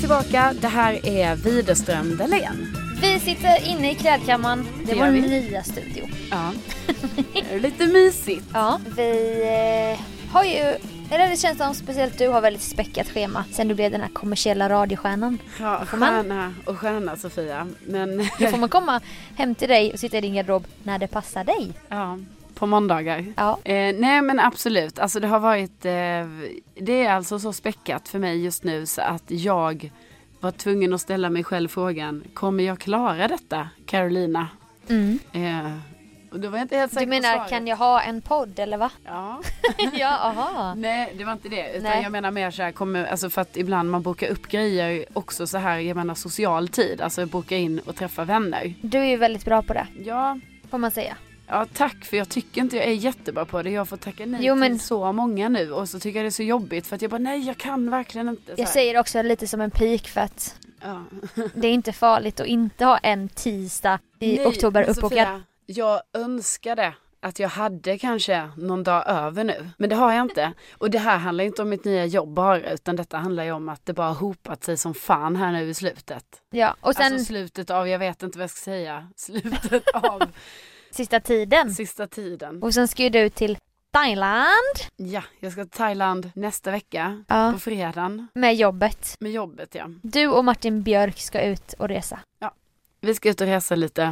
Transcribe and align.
tillbaka. 0.00 0.54
Det 0.60 0.68
här 0.68 1.06
är 1.06 1.36
Widerström 1.36 2.16
Dahlén. 2.16 2.76
Vi 3.00 3.20
sitter 3.20 3.68
inne 3.68 3.90
i 3.90 3.94
klädkammaren. 3.94 4.66
Det, 4.78 4.84
Det 4.84 4.92
är 4.92 4.96
vår 4.96 5.06
gör 5.06 5.12
vi. 5.12 5.20
nya 5.20 5.62
studio. 5.62 6.08
Ja. 6.30 6.52
Det 7.32 7.54
är 7.54 7.60
lite 7.60 7.86
mysigt. 7.86 8.44
Ja. 8.52 8.80
Vi 8.96 9.10
eh, 9.96 10.32
har 10.32 10.44
ju, 10.44 10.58
eller 11.10 11.28
det 11.30 11.36
känns 11.36 11.58
som 11.58 11.74
speciellt 11.74 12.18
du 12.18 12.28
har 12.28 12.40
väldigt 12.40 12.62
späckat 12.62 13.08
schema 13.08 13.44
sen 13.52 13.68
du 13.68 13.74
blev 13.74 13.90
den 13.90 14.00
här 14.00 14.08
kommersiella 14.08 14.68
radiostjärnan. 14.68 15.38
Ja, 15.60 15.84
får 15.86 15.96
man- 15.96 16.08
stjärna 16.08 16.54
och 16.64 16.78
stjärna 16.78 17.16
Sofia. 17.16 17.66
Men 17.86 18.16
Då 18.38 18.46
får 18.46 18.58
man 18.58 18.68
komma 18.68 19.00
hem 19.36 19.54
till 19.54 19.68
dig 19.68 19.92
och 19.92 19.98
sitta 20.00 20.18
i 20.18 20.20
din 20.20 20.34
garderob 20.34 20.66
när 20.82 20.98
det 20.98 21.06
passar 21.08 21.44
dig. 21.44 21.72
ja, 21.88 22.18
på 22.56 22.66
måndagar. 22.66 23.24
Ja. 23.36 23.58
Eh, 23.64 23.94
nej 23.94 24.22
men 24.22 24.40
absolut, 24.40 24.98
alltså 24.98 25.20
det 25.20 25.28
har 25.28 25.40
varit, 25.40 25.84
eh, 25.84 25.92
det 26.84 27.04
är 27.04 27.12
alltså 27.12 27.38
så 27.38 27.52
späckat 27.52 28.08
för 28.08 28.18
mig 28.18 28.44
just 28.44 28.64
nu 28.64 28.86
så 28.86 29.00
att 29.02 29.24
jag 29.26 29.90
var 30.40 30.50
tvungen 30.50 30.94
att 30.94 31.00
ställa 31.00 31.30
mig 31.30 31.44
själv 31.44 31.68
frågan, 31.68 32.24
kommer 32.34 32.64
jag 32.64 32.78
klara 32.78 33.28
detta 33.28 33.68
Carolina? 33.86 34.48
Mm. 34.88 35.18
Eh, 35.32 35.72
Du 36.32 36.50
menar 37.06 37.48
kan 37.48 37.66
jag 37.66 37.76
ha 37.76 38.00
en 38.02 38.22
podd 38.22 38.58
eller 38.58 38.76
va? 38.76 38.90
Ja. 39.04 39.40
ja, 39.92 40.18
aha. 40.18 40.74
Nej 40.74 41.14
det 41.18 41.24
var 41.24 41.32
inte 41.32 41.48
det. 41.48 41.70
Utan 41.70 41.82
Nej. 41.82 42.02
jag 42.02 42.12
menar 42.12 42.30
mer 42.30 42.50
så 42.50 42.62
här, 42.62 42.72
kommer, 42.72 43.04
alltså 43.04 43.30
för 43.30 43.42
att 43.42 43.56
ibland 43.56 43.90
man 43.90 44.02
bokar 44.02 44.28
upp 44.28 44.48
grejer 44.48 45.04
också 45.12 45.46
så 45.46 45.58
här, 45.58 45.78
jag 45.78 45.96
menar 45.96 46.14
social 46.14 46.68
tid. 46.68 47.00
Alltså 47.00 47.26
boka 47.26 47.56
in 47.56 47.78
och 47.78 47.96
träffa 47.96 48.24
vänner. 48.24 48.74
Du 48.82 48.98
är 48.98 49.04
ju 49.04 49.16
väldigt 49.16 49.44
bra 49.44 49.62
på 49.62 49.72
det, 49.74 49.86
Ja, 50.04 50.38
får 50.70 50.78
man 50.78 50.90
säga. 50.90 51.16
Ja 51.48 51.66
tack 51.72 52.04
för 52.04 52.16
jag 52.16 52.28
tycker 52.28 52.60
inte 52.60 52.76
jag 52.76 52.86
är 52.86 52.92
jättebra 52.92 53.44
på 53.44 53.62
det. 53.62 53.70
Jag 53.70 53.88
fått 53.88 54.00
tacka 54.00 54.26
nej 54.26 54.40
Jo, 54.42 54.54
men- 54.54 54.72
till 54.72 54.80
så 54.86 55.12
många 55.12 55.48
nu 55.48 55.72
och 55.72 55.88
så 55.88 55.98
tycker 56.00 56.18
jag 56.18 56.24
det 56.24 56.28
är 56.28 56.30
så 56.30 56.42
jobbigt 56.42 56.86
för 56.86 56.96
att 56.96 57.02
jag 57.02 57.10
bara 57.10 57.18
nej 57.18 57.46
jag 57.46 57.56
kan 57.58 57.90
verkligen 57.90 58.28
inte. 58.28 58.54
Jag 58.56 58.68
säger 58.68 58.98
också 59.00 59.22
lite 59.22 59.46
som 59.46 59.60
en 59.60 59.70
pik 59.70 60.08
för 60.08 60.20
att 60.20 60.56
Ja. 60.82 61.04
det 61.54 61.68
är 61.68 61.72
inte 61.72 61.92
farligt 61.92 62.40
att 62.40 62.46
inte 62.46 62.84
ha 62.84 62.98
en 62.98 63.28
tisdag 63.28 63.98
i 64.20 64.36
Nej, 64.36 64.46
oktober 64.46 64.88
uppbokad. 64.88 65.42
Jag 65.66 66.00
önskade 66.14 66.94
att 67.20 67.38
jag 67.38 67.48
hade 67.48 67.98
kanske 67.98 68.50
någon 68.56 68.84
dag 68.84 69.04
över 69.06 69.44
nu. 69.44 69.70
Men 69.78 69.90
det 69.90 69.96
har 69.96 70.12
jag 70.12 70.22
inte. 70.22 70.52
Och 70.78 70.90
det 70.90 70.98
här 70.98 71.16
handlar 71.18 71.44
inte 71.44 71.62
om 71.62 71.68
mitt 71.68 71.84
nya 71.84 72.04
jobb 72.06 72.34
bara. 72.34 72.70
Utan 72.72 72.96
detta 72.96 73.18
handlar 73.18 73.44
ju 73.44 73.52
om 73.52 73.68
att 73.68 73.86
det 73.86 73.92
bara 73.92 74.12
hopat 74.12 74.64
sig 74.64 74.76
som 74.76 74.94
fan 74.94 75.36
här 75.36 75.52
nu 75.52 75.68
i 75.68 75.74
slutet. 75.74 76.24
Ja, 76.50 76.76
och 76.80 76.94
sen 76.94 77.12
Alltså 77.12 77.24
slutet 77.24 77.70
av, 77.70 77.88
jag 77.88 77.98
vet 77.98 78.22
inte 78.22 78.38
vad 78.38 78.42
jag 78.42 78.50
ska 78.50 78.64
säga. 78.64 79.08
Slutet 79.16 79.88
av 79.94 80.22
sista 80.90 81.20
tiden. 81.20 81.74
sista 81.74 82.06
tiden. 82.06 82.62
Och 82.62 82.74
sen 82.74 82.88
ska 82.88 83.02
ju 83.02 83.08
du 83.08 83.28
till 83.28 83.58
Thailand 83.92 84.76
Ja, 84.96 85.22
jag 85.40 85.52
ska 85.52 85.62
till 85.62 85.70
Thailand 85.70 86.30
nästa 86.34 86.70
vecka. 86.70 87.24
Ja. 87.28 87.52
På 87.52 87.58
fredagen. 87.58 88.28
med 88.34 88.54
jobbet. 88.54 89.16
Med 89.20 89.32
jobbet 89.32 89.74
ja. 89.74 89.86
Du 90.02 90.26
och 90.28 90.44
Martin 90.44 90.82
Björk 90.82 91.18
ska 91.18 91.40
ut 91.42 91.72
och 91.72 91.88
resa. 91.88 92.20
Vi 93.00 93.14
ska 93.14 93.28
ut 93.28 93.40
och 93.40 93.46
resa 93.46 93.74
lite. 93.74 94.02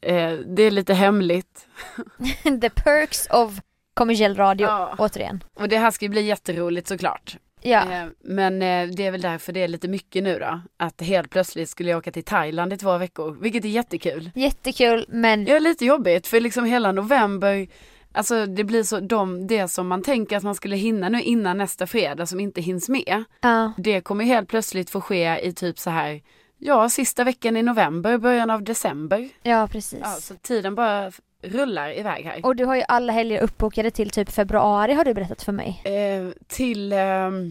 Eh, 0.00 0.32
det 0.32 0.62
är 0.62 0.70
lite 0.70 0.94
hemligt. 0.94 1.66
The 2.60 2.70
perks 2.70 3.26
of 3.30 3.60
kommersiell 3.94 4.36
radio 4.36 4.66
Ja. 4.66 4.94
återigen. 4.98 5.44
Och 5.54 5.68
det 5.68 5.78
här 5.78 5.90
ska 5.90 6.04
ju 6.04 6.08
bli 6.08 6.22
jätteroligt 6.22 6.88
såklart. 6.88 7.36
Ja, 7.62 7.92
Eh, 7.92 8.06
Men 8.20 8.62
eh, 8.62 8.88
det 8.88 9.06
är 9.06 9.10
väl 9.10 9.20
därför 9.20 9.52
det 9.52 9.62
är 9.62 9.68
lite 9.68 9.88
mycket 9.88 10.22
nu 10.22 10.38
då. 10.38 10.60
Att 10.76 11.00
helt 11.00 11.30
plötsligt 11.30 11.68
skulle 11.68 11.90
jag 11.90 11.98
åka 11.98 12.12
till 12.12 12.24
Thailand 12.24 12.72
i 12.72 12.76
två 12.76 12.98
veckor. 12.98 13.38
Vilket 13.40 13.64
är 13.64 13.68
jättekul. 13.68 14.30
jättekul 14.34 15.04
men 15.08 15.48
är 15.48 15.60
lite 15.60 15.84
jobbigt 15.84 16.26
för 16.26 16.40
liksom 16.40 16.64
hela 16.64 16.92
november. 16.92 17.66
Alltså 18.14 18.46
det 18.46 18.64
blir 18.64 18.82
så, 18.82 19.00
de, 19.00 19.46
det 19.46 19.68
som 19.68 19.88
man 19.88 20.02
tänker 20.02 20.36
att 20.36 20.42
man 20.42 20.54
skulle 20.54 20.76
hinna 20.76 21.08
nu 21.08 21.22
innan 21.22 21.58
nästa 21.58 21.86
fredag 21.86 22.26
som 22.26 22.40
inte 22.40 22.60
hinns 22.60 22.88
med. 22.88 23.24
ja, 23.40 23.72
Det 23.76 24.00
kommer 24.00 24.24
helt 24.24 24.48
plötsligt 24.48 24.90
få 24.90 25.00
ske 25.00 25.40
i 25.46 25.52
typ 25.52 25.78
så 25.78 25.90
här. 25.90 26.20
Ja, 26.58 26.88
sista 26.88 27.24
veckan 27.24 27.56
i 27.56 27.62
november, 27.62 28.18
början 28.18 28.50
av 28.50 28.62
december. 28.62 29.28
ja 29.42 29.68
precis. 29.72 29.98
Ja, 30.02 30.08
så 30.20 30.34
tiden 30.34 30.74
bara 30.74 31.12
rullar 31.42 31.98
iväg 31.98 32.24
här. 32.24 32.46
Och 32.46 32.56
du 32.56 32.64
har 32.64 32.76
ju 32.76 32.82
alla 32.88 33.12
helger 33.12 33.40
uppbokade 33.42 33.90
till 33.90 34.10
typ 34.10 34.30
februari 34.30 34.92
har 34.92 35.04
du 35.04 35.14
berättat 35.14 35.42
för 35.42 35.52
mig. 35.52 35.82
Eh, 35.84 36.32
till, 36.48 36.92
eh, 36.92 36.98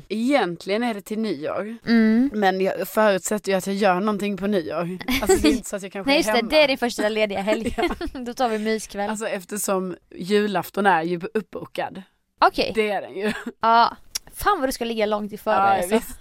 egentligen 0.09 0.84
är 0.84 0.94
det 0.94 1.02
till 1.02 1.19
nyår. 1.19 1.78
Mm. 1.88 2.30
Men 2.34 2.62
jag 2.62 2.88
förutsätter 2.88 3.51
ju 3.51 3.57
att 3.57 3.68
jag 3.68 3.75
gör 3.75 4.00
någonting 4.00 4.38
på 4.38 4.47
nyår. 4.47 4.97
Alltså 5.22 5.38
det 5.41 5.47
är 5.47 5.51
inte 5.51 5.69
så 5.69 5.75
att 5.75 5.84
jag 5.84 5.91
kanske 5.91 6.09
Nej 6.12 6.18
just 6.18 6.28
det, 6.30 6.35
hemma. 6.35 6.50
det 6.50 6.63
är 6.63 6.68
din 6.68 6.78
första 6.78 7.09
lediga 7.09 7.41
helg. 7.41 7.75
Då 8.25 8.34
tar 8.34 8.50
vi 8.50 8.59
myskväll. 8.59 9.09
Alltså 9.09 9.28
eftersom 9.28 9.96
julafton 10.16 10.85
är 10.85 11.03
ju 11.03 11.19
uppbokad. 11.34 12.01
Okej, 12.46 12.72
Det 12.75 12.91
är 12.91 13.01
den 13.01 13.16
ju. 13.18 13.34
ja. 13.62 13.97
Fan 14.34 14.59
vad 14.59 14.68
du 14.69 14.74
ska 14.74 14.85
ligga 14.85 15.06
långt 15.06 15.31
i 15.34 15.35
Ja, 15.35 15.41
förväg 15.44 15.78
alltså. 15.84 15.96
visst. 15.96 16.19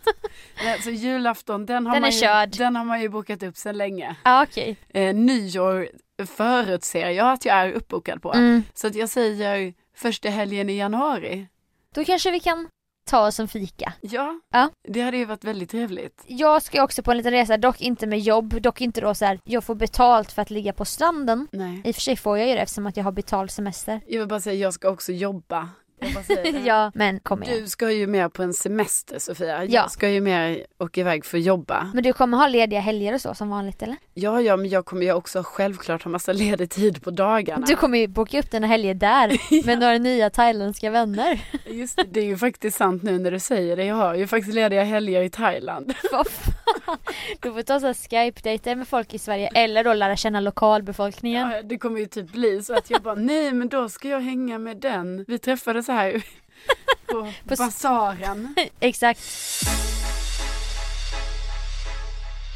Nej, 0.64 0.82
Så 0.82 0.91
julafton 0.91 1.66
den 1.66 1.86
har, 1.86 1.92
Den 1.94 2.00
man 2.03 2.10
ju, 2.10 2.47
den 2.59 2.76
har 2.76 2.84
man 2.84 3.00
ju 3.00 3.09
bokat 3.09 3.42
upp 3.42 3.56
sedan 3.56 3.78
länge. 3.78 4.16
Ja 4.25 4.42
okej. 4.42 4.76
Eh, 4.88 5.14
nyår 5.14 5.88
förutser 6.26 7.08
jag 7.10 7.32
att 7.32 7.44
jag 7.44 7.56
är 7.56 7.72
uppbokad 7.72 8.22
på. 8.22 8.32
Mm. 8.32 8.62
Så 8.75 8.86
att 8.86 8.94
jag 8.94 9.08
säger 9.08 9.75
första 9.97 10.28
helgen 10.28 10.70
i 10.70 10.76
januari. 10.78 11.47
Då 11.94 12.04
kanske 12.04 12.31
vi 12.31 12.41
kan 12.41 12.69
ta 13.10 13.26
oss 13.26 13.41
en 13.41 13.48
fika. 13.48 13.92
Ja, 14.00 14.41
Ja. 14.53 14.70
det 14.88 15.00
hade 15.00 15.16
ju 15.16 15.25
varit 15.25 15.44
väldigt 15.44 15.70
trevligt. 15.70 16.25
Jag 16.26 16.62
ska 16.62 16.82
också 16.84 17.03
på 17.03 17.10
en 17.10 17.16
liten 17.16 17.32
resa, 17.32 17.56
dock 17.56 17.80
inte 17.80 18.06
med 18.06 18.20
jobb, 18.20 18.62
dock 18.62 18.80
inte 18.80 19.00
då 19.00 19.14
så 19.14 19.25
här. 19.25 19.41
jag 19.44 19.64
får 19.64 19.75
betalt 19.75 20.32
för 20.32 20.42
att 20.42 20.50
ligga 20.50 20.72
på 20.72 20.84
stranden. 20.84 21.48
Nej. 21.53 21.82
I 21.84 21.91
och 21.91 21.94
för 21.94 22.03
sig 22.03 22.16
får 22.16 22.38
jag 22.38 22.48
ju 22.48 22.54
det 22.54 22.60
eftersom 22.60 22.86
att 22.86 22.97
jag 22.97 23.04
har 23.04 23.12
betald 23.12 23.50
semester. 23.50 24.00
Jag 24.06 24.19
vill 24.19 24.28
bara 24.28 24.41
säga, 24.41 24.54
jag 24.60 24.75
ska 24.75 24.88
också 24.91 25.12
jobba. 25.12 25.69
Jag 26.00 26.12
bara 26.15 26.25
säger 26.25 26.53
det. 26.53 26.59
ja, 26.66 26.93
men 26.94 27.21
kom 27.21 27.43
igen. 27.43 27.61
Du 27.61 27.69
ska 27.69 27.91
ju 27.91 28.06
mer 28.06 28.28
på 28.28 28.43
en 28.43 28.55
semester 28.55 29.19
Sofia. 29.19 29.65
Ja. 29.65 29.71
Jag 29.71 29.91
ska 29.91 30.09
ju 30.09 30.21
mer 30.21 30.66
åka 30.78 31.00
iväg 31.00 31.25
för 31.25 31.38
att 31.38 31.44
jobba. 31.44 31.91
Men 31.94 32.03
du 32.03 32.12
kommer 32.12 32.38
ha 32.38 32.49
lediga 32.49 32.81
helger 32.81 33.15
och 33.15 33.21
så 33.21 33.34
som 33.34 33.50
vanligt 33.50 33.83
eller? 33.83 33.97
Ja, 34.15 34.41
ja, 34.41 34.56
men 34.56 34.69
jag 34.69 34.84
kommer 34.84 35.03
ju 35.03 35.12
också 35.12 35.43
självklart 35.43 36.03
ha 36.03 36.10
massa 36.10 36.33
ledig 36.33 36.71
tid 36.71 37.03
på 37.03 37.10
dagarna. 37.10 37.66
Du 37.66 37.77
kommer 37.77 37.99
ju 37.99 38.06
boka 38.06 38.39
upp 38.39 38.50
dina 38.50 38.66
helger 38.66 38.94
där 38.94 39.41
med 39.66 39.78
några 39.78 39.99
nya 39.99 40.31
thailändska 40.31 40.91
vänner. 40.91 41.41
Just 41.66 41.97
det, 41.97 42.05
det 42.10 42.21
är 42.21 42.25
ju 42.25 42.37
faktiskt 42.37 42.77
sant 42.77 43.03
nu 43.03 43.19
när 43.19 43.31
du 43.31 43.39
säger 43.39 43.77
det. 43.77 43.84
Jag 43.84 43.94
har 43.94 44.15
ju 44.15 44.27
faktiskt 44.27 44.55
lediga 44.55 44.84
helger 44.84 45.22
i 45.22 45.31
Thailand. 45.31 45.94
Vad 46.12 46.27
fan? 46.28 46.99
Du 47.41 47.53
får 47.53 47.62
ta 47.62 47.81
så 47.81 47.94
Skype-dejter 47.94 48.77
med 48.77 48.89
folk 48.89 49.15
i 49.15 49.19
Sverige 49.19 49.50
eller 49.55 49.84
då 49.84 49.94
lära 49.94 50.16
känna 50.16 50.41
lokalbefolkningen. 50.41 51.50
Ja, 51.50 51.62
det 51.62 51.78
kommer 51.78 52.00
ju 52.00 52.06
typ 52.06 52.33
bli 52.33 52.62
så 52.62 52.75
att 52.75 52.91
jag 52.91 53.03
bara, 53.03 53.15
nej 53.15 53.53
men 53.53 53.69
då 53.69 53.89
ska 53.89 54.09
jag 54.09 54.21
hänga 54.21 54.59
med 54.59 54.77
den. 54.77 55.25
Vi 55.28 55.39
träffades 55.39 55.89
så 55.91 55.95
här 55.95 56.12
på, 57.06 57.33
På 57.49 57.56
basaren. 57.56 58.55
Exakt. 58.81 59.21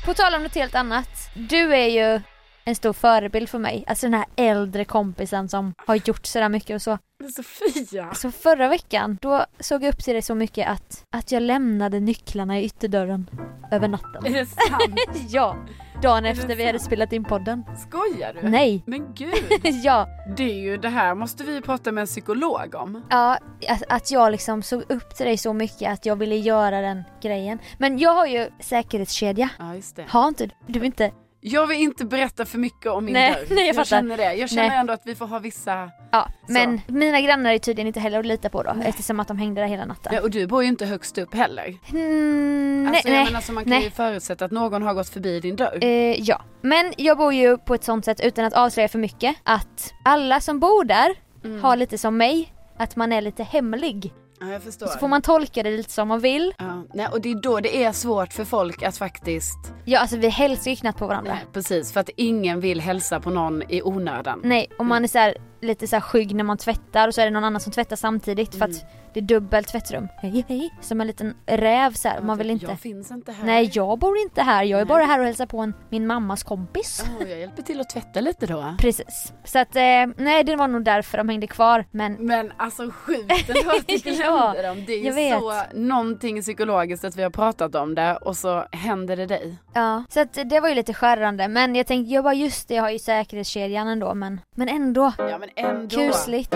På 0.05 0.15
tal 0.15 0.35
om 0.35 0.43
något 0.43 0.55
helt 0.55 0.75
annat. 0.75 1.31
Du 1.35 1.75
är 1.75 1.87
ju 1.87 2.21
en 2.65 2.75
stor 2.75 2.93
förebild 2.93 3.49
för 3.49 3.59
mig. 3.59 3.85
Alltså 3.87 4.07
den 4.07 4.15
här 4.15 4.25
äldre 4.37 4.85
kompisen 4.85 5.49
som 5.49 5.75
har 5.87 5.95
gjort 5.95 6.27
sådär 6.27 6.49
mycket 6.49 6.75
och 6.75 6.83
så. 6.83 6.99
Men 7.21 7.31
Sofia! 7.33 8.15
Så 8.15 8.31
förra 8.31 8.69
veckan, 8.69 9.19
då 9.21 9.45
såg 9.61 9.83
jag 9.83 9.95
upp 9.95 10.05
till 10.05 10.13
dig 10.13 10.23
så 10.23 10.35
mycket 10.35 10.69
att, 10.69 11.05
att 11.11 11.33
jag 11.33 11.43
lämnade 11.43 12.01
nycklarna 12.01 12.61
i 12.61 12.65
ytterdörren 12.65 13.31
över 13.73 13.85
Är 13.85 13.91
natten. 13.91 14.33
det 14.33 14.47
sant? 14.47 15.01
ja, 15.29 15.57
dagen 16.03 16.25
Är 16.27 16.31
efter 16.31 16.57
vi 16.57 16.67
hade 16.67 16.79
spelat 16.79 17.13
in 17.13 17.25
podden. 17.25 17.65
Skojar 17.89 18.33
du? 18.43 18.49
Nej. 18.49 18.83
Men 18.87 19.15
gud! 19.15 19.35
ja, 19.83 20.09
Det 20.37 20.43
är 20.51 20.55
ju 20.55 20.77
det 20.77 20.89
här 20.89 21.15
måste 21.15 21.45
vi 21.45 21.61
prata 21.61 21.93
med 21.93 22.01
en 22.03 22.07
psykolog 22.07 22.75
om. 22.75 23.03
ja 23.11 23.39
att, 23.69 23.83
att 23.89 24.11
jag 24.11 24.33
liksom 24.33 24.63
såg 24.63 24.83
upp 24.89 25.17
till 25.17 25.27
dig 25.27 25.37
så 25.39 25.53
mycket 25.53 25.93
att 25.93 26.07
jag 26.07 26.17
ville 26.17 26.37
göra 26.37 26.81
den 26.81 27.03
grejen. 27.23 27.59
Men 27.79 27.99
jag 27.99 28.15
har 28.15 28.27
ju 28.27 28.51
säkerhetskedja. 28.61 29.49
Ja, 29.59 29.75
just 29.75 29.97
det. 29.97 30.05
Har 30.09 30.29
inte 30.29 30.47
du? 30.47 30.53
Du 30.81 30.87
inte? 30.87 31.13
Jag 31.47 31.67
vill 31.67 31.81
inte 31.81 32.05
berätta 32.05 32.45
för 32.45 32.59
mycket 32.59 32.87
om 32.93 33.05
min 33.05 33.13
Nej, 33.13 33.33
dörr. 33.33 33.47
nej, 33.57 33.67
jag 33.67 33.77
fattar. 33.77 33.85
känner 33.85 34.17
det. 34.17 34.35
Jag 34.35 34.51
känner 34.51 34.69
Nej. 34.69 34.79
ändå 34.79 34.93
att 34.93 35.03
vi 35.05 35.15
får 35.15 35.27
ha 35.27 35.39
vissa... 35.39 35.91
Ja, 36.11 36.29
Så. 36.47 36.53
men 36.53 36.81
mina 36.87 37.21
grannar 37.21 37.53
är 37.53 37.59
tydligen 37.59 37.87
inte 37.87 38.01
heller 38.01 38.19
att 38.19 38.27
lita 38.27 38.49
på 38.49 38.63
då 38.63 38.73
Nej. 38.77 38.89
eftersom 38.89 39.21
att 39.21 39.29
de 39.29 39.39
hängde 39.39 39.61
där 39.61 39.69
hela 39.69 39.85
natten. 39.85 40.13
Ja, 40.15 40.21
och 40.21 40.31
du 40.31 40.47
bor 40.47 40.63
ju 40.63 40.69
inte 40.69 40.87
högst 40.87 41.19
upp 41.19 41.35
heller. 41.35 41.75
Mm, 41.93 42.87
Alltså, 42.89 43.09
nej, 43.09 43.19
jag 43.19 43.25
menar, 43.25 43.41
så 43.41 43.53
man 43.53 43.65
kan 43.65 43.71
nej. 43.71 43.85
ju 43.85 43.91
förutsätta 43.91 44.45
att 44.45 44.51
någon 44.51 44.83
har 44.83 44.95
gått 44.95 45.09
förbi 45.09 45.41
din 45.41 45.57
dörr. 45.57 45.79
Eh, 45.85 46.21
ja, 46.21 46.43
men 46.63 46.93
jag 46.97 47.19
bor 47.19 47.33
ju 47.33 47.57
på 47.59 47.75
ett 47.75 47.85
sånt 47.85 48.05
sätt 48.05 48.21
utan 48.21 48.45
att 48.45 48.53
avslöja 48.55 48.89
för 48.89 48.99
mycket 48.99 49.37
att 49.43 49.93
alla 50.05 50.41
som 50.41 50.61
bor 50.61 50.85
där 50.85 51.15
Mm. 51.45 51.63
har 51.63 51.77
lite 51.77 51.99
som 51.99 52.17
mig, 52.17 52.53
att 52.79 52.97
man 52.97 53.13
är 53.13 53.21
lite 53.21 53.43
hemlig. 53.43 54.13
Ja, 54.45 54.53
jag 54.53 54.63
förstår. 54.63 54.87
Så 54.87 54.99
får 54.99 55.09
man 55.09 55.23
tolka 55.23 55.63
det 55.63 55.71
lite 55.71 55.91
som 55.91 56.09
man 56.09 56.21
vill. 56.21 56.55
Ja, 56.59 56.85
nej, 56.95 57.09
och 57.13 57.21
det 57.21 57.31
är 57.31 57.35
då 57.35 57.61
det 57.61 57.85
är 57.85 57.93
svårt 57.93 58.33
för 58.33 58.45
folk 58.45 58.83
att 58.83 58.97
faktiskt... 58.97 59.73
Ja, 59.85 59.99
alltså 59.99 60.17
vi 60.17 60.29
hälsar 60.29 60.71
ju 60.71 60.77
knappt 60.77 60.99
på 60.99 61.07
varandra. 61.07 61.33
Nej, 61.35 61.45
precis, 61.53 61.93
för 61.93 62.01
att 62.01 62.11
ingen 62.17 62.61
vill 62.61 62.81
hälsa 62.81 63.21
på 63.21 63.31
någon 63.31 63.63
i 63.63 63.83
onödan. 63.83 64.41
Nej, 64.45 64.71
och 64.79 64.87
man 64.87 65.05
är 65.05 65.09
så 65.09 65.19
här 65.19 65.37
lite 65.65 65.87
så 65.87 66.01
skygg 66.01 66.35
när 66.35 66.45
man 66.45 66.59
tvättar 66.59 67.09
och 67.09 67.15
så 67.15 67.21
är 67.21 67.25
det 67.25 67.31
någon 67.31 67.45
annan 67.45 67.61
som 67.61 67.73
tvättar 67.73 67.97
samtidigt 67.97 68.55
för 68.55 68.65
att 68.65 68.71
Mm. 68.71 68.87
det 69.15 69.21
är 69.21 69.25
dubbelt 69.25 69.69
tvättrum. 69.69 70.09
Hej 70.17 70.45
hej, 70.49 70.71
som 70.81 71.01
en 71.01 71.07
liten 71.07 71.35
räv 71.47 71.93
så 71.93 72.09
här. 72.09 72.21
man 72.21 72.39
vill 72.39 72.51
inte. 72.51 72.67
Jag 72.67 72.81
finns 72.81 73.11
inte 73.11 73.33
här. 73.33 73.45
Nej 73.47 73.71
jag 73.75 73.99
bor 73.99 74.19
inte 74.19 74.43
här, 74.43 74.65
jag 74.65 74.81
är 74.81 74.85
Nej. 74.85 74.89
bara 74.89 75.05
här 75.05 75.19
och 75.19 75.25
hälsar 75.25 75.47
på 75.47 75.59
en, 75.59 75.75
min 75.91 76.07
mammas 76.07 76.43
kompis. 76.43 77.05
Ja, 77.21 77.27
jag 77.27 77.39
hjälper 77.41 77.63
till 77.63 77.81
att 77.81 77.91
tvätta 77.91 78.21
lite 78.21 78.47
då. 78.47 78.75
Precis. 78.79 79.33
Så 79.45 79.59
att 79.59 79.77
eh, 79.77 79.83
nej 80.17 80.45
det 80.45 80.57
var 80.57 80.69
nog 80.69 80.85
därför 80.85 81.19
de 81.19 81.29
hängde 81.29 81.47
kvar 81.47 81.85
men 81.91 82.13
Men 82.15 82.53
alltså 82.57 82.91
sjukt 82.91 83.49
ändå 83.49 83.71
att 83.71 83.87
du 83.87 83.97
glömde 83.97 84.63
dem. 84.63 84.85
Det 84.87 84.93
är 84.93 85.05
ju 85.05 85.11
vet. 85.13 85.39
så 85.41 85.63
någonting 85.75 86.43
psykologiskt 86.43 87.05
att 87.05 87.17
vi 87.17 87.23
har 87.23 87.31
pratat 87.31 87.75
om 87.75 87.95
det 87.95 88.17
och 88.17 88.37
så 88.37 88.65
händer 88.73 89.17
det 89.17 89.27
dig. 89.27 89.57
ja. 89.75 90.05
Så 90.09 90.21
att 90.21 90.39
det 90.51 90.61
var 90.61 90.69
ju 90.69 90.75
lite 90.75 90.95
skärrande 90.95 91.49
men 91.49 91.75
jag 91.75 91.87
tänkte, 91.87 92.15
jag 92.15 92.25
bara 92.25 92.35
just 92.35 92.69
det 92.69 92.75
jag 92.75 92.83
har 92.83 92.91
ju 92.91 92.99
säkerhetskedjan 92.99 93.89
ändå 93.89 94.15
men, 94.15 94.41
men 94.57 94.69
ändå. 94.69 95.13
Ja 95.19 95.39
men 95.39 95.49
ändå. 95.57 95.97
Kusligt. 95.97 96.55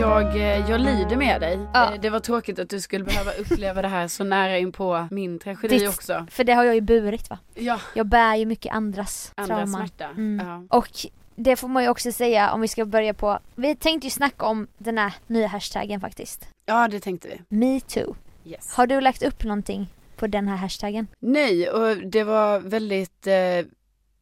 Jag, 0.00 0.36
eh, 0.36 0.70
jag 0.70 0.80
lider 0.80 1.16
med 1.16 1.40
dig. 1.40 1.58
Ja. 1.74 1.94
Eh, 1.94 2.00
Det 2.00 2.10
var 2.10 2.20
tråkigt 2.20 2.58
att 2.58 2.70
du 2.70 2.80
skulle 2.80 3.04
behöva 3.04 3.32
uppleva 3.32 3.82
det 3.82 3.88
här 3.88 4.08
så 4.08 4.24
nära 4.24 4.58
in 4.58 4.72
på 4.72 5.06
min 5.10 5.38
tragedi 5.38 5.78
Ditt- 5.78 5.88
också. 5.88 6.26
För 6.30 6.44
det 6.44 6.52
har 6.52 6.64
jag 6.64 6.74
ju 6.74 6.80
burit 6.80 7.30
va. 7.30 7.38
Ja, 7.54 7.80
Jag 7.94 8.06
bär 8.06 8.34
ju 8.36 8.46
mycket 8.46 8.72
andras, 8.72 9.32
andra 9.36 9.56
trauman. 9.56 9.80
smärta. 9.88 10.04
Mm. 10.04 10.46
Ja. 10.46 10.76
Och 10.76 10.88
det 11.36 11.56
får 11.56 11.68
man 11.68 11.82
ju 11.82 11.88
också 11.88 12.12
säga 12.12 12.52
om 12.52 12.60
vi 12.60 12.68
ska 12.68 12.84
börja 12.84 13.14
på, 13.14 13.38
vi 13.54 13.76
tänkte 13.76 14.06
ju 14.06 14.10
snacka 14.10 14.46
om 14.46 14.66
den 14.78 14.98
här 14.98 15.12
nya 15.26 15.46
hashtaggen 15.48 16.00
faktiskt. 16.00 16.48
ja, 16.66 16.88
det 16.88 17.00
tänkte 17.00 17.28
vi. 17.28 17.56
Metoo. 17.56 18.14
Yes. 18.44 18.74
Har 18.74 18.86
du 18.86 19.00
lagt 19.00 19.22
upp 19.22 19.44
någonting 19.44 19.86
på 20.18 20.26
den 20.26 20.48
här 20.48 20.56
hashtaggen? 20.56 21.06
Nej, 21.18 21.70
och 21.70 21.96
det 21.96 22.24
var 22.24 22.58
väldigt 22.60 23.26
eh, 23.26 23.34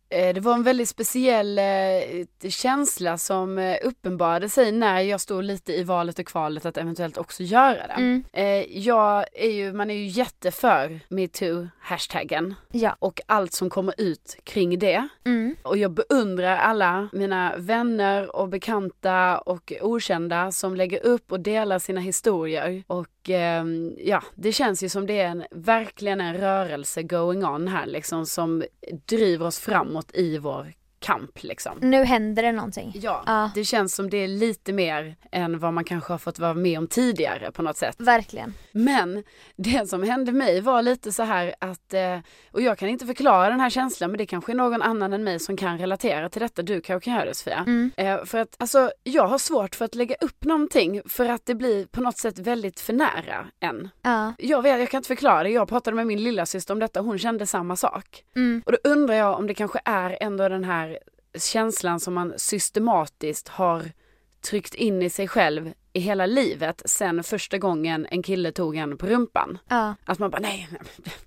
eh, 0.09 0.35
det 0.35 0.41
var 0.41 0.55
en 0.55 0.63
väldigt 0.63 0.89
speciell 0.89 1.59
eh, 1.59 2.49
känsla 2.51 3.19
som 3.19 3.59
eh, 3.59 3.77
uppenbarade 3.85 4.49
sig 4.49 4.73
när 4.73 5.01
jag 5.01 5.21
stod 5.21 5.45
lite 5.45 5.73
i 5.73 5.83
valet 5.85 6.19
och 6.19 6.27
kvalet 6.27 6.67
att 6.67 6.77
eventuellt 6.77 7.19
också 7.19 7.43
göra 7.43 7.87
det. 7.87 7.93
Mm. 7.93 8.25
Eh, 8.33 8.79
jag 8.79 9.25
är 9.33 9.51
ju, 9.51 9.73
man 9.73 9.91
är 9.91 9.95
ju 9.95 10.07
jätteför 10.07 11.01
metoo-hashtaggen 11.09 12.55
Ja. 12.73 12.97
och 12.99 13.21
allt 13.27 13.53
som 13.53 13.71
kommer 13.71 13.95
ut 13.99 14.37
kring 14.45 14.79
det. 14.79 15.09
Mm. 15.25 15.57
Och 15.63 15.77
jag 15.79 15.91
beundrar 15.91 16.57
alla 16.57 17.09
mina 17.13 17.55
vänner 17.57 18.37
och 18.37 18.49
bekanta 18.49 19.39
och 19.39 19.73
okända 19.81 20.53
som 20.53 20.75
lägger 20.77 21.07
upp 21.07 21.33
och 21.33 21.41
delar 21.41 21.79
sina 21.79 22.01
historier. 22.01 22.83
Och 22.87 23.07
Ehm, 23.31 23.97
ja, 23.99 24.23
det 24.35 24.53
känns 24.53 24.83
ju 24.83 24.89
som 24.89 25.07
det 25.07 25.21
är 25.21 25.29
en, 25.29 25.45
verkligen 25.51 26.21
en 26.21 26.37
rörelse 26.37 27.03
going 27.03 27.45
on 27.45 27.69
här 27.69 27.87
liksom 27.87 28.27
som 28.27 28.65
driver 29.07 29.47
oss 29.47 29.59
framåt 29.59 30.11
i 30.15 30.39
vår 30.39 30.73
kamp 31.07 31.43
liksom. 31.43 31.79
Nu 31.81 32.05
händer 32.05 32.43
det 32.43 32.53
någonting. 32.53 32.93
Ja, 32.95 33.23
Ja. 33.27 33.51
det 33.55 33.65
känns 33.65 33.95
som 33.95 34.11
det 34.11 34.17
är 34.17 34.29
lite 34.29 34.73
mer 34.73 35.17
än 35.33 35.59
vad 35.59 35.73
man 35.75 35.85
kanske 35.85 36.13
har 36.13 36.19
fått 36.19 36.39
vara 36.39 36.55
med 36.55 36.79
om 36.79 36.87
tidigare 36.87 37.53
på 37.53 37.63
något 37.63 37.77
sätt. 37.77 37.97
Verkligen. 37.99 38.55
Men 38.73 39.23
det 39.57 39.89
som 39.89 40.03
hände 40.03 40.33
mig 40.33 40.61
var 40.61 40.83
lite 40.83 41.13
så 41.13 41.23
här 41.23 41.55
att, 41.61 41.95
eh, 41.95 42.19
och 42.53 42.61
jag 42.63 42.79
kan 42.79 42.89
inte 42.89 43.07
förklara 43.07 43.49
den 43.51 43.61
här 43.61 43.71
känslan 43.71 44.11
men 44.11 44.19
det 44.19 44.27
kanske 44.27 44.53
är 44.53 44.57
någon 44.57 44.83
annan 44.83 45.13
än 45.13 45.25
mig 45.25 45.39
som 45.41 45.57
kan 45.57 45.79
relatera 45.79 46.29
till 46.29 46.43
detta. 46.43 46.63
Du 46.63 46.81
kanske 46.81 47.05
kan 47.05 47.15
göra 47.15 47.25
det 47.25 47.35
Sofia. 47.35 47.59
Mm. 47.67 47.91
Eh, 47.97 48.25
För 48.25 48.39
att 48.39 48.57
alltså 48.59 48.91
jag 49.03 49.27
har 49.27 49.39
svårt 49.39 49.75
för 49.75 49.85
att 49.85 49.95
lägga 49.95 50.17
upp 50.21 50.45
någonting 50.45 51.03
för 51.07 51.29
att 51.29 51.47
det 51.47 51.55
blir 51.55 51.87
på 51.87 52.01
något 52.01 52.19
sätt 52.19 52.39
väldigt 52.39 52.81
för 52.81 52.93
nära 52.93 53.47
en. 53.61 53.89
Ja. 54.03 54.33
Jag 54.39 54.63
vet, 54.63 54.79
jag 54.79 54.89
kan 54.91 54.99
inte 54.99 55.09
förklara 55.09 55.43
det. 55.43 55.51
Jag 55.51 55.69
pratade 55.69 55.97
med 55.97 56.07
min 56.07 56.23
lilla 56.25 56.47
syster 56.47 56.75
om 56.75 56.81
detta, 56.81 57.01
hon 57.01 57.19
kände 57.19 57.47
samma 57.47 57.77
sak. 57.77 58.23
Mm. 58.37 58.63
Och 58.67 58.73
då 58.73 58.79
undrar 58.85 59.15
jag 59.15 59.37
om 59.39 59.47
det 59.47 59.55
kanske 59.55 59.81
är 59.85 60.19
ändå 60.21 60.49
den 60.49 60.65
här 60.65 60.96
känslan 61.39 62.01
som 62.01 62.15
man 62.15 62.35
systematiskt 62.37 63.49
har 63.49 63.83
tryckt 64.41 64.75
in 64.75 65.03
i 65.03 65.11
sig 65.11 65.29
själv 65.29 65.73
i 65.93 66.01
hela 66.01 66.27
livet 66.27 66.83
sen 66.85 67.23
första 67.23 67.59
gången 67.59 68.07
en 68.11 68.23
kille 68.23 68.53
tog 68.53 68.77
en 68.77 68.99
på 68.99 69.07
rumpan. 69.07 69.59
Ja. 69.69 69.95
Att 70.05 70.19
man 70.19 70.31
bara 70.31 70.39
nej, 70.39 70.69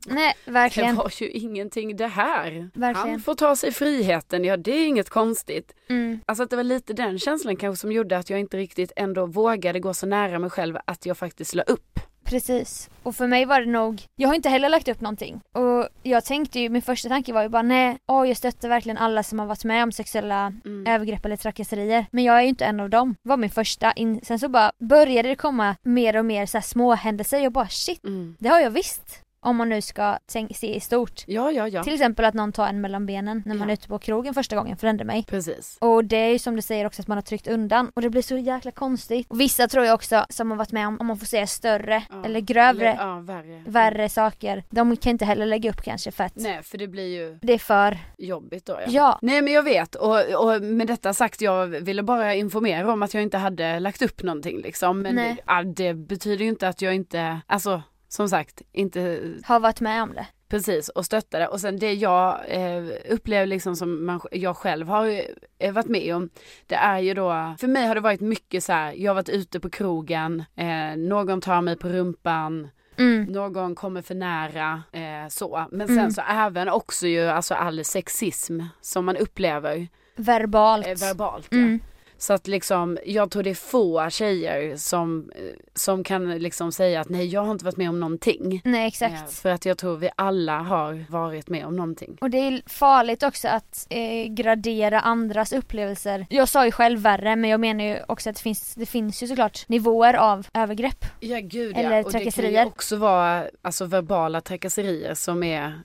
Nej, 0.07 0.35
det 0.45 0.51
verkligen. 0.51 0.95
var 0.95 1.11
ju 1.21 1.29
ingenting 1.29 1.97
det 1.97 2.07
här. 2.07 2.69
Verkligen. 2.73 3.09
Han 3.09 3.21
får 3.21 3.35
ta 3.35 3.55
sig 3.55 3.71
friheten, 3.71 4.43
ja 4.45 4.57
det 4.57 4.71
är 4.71 4.87
inget 4.87 5.09
konstigt. 5.09 5.75
Mm. 5.89 6.19
Alltså 6.25 6.43
att 6.43 6.49
det 6.49 6.55
var 6.55 6.63
lite 6.63 6.93
den 6.93 7.19
känslan 7.19 7.55
kanske 7.55 7.81
som 7.81 7.91
gjorde 7.91 8.17
att 8.17 8.29
jag 8.29 8.39
inte 8.39 8.57
riktigt 8.57 8.91
ändå 8.95 9.25
vågade 9.25 9.79
gå 9.79 9.93
så 9.93 10.05
nära 10.05 10.39
mig 10.39 10.49
själv 10.49 10.77
att 10.85 11.05
jag 11.05 11.17
faktiskt 11.17 11.55
la 11.55 11.63
upp. 11.63 11.98
Precis. 12.29 12.89
Och 13.03 13.15
för 13.15 13.27
mig 13.27 13.45
var 13.45 13.59
det 13.61 13.71
nog, 13.71 14.01
jag 14.15 14.27
har 14.29 14.35
inte 14.35 14.49
heller 14.49 14.69
lagt 14.69 14.87
upp 14.87 15.01
någonting. 15.01 15.41
Och 15.53 15.87
jag 16.03 16.25
tänkte 16.25 16.59
ju, 16.59 16.69
min 16.69 16.81
första 16.81 17.09
tanke 17.09 17.33
var 17.33 17.41
ju 17.43 17.49
bara 17.49 17.61
nej, 17.61 17.97
åh 18.07 18.27
jag 18.27 18.37
stöttar 18.37 18.69
verkligen 18.69 18.97
alla 18.97 19.23
som 19.23 19.39
har 19.39 19.45
varit 19.45 19.63
med 19.63 19.83
om 19.83 19.91
sexuella 19.91 20.53
Mm. 20.65 20.87
övergrepp 20.87 21.25
eller 21.25 21.35
trakasserier. 21.37 22.05
Men 22.11 22.23
jag 22.23 22.37
är 22.37 22.41
ju 22.41 22.47
inte 22.47 22.65
en 22.65 22.79
av 22.79 22.89
dem. 22.89 23.15
var 23.21 23.37
min 23.37 23.49
första. 23.49 23.91
In- 23.91 24.19
Sen 24.23 24.39
så 24.39 24.49
bara 24.49 24.71
började 24.79 25.29
det 25.29 25.35
komma 25.35 25.75
mer 25.83 26.17
och 26.17 26.25
mer 26.25 26.45
så 26.45 26.57
här 26.57 26.63
små 26.63 26.93
händelser. 26.93 27.39
Jag 27.39 27.51
bara 27.51 27.67
shit, 27.67 28.03
Mm. 28.03 28.35
det 28.39 28.49
har 28.49 28.59
jag 28.59 28.69
visst. 28.71 29.21
Om 29.41 29.55
man 29.57 29.69
nu 29.69 29.81
ska 29.81 30.17
se 30.57 30.75
i 30.75 30.79
stort. 30.79 31.23
Ja, 31.27 31.51
ja, 31.51 31.67
ja. 31.67 31.83
Till 31.83 31.93
exempel 31.93 32.25
att 32.25 32.33
någon 32.33 32.51
tar 32.51 32.67
en 32.67 32.81
mellan 32.81 33.05
benen 33.05 33.43
när 33.45 33.55
man 33.55 33.67
Ja. 33.67 33.71
är 33.71 33.73
ute 33.73 33.87
på 33.87 33.99
krogen 33.99 34.33
första 34.33 34.55
gången 34.55 34.77
för 34.77 34.81
det 34.81 34.89
hände 34.89 35.03
mig. 35.03 35.25
Precis. 35.29 35.77
Och 35.81 36.05
det 36.05 36.17
är 36.17 36.29
ju 36.29 36.39
som 36.39 36.55
du 36.55 36.61
säger 36.61 36.85
också 36.85 37.01
att 37.01 37.07
man 37.07 37.17
har 37.17 37.21
tryckt 37.21 37.47
undan 37.47 37.91
och 37.95 38.01
det 38.01 38.09
blir 38.09 38.21
så 38.21 38.37
jäkla 38.37 38.71
konstigt. 38.71 39.27
Och 39.29 39.39
vissa 39.41 39.67
tror 39.67 39.85
jag 39.85 39.95
också 39.95 40.25
som 40.29 40.51
har 40.51 40.57
varit 40.57 40.71
med 40.71 40.87
om, 40.87 40.97
om 40.99 41.07
man 41.07 41.17
får 41.17 41.25
säga 41.25 41.47
större 41.47 42.03
Ja. 42.09 42.25
eller 42.25 42.39
grövre, 42.39 42.89
Eller, 42.93 43.03
ja, 43.05 43.19
värre. 43.19 43.63
värre 43.67 44.09
saker. 44.09 44.63
De 44.69 44.97
kan 44.97 45.11
inte 45.11 45.25
heller 45.25 45.45
lägga 45.45 45.69
upp 45.69 45.81
kanske 45.81 46.11
för 46.11 46.23
att 46.23 46.35
Nej, 46.35 46.63
för 46.63 46.77
det 46.77 46.87
blir 46.87 47.07
ju 47.07 47.39
det 47.41 47.53
är 47.53 47.57
för, 47.57 47.97
jobbigt 48.17 48.65
då. 48.65 48.73
Ja. 48.73 48.87
ja. 48.87 49.19
Nej 49.21 49.41
men 49.41 49.53
jag 49.53 49.63
vet 49.63 49.95
och, 49.95 50.19
och 50.45 50.61
med 50.61 50.87
detta 50.87 51.13
sagt 51.13 51.41
jag 51.41 51.67
ville 51.67 52.03
bara 52.03 52.35
informera 52.35 52.93
om 52.93 53.03
att 53.03 53.13
jag 53.13 53.23
inte 53.23 53.37
hade 53.37 53.79
lagt 53.79 54.01
upp 54.01 54.23
någonting 54.23 54.57
liksom. 54.61 55.01
Men 55.01 55.15
Nej. 55.15 55.37
det, 55.47 55.83
det 55.83 55.93
betyder 55.93 56.43
ju 56.43 56.49
inte 56.49 56.67
att 56.67 56.81
jag 56.81 56.95
inte, 56.95 57.41
alltså 57.47 57.81
som 58.09 58.29
sagt, 58.29 58.61
inte 58.71 59.33
har 59.45 59.59
varit 59.59 59.81
med 59.81 60.03
om 60.03 60.13
det. 60.13 60.27
precis 60.49 60.89
och 60.89 61.05
stöttade. 61.05 61.47
Och 61.47 61.59
sen 61.61 61.79
det 61.79 61.93
jag 61.93 62.39
eh, 62.47 62.83
upplever 63.09 63.45
liksom 63.45 63.75
som 63.75 64.05
man, 64.05 64.21
jag 64.31 64.57
själv 64.57 64.87
har 64.87 65.21
eh, 65.59 65.71
varit 65.73 65.87
med 65.87 66.15
om. 66.15 66.29
Det 66.67 66.75
är 66.75 66.99
ju 66.99 67.13
då, 67.13 67.55
för 67.59 67.67
mig 67.67 67.87
har 67.87 67.95
det 67.95 68.01
varit 68.01 68.21
mycket 68.21 68.63
så 68.63 68.73
här, 68.73 68.93
jag 68.93 69.09
har 69.09 69.15
varit 69.15 69.29
ute 69.29 69.59
på 69.59 69.69
krogen, 69.69 70.43
eh, 70.55 70.97
någon 70.97 71.41
tar 71.41 71.61
mig 71.61 71.75
på 71.77 71.87
rumpan, 71.89 72.67
Mm. 72.97 73.23
någon 73.23 73.75
kommer 73.75 74.01
för 74.01 74.15
nära, 74.15 74.83
eh, 74.91 75.27
så. 75.29 75.65
Men 75.71 75.87
sen 75.87 75.97
Mm. 75.99 76.11
så 76.11 76.21
även 76.29 76.69
också 76.69 77.07
ju 77.07 77.27
alltså 77.27 77.53
all 77.53 77.85
sexism 77.85 78.61
som 78.81 79.05
man 79.05 79.17
upplever 79.17 79.87
Verbalt. 80.15 80.87
eh, 80.87 80.93
verbalt. 80.95 81.47
Ja. 81.51 81.57
Så 82.19 82.33
att 82.33 82.47
liksom, 82.47 82.97
jag 83.05 83.31
tror 83.31 83.43
det 83.43 83.49
är 83.49 83.55
få 83.55 84.09
tjejer 84.09 84.77
som, 84.77 85.31
eh, 85.35 85.41
som 85.73 86.03
kan 86.03 86.37
liksom 86.37 86.71
säga 86.71 87.01
att 87.01 87.09
nej 87.09 87.25
jag 87.27 87.41
har 87.41 87.51
inte 87.51 87.65
varit 87.65 87.77
med 87.77 87.89
om 87.89 87.99
någonting. 87.99 88.61
Nej 88.65 88.79
Eh, 88.79 88.87
exakt. 88.87 89.33
för 89.33 89.49
att 89.49 89.65
jag 89.65 89.77
tror 89.77 89.97
vi 89.97 90.09
alla 90.15 90.59
har 90.59 91.05
varit 91.09 91.49
med 91.49 91.65
om 91.65 91.75
någonting. 91.75 92.17
Och 92.21 92.29
det 92.29 92.37
är 92.37 92.61
farligt 92.65 93.23
också 93.23 93.47
att 93.47 93.87
eh, 93.89 94.27
gradera 94.29 94.99
andras 94.99 95.53
upplevelser. 95.53 96.25
Jag 96.29 96.49
sa 96.49 96.65
ju 96.65 96.71
själv 96.71 96.99
värre 96.99 97.35
men 97.35 97.49
jag 97.49 97.59
menar 97.59 97.83
ju 97.83 97.99
också 98.07 98.29
att 98.29 98.35
det 98.35 98.41
finns, 98.41 98.75
det 98.75 98.85
finns 98.85 99.23
ju 99.23 99.27
såklart 99.27 99.69
nivåer 99.69 100.13
av 100.13 100.47
övergrepp. 100.53 101.05
Ja 101.19 101.39
gud 101.39 101.77
Eller 101.77 101.97
ja. 101.97 102.05
Och 102.05 102.11
det 102.11 102.31
kan 102.31 102.51
ju 102.51 102.65
också 102.65 102.95
vara 102.95 103.45
alltså 103.61 103.85
verbala 103.85 104.41
trakasserier 104.41 105.13
som 105.13 105.43
är 105.43 105.81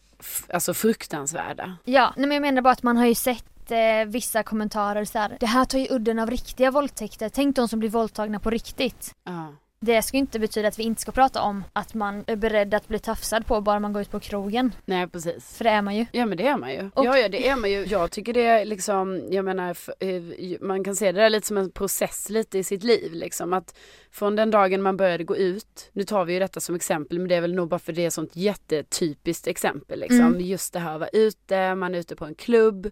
alltså 0.49 0.75
fruktansvärda. 0.75 1.77
Ja, 1.85 2.13
nej, 2.17 2.27
men 2.27 2.35
jag 2.35 2.43
menar 2.43 2.63
bara 2.63 2.73
att 2.73 2.83
man 2.83 2.97
har 2.97 3.07
ju 3.07 3.15
sett 3.15 3.45
eh, 3.71 4.05
vissa 4.07 4.43
kommentarer 4.43 5.05
så 5.05 5.19
här. 5.19 5.37
Det 5.41 5.47
här 5.47 5.65
tar 5.65 5.79
ju 5.79 5.87
udden 5.91 6.19
av 6.19 6.31
riktiga 6.31 6.71
våldtäkter. 6.71 7.29
Tänk 7.29 7.57
de 7.57 7.69
som 7.69 7.79
blir 7.79 7.91
våldtagna 7.91 8.39
på 8.41 8.51
riktigt. 8.51 9.13
Ja. 9.25 9.55
Det 9.81 10.03
ska 10.03 10.17
ju 10.17 10.21
inte 10.21 10.39
betyda 10.39 10.69
att 10.69 10.79
vi 10.79 10.83
inte 10.83 11.01
ska 11.03 11.13
prata 11.13 11.43
om 11.43 11.65
att 11.73 11.95
man 11.95 12.25
är 12.27 12.37
beredd 12.37 12.75
att 12.75 12.89
bli 12.89 12.99
tafsad 12.99 13.47
på 13.47 13.61
bara 13.61 13.81
man 13.81 13.93
går 13.93 14.03
ut 14.03 14.11
på 14.11 14.21
krogen. 14.21 14.73
Nej 14.85 15.09
precis. 15.09 15.57
För 15.57 15.65
det 15.65 15.71
är 15.71 15.83
man 15.83 15.97
ju. 15.97 16.07
Ja 16.13 16.27
men 16.27 16.39
det 16.39 16.47
är 16.47 16.57
man 16.57 16.73
ju. 16.73 16.91
Och- 16.95 17.05
Ja, 17.07 17.19
ja 17.19 17.29
det 17.29 17.49
är 17.49 17.57
man 17.57 17.71
ju. 17.71 17.85
Jag 17.85 18.11
tycker 18.11 18.33
det 18.33 18.43
är 18.47 18.65
liksom, 18.65 19.23
jag 19.31 19.45
menar, 19.45 19.77
eh, 20.01 20.23
man 20.61 20.85
kan 20.85 20.97
se 20.97 21.13
det 21.13 21.21
där 21.21 21.31
lite 21.31 21.47
som 21.47 21.57
en 21.57 21.71
process 21.71 22.29
lite 22.31 22.59
i 22.59 22.65
sitt 22.65 22.83
liv 22.85 23.13
liksom. 23.13 23.53
Att 23.53 23.79
från 24.11 24.37
den 24.37 24.51
dagen 24.51 24.83
man 24.83 24.97
började 24.97 25.25
gå 25.25 25.37
ut, 25.37 25.91
nu 25.93 26.05
tar 26.05 26.25
vi 26.25 26.33
ju 26.33 26.39
detta 26.39 26.61
som 26.61 26.75
exempel 26.75 27.19
men 27.19 27.29
det 27.29 27.35
är 27.35 27.41
väl 27.41 27.55
nog 27.55 27.69
bara 27.69 27.79
för 27.79 27.93
det 27.93 28.03
är 28.03 28.07
ett 28.07 28.13
sånt 28.15 28.37
jättetypiskt 28.37 29.47
exempel 29.47 30.01
liksom. 30.01 30.21
Mm. 30.21 30.41
Just 30.41 30.73
det 30.73 30.79
här 30.79 30.95
att 30.95 31.01
vara 31.01 31.11
ute, 31.13 31.75
man 31.75 31.95
är 31.95 31.99
ute 31.99 32.17
på 32.17 32.25
en 32.25 32.35
klubb 32.35 32.91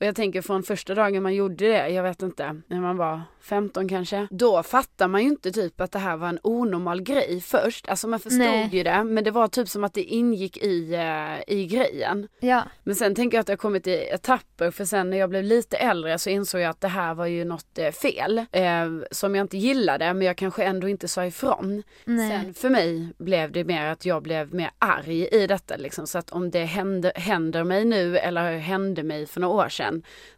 Och 0.00 0.06
jag 0.06 0.16
tänker 0.16 0.42
från 0.42 0.62
första 0.62 0.94
dagen 0.94 1.22
man 1.22 1.34
gjorde 1.34 1.68
det, 1.68 1.88
jag 1.88 2.02
vet 2.02 2.22
inte, 2.22 2.60
när 2.66 2.80
man 2.80 2.96
var 2.96 3.22
15 3.44 3.88
kanske. 3.88 4.28
Då 4.30 4.62
fattar 4.62 5.08
man 5.08 5.22
ju 5.22 5.28
inte 5.28 5.52
typ 5.52 5.80
att 5.80 5.92
det 5.92 5.98
här 5.98 6.16
var 6.16 6.28
en 6.28 6.38
onormal 6.42 7.02
grej 7.02 7.40
först. 7.40 7.88
Alltså 7.88 8.08
man 8.08 8.20
förstod 8.20 8.38
Nej. 8.38 8.68
ju 8.72 8.82
det 8.82 9.04
men 9.04 9.24
det 9.24 9.30
var 9.30 9.48
typ 9.48 9.68
som 9.68 9.84
att 9.84 9.94
det 9.94 10.02
ingick 10.02 10.56
i, 10.56 10.94
eh, 10.94 11.54
i 11.54 11.66
grejen. 11.66 12.28
Ja. 12.40 12.62
Men 12.82 12.94
sen 12.94 13.14
tänker 13.14 13.36
jag 13.36 13.40
att 13.40 13.46
det 13.46 13.52
har 13.52 13.56
kommit 13.56 13.86
i 13.86 14.08
etapper 14.12 14.70
för 14.70 14.84
sen 14.84 15.10
när 15.10 15.16
jag 15.16 15.30
blev 15.30 15.44
lite 15.44 15.76
äldre 15.76 16.18
så 16.18 16.30
insåg 16.30 16.60
jag 16.60 16.70
att 16.70 16.80
det 16.80 16.88
här 16.88 17.14
var 17.14 17.26
ju 17.26 17.44
något 17.44 17.78
eh, 17.78 17.90
fel. 17.90 18.38
Eh, 18.52 18.64
som 19.10 19.34
jag 19.34 19.44
inte 19.44 19.58
gillade 19.58 20.14
men 20.14 20.26
jag 20.26 20.36
kanske 20.36 20.64
ändå 20.64 20.88
inte 20.88 21.08
sa 21.08 21.26
ifrån. 21.26 21.82
Nej. 22.04 22.30
Sen 22.30 22.54
för 22.54 22.70
mig 22.70 23.08
blev 23.18 23.52
det 23.52 23.64
mer 23.64 23.86
att 23.86 24.06
jag 24.06 24.22
blev 24.22 24.54
mer 24.54 24.70
arg 24.78 25.28
i 25.32 25.46
detta 25.46 25.76
liksom. 25.76 26.06
Så 26.06 26.18
att 26.18 26.30
om 26.30 26.50
det 26.50 26.64
händer, 26.64 27.12
händer 27.14 27.64
mig 27.64 27.84
nu 27.84 28.18
eller 28.18 28.58
hände 28.58 29.02
mig 29.02 29.26
för 29.26 29.40
några 29.40 29.64
år 29.64 29.68
sedan 29.68 29.83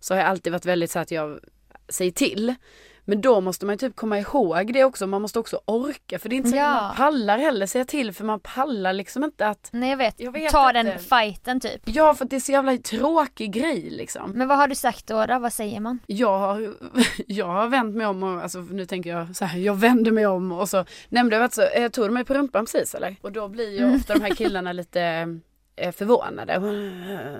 så 0.00 0.14
har 0.14 0.18
jag 0.20 0.28
alltid 0.30 0.52
varit 0.52 0.66
väldigt 0.66 0.90
så 0.90 0.98
att 0.98 1.10
jag 1.10 1.38
säger 1.88 2.10
till. 2.12 2.54
Men 3.08 3.20
då 3.20 3.40
måste 3.40 3.66
man 3.66 3.72
ju 3.72 3.78
typ 3.78 3.96
komma 3.96 4.18
ihåg 4.18 4.72
det 4.72 4.84
också. 4.84 5.06
Man 5.06 5.22
måste 5.22 5.38
också 5.38 5.60
orka 5.64 6.18
för 6.18 6.28
det 6.28 6.34
är 6.34 6.36
inte 6.36 6.50
så 6.50 6.56
Ja. 6.56 6.66
att 6.76 6.82
man 6.82 6.96
pallar 6.96 7.38
heller 7.38 7.66
säga 7.66 7.84
till 7.84 8.12
för 8.12 8.24
man 8.24 8.40
pallar 8.40 8.92
liksom 8.92 9.24
inte 9.24 9.46
att 9.46 9.68
Nej 9.72 9.90
jag 9.90 9.96
vet. 9.96 10.20
Jag 10.20 10.32
vet 10.32 10.52
Ta 10.52 10.68
inte. 10.68 10.82
den 10.82 10.98
fighten 10.98 11.60
typ. 11.60 11.82
Ja 11.84 12.14
för 12.14 12.24
att 12.24 12.30
det 12.30 12.36
är 12.36 12.40
så 12.40 12.52
jävla 12.52 12.76
tråkig 12.76 13.52
grej 13.52 13.90
liksom. 13.90 14.30
Men 14.30 14.48
vad 14.48 14.58
har 14.58 14.68
du 14.68 14.74
sagt 14.74 15.06
då? 15.06 15.26
då? 15.26 15.38
Vad 15.38 15.52
säger 15.52 15.80
man? 15.80 15.98
Jag 16.06 16.38
har, 16.38 16.74
jag 17.26 17.46
har 17.46 17.68
vänt 17.68 17.96
mig 17.96 18.06
om 18.06 18.22
och 18.22 18.42
alltså 18.42 18.58
nu 18.58 18.86
tänker 18.86 19.10
jag 19.10 19.36
så 19.36 19.44
här, 19.44 19.58
jag 19.58 19.74
vänder 19.74 20.10
mig 20.12 20.26
om 20.26 20.52
och 20.52 20.68
så 20.68 20.84
nämnde 21.08 21.36
jag 21.36 21.44
att 21.44 21.54
så, 21.54 21.62
tog 21.92 22.06
du 22.06 22.10
mig 22.10 22.24
på 22.24 22.34
rumpan 22.34 22.64
precis 22.66 22.94
eller? 22.94 23.16
Och 23.22 23.32
då 23.32 23.48
blir 23.48 23.70
ju 23.70 23.78
Mm. 23.78 23.96
ofta 23.96 24.14
de 24.14 24.20
här 24.20 24.34
killarna 24.34 24.72
lite 24.72 25.26
förvånade. 25.92 26.54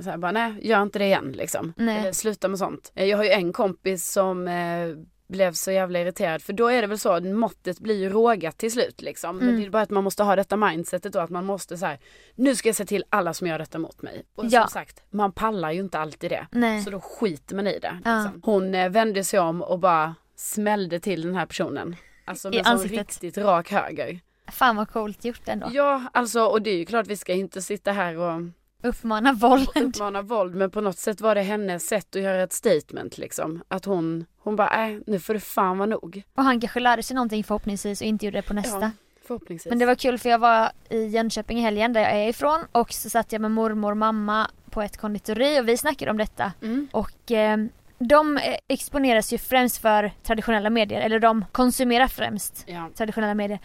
Så 0.05 0.11
här, 0.11 0.17
bara 0.17 0.33
nej, 0.33 0.55
gör 0.63 0.83
inte 0.83 0.99
det 0.99 1.05
igen 1.05 1.33
liksom. 1.37 1.73
Nej. 1.77 2.15
Sluta 2.15 2.49
med 2.49 2.59
sånt. 2.59 2.93
Eh, 2.95 3.05
Jag 3.05 3.17
har 3.17 3.25
ju 3.25 3.31
en 3.31 3.53
kompis 3.53 4.13
som 4.13 4.49
eh, 4.49 4.89
blev 5.29 5.53
så 5.53 5.71
jävla 5.73 6.01
irriterad 6.01 6.43
för 6.43 6.53
då 6.53 6.69
är 6.69 6.81
det 6.83 6.87
väl 6.87 6.99
så, 6.99 7.21
måttet 7.21 7.79
blir 7.81 7.95
ju 7.99 8.09
rågat 8.09 8.59
till 8.59 8.73
slut 8.73 9.03
liksom. 9.03 9.37
Men 9.37 9.49
Mm. 9.49 9.61
det 9.61 9.67
är 9.67 9.71
bara 9.71 9.83
att 9.83 9.91
man 9.91 10.05
måste 10.05 10.23
ha 10.23 10.37
detta 10.37 10.57
mindsetet 10.57 11.13
då 11.13 11.19
att 11.19 11.31
man 11.31 11.45
måste 11.45 11.77
så 11.79 11.87
här, 11.87 11.99
nu 12.35 12.55
ska 12.57 12.69
jag 12.69 12.77
se 12.77 12.85
till 12.85 13.05
alla 13.09 13.35
som 13.35 13.47
gör 13.47 13.59
detta 13.59 13.79
mot 13.79 14.03
mig. 14.03 14.23
Och 14.35 14.45
Ja. 14.45 14.61
som 14.63 14.71
sagt, 14.71 15.03
man 15.11 15.33
pallar 15.33 15.73
ju 15.73 15.81
inte 15.81 15.99
alltid 15.99 16.31
det. 16.31 16.47
Nej. 16.51 16.83
Så 16.83 16.91
då 16.91 17.01
skiter 17.01 17.57
man 17.57 17.67
i 17.67 17.79
det. 17.79 17.99
Ja. 18.05 18.23
Liksom. 18.23 18.41
Hon 18.45 18.75
eh, 18.75 18.89
vände 18.91 19.25
sig 19.25 19.41
om 19.41 19.63
och 19.63 19.79
bara 19.79 20.15
smällde 20.37 21.01
till 21.01 21.23
den 21.23 21.35
här 21.35 21.47
personen. 21.47 21.97
Alltså 22.25 22.49
I 22.49 22.51
med 22.51 22.59
en 22.59 22.65
sån 22.65 22.73
ansiktet. 22.73 22.99
riktigt 23.23 23.39
rak 23.39 23.71
höger. 23.73 24.21
Fan 24.53 24.77
vad 24.77 24.91
coolt 24.91 25.25
gjort 25.25 25.49
ändå. 25.49 25.69
Ja, 25.73 26.03
alltså 26.13 26.41
och 26.45 26.63
det 26.63 26.71
är 26.71 26.77
ju 26.77 26.85
klart 26.85 27.07
vi 27.07 27.17
ska 27.17 27.33
inte 27.33 27.63
sitta 27.63 27.93
här 27.93 28.19
och 28.19 28.43
Uppmana 28.83 29.33
våld. 29.33 29.69
uppmana 29.75 30.23
våld 30.23 30.55
men 30.55 30.71
på 30.71 30.81
något 30.81 30.99
sätt 30.99 31.21
var 31.21 31.35
det 31.35 31.43
hennes 31.43 31.87
sätt 31.89 32.17
att 32.17 32.23
göra 32.23 32.43
ett 32.43 32.53
statement 32.53 33.19
liksom. 33.19 33.63
Att 33.69 33.85
hon, 33.85 34.27
hon 34.39 34.57
bara, 34.57 34.77
nej 34.77 35.01
nu 35.07 35.21
får 35.21 35.35
det 35.35 35.41
fan 35.41 35.79
vara 35.79 35.87
nog. 35.87 36.23
Och 36.35 36.45
han 36.45 36.61
kanske 36.61 36.81
lärde 36.81 37.03
sig 37.03 37.15
någonting 37.15 37.45
förhoppningsvis 37.45 38.01
och 38.01 38.07
inte 38.07 38.27
gjorde 38.27 38.39
det 38.39 38.43
på 38.43 38.55
nästa. 38.55 38.81
Ja, 38.81 38.91
förhoppningsvis. 39.27 39.71
Men 39.71 39.79
det 39.79 39.87
var 39.87 39.95
kul 39.95 40.19
för 40.19 40.29
jag 40.29 40.39
var 40.39 40.71
i 40.89 41.07
Jönköping 41.07 41.59
i 41.59 41.61
helgen 41.61 41.93
där 41.93 42.01
jag 42.01 42.13
är 42.13 42.29
ifrån 42.29 42.61
och 42.73 42.93
så 42.93 43.11
satt 43.11 43.33
jag 43.33 43.41
med 43.43 43.51
mormor 43.51 43.91
och 43.91 43.97
mamma 43.97 44.51
på 44.71 44.83
ett 44.83 44.97
konditori 44.97 45.61
och 45.61 45.69
vi 45.69 45.77
snackade 45.77 46.11
om 46.11 46.17
detta. 46.17 46.53
Mm. 46.63 46.89
Och 46.93 47.33
eh, 47.33 47.59
de 47.99 48.37
eh, 48.37 48.43
exponeras 48.69 49.33
ju 49.33 49.39
främst 49.39 49.79
för 49.79 50.13
traditionella 50.23 50.71
medier, 50.71 51.01
eller 51.01 51.21
de 51.21 51.45
konsumerar 51.53 52.09
främst 52.09 52.65
Ja. 52.67 52.91
traditionella 52.97 53.35
medier. 53.35 53.59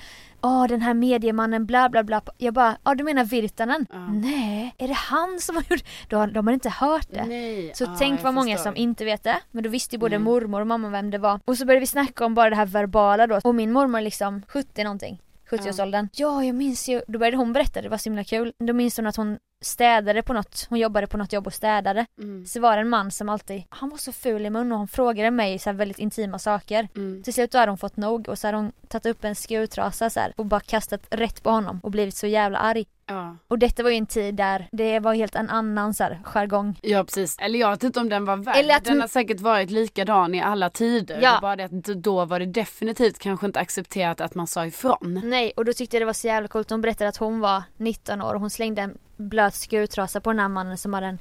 Åh 0.44 0.68
den 0.68 0.82
här 0.82 0.94
mediemannen 0.94 1.66
bla 1.66 1.90
bla 1.90 2.04
bla. 2.04 2.22
Jag 2.38 2.54
bara, 2.54 2.78
ja 2.84 2.96
du 2.96 3.04
menar 3.04 3.24
Virtanen? 3.24 3.86
Ja. 3.92 4.00
Nej, 4.08 4.76
är 4.78 4.88
det 4.88 4.94
han 4.94 5.40
som 5.40 5.56
har 5.56 5.64
gjort 5.70 5.84
De, 6.10 6.34
de 6.34 6.48
har 6.48 6.54
inte 6.54 6.70
hört 6.70 7.08
det. 7.12 7.26
Nej. 7.26 7.72
Så 7.76 7.84
ja, 7.84 7.96
tänk 8.00 8.24
vad 8.24 8.34
många 8.34 8.56
förstår. 8.56 8.72
som 8.72 8.76
inte 8.78 9.06
vet 9.06 9.24
det. 9.24 9.38
Men 9.52 9.64
då 9.64 9.70
visste 9.70 9.96
ju 9.96 10.00
både 10.00 10.16
Mm. 10.16 10.24
mormor 10.26 10.62
och 10.62 10.68
mamma 10.68 10.90
vem 10.90 11.12
det 11.12 11.18
var. 11.18 11.40
Och 11.46 11.58
så 11.58 11.66
började 11.66 11.80
vi 11.80 11.88
snacka 11.88 12.26
om 12.26 12.34
bara 12.34 12.50
det 12.50 12.56
här 12.56 12.66
verbala 12.66 13.28
då. 13.28 13.40
Och 13.44 13.56
min 13.56 13.72
mormor 13.72 14.02
liksom 14.02 14.42
70 14.48 14.84
någonting. 14.84 15.22
70-årsåldern. 15.50 16.10
Ja, 16.14 16.44
jag 16.44 16.56
minns 16.56 16.90
ju. 16.90 17.02
Då 17.08 17.20
började 17.20 17.38
hon 17.38 17.54
berätta, 17.54 17.82
det 17.82 17.90
var 17.90 17.98
så 17.98 18.10
himla 18.10 18.24
kul. 18.24 18.54
Då 18.60 18.74
minns 18.74 18.98
hon 18.98 19.08
att 19.08 19.16
hon 19.16 19.38
städade 19.62 20.22
på 20.22 20.34
något, 20.34 20.65
hon 20.70 20.80
jobbade 20.80 21.08
på 21.08 21.18
något 21.18 21.34
jobb 21.34 21.48
och 21.48 21.53
städade. 21.53 22.06
Mm. 22.18 22.46
Så 22.46 22.60
var 22.60 22.75
det 22.75 22.82
en 22.82 22.89
man 22.89 23.12
som 23.12 23.30
alltid, 23.30 23.63
han 23.70 23.89
var 23.89 23.98
så 23.98 24.12
ful 24.12 24.46
i 24.46 24.50
mun 24.50 24.72
och 24.72 24.77
han 24.77 24.88
frågade 24.88 25.32
mig 25.32 25.60
så 25.60 25.72
väldigt 25.72 26.00
intima 26.00 26.39
saker. 26.39 26.88
Mm. 26.96 27.24
Till 27.24 27.34
slut 27.34 27.51
då 27.51 27.58
hade 27.58 27.72
hon 27.72 27.77
fått 27.77 27.98
nog 27.98 28.30
och 28.30 28.39
så 28.39 28.48
hade 28.48 28.58
hon 28.58 28.72
tagit 28.88 29.06
upp 29.06 29.24
en 29.24 29.36
skurtrasa 29.36 30.10
så 30.10 30.20
här 30.20 30.34
och 30.38 30.46
bara 30.46 30.60
kastat 30.60 31.08
rätt 31.10 31.44
på 31.44 31.50
honom 31.50 31.80
och 31.84 31.91
blivit 31.91 32.15
så 32.15 32.27
jävla 32.27 32.58
arg. 32.58 32.86
Ja. 33.12 33.36
Och 33.48 33.60
detta 33.60 33.84
var 33.84 33.89
ju 33.89 33.96
en 33.98 34.06
tid 34.06 34.36
där 34.36 34.68
det 34.72 35.00
var 35.00 35.13
helt 35.13 35.36
en 35.36 35.50
annan 35.50 35.94
så 35.94 36.03
här 36.03 36.20
jargong. 36.24 36.80
ja 36.82 37.03
precis. 37.03 37.38
Eller 37.39 37.60
jag 37.60 37.70
vet 37.72 37.84
inte 37.84 38.00
om 38.00 38.10
den 38.10 38.25
var. 38.25 38.53
Eller 38.56 38.75
att- 38.75 38.84
Den 38.86 39.01
har 39.01 39.08
säkert 39.08 39.39
varit 39.39 39.70
likadan 39.72 40.36
i 40.36 40.41
alla 40.41 40.70
tider. 40.70 41.20
Ja. 41.22 41.38
Bara 41.41 41.56
det 41.56 41.63
att 41.63 41.72
då 41.84 42.25
var 42.25 42.39
det 42.39 42.46
definitivt 42.46 43.20
kanske 43.20 43.46
inte 43.46 43.60
accepterat 43.60 44.22
att 44.22 44.36
man 44.36 44.48
sa 44.48 44.65
ifrån. 44.65 45.22
Nej, 45.24 45.53
och 45.58 45.65
då 45.65 45.74
tyckte 45.74 45.96
jag 45.96 46.01
det 46.01 46.06
var 46.06 46.13
så 46.13 46.27
jävla 46.27 46.48
coolt. 46.48 46.70
Hon 46.70 46.82
berättade 46.82 47.08
att 47.10 47.18
hon 47.18 47.39
var 47.39 47.63
19 47.77 48.22
år 48.22 48.34
och 48.34 48.39
hon 48.39 48.50
slängde 48.50 48.82
en 48.82 48.98
blöt 49.18 49.53
skurtrasa 49.56 50.22
på 50.22 50.30
den 50.30 50.39
här 50.39 50.48
mannen 50.48 50.77
som 50.77 50.94
hade 50.94 51.08
en 51.08 51.20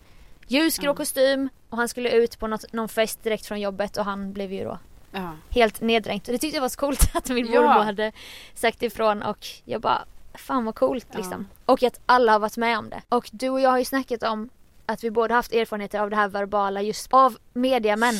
ljusgrå 0.48 0.90
Ja. 0.90 0.94
kostym 0.94 1.48
och 1.70 1.78
han 1.78 1.88
skulle 1.88 2.10
ut 2.10 2.38
på 2.38 2.46
något, 2.46 2.72
någon 2.72 2.88
fest 2.88 3.22
direkt 3.22 3.46
från 3.46 3.60
jobbet 3.60 3.96
och 3.96 4.04
han 4.04 4.32
blev 4.32 4.52
ju 4.52 4.64
då 4.64 4.78
Ja. 5.12 5.32
helt 5.50 5.80
neddränkt. 5.80 6.28
Och 6.28 6.32
det 6.32 6.38
tyckte 6.38 6.56
jag 6.56 6.62
var 6.62 6.68
så 6.68 6.80
coolt 6.80 7.10
att 7.14 7.28
min 7.28 7.52
Ja. 7.52 7.60
mormor 7.60 7.84
hade 7.84 8.12
sagt 8.54 8.82
ifrån 8.82 9.22
och 9.22 9.46
jag 9.64 9.80
bara 9.80 9.98
Fan 10.34 10.64
vad 10.64 10.74
coolt 10.74 11.06
Ja. 11.10 11.16
liksom. 11.18 11.48
Och 11.66 11.82
att 11.82 12.00
alla 12.06 12.32
har 12.32 12.38
varit 12.38 12.56
med 12.56 12.78
om 12.78 12.90
det. 12.90 13.02
Och 13.08 13.28
du 13.32 13.48
och 13.48 13.60
jag 13.60 13.70
har 13.70 13.78
ju 13.78 13.84
snackat 13.84 14.22
om 14.22 14.48
att 14.86 15.04
vi 15.04 15.10
båda 15.10 15.34
haft 15.34 15.52
erfarenheter 15.52 15.98
av 16.00 16.10
det 16.10 16.16
här 16.16 16.28
verbala 16.28 16.82
just 16.82 17.12
av 17.12 17.36
mediamän. 17.52 18.14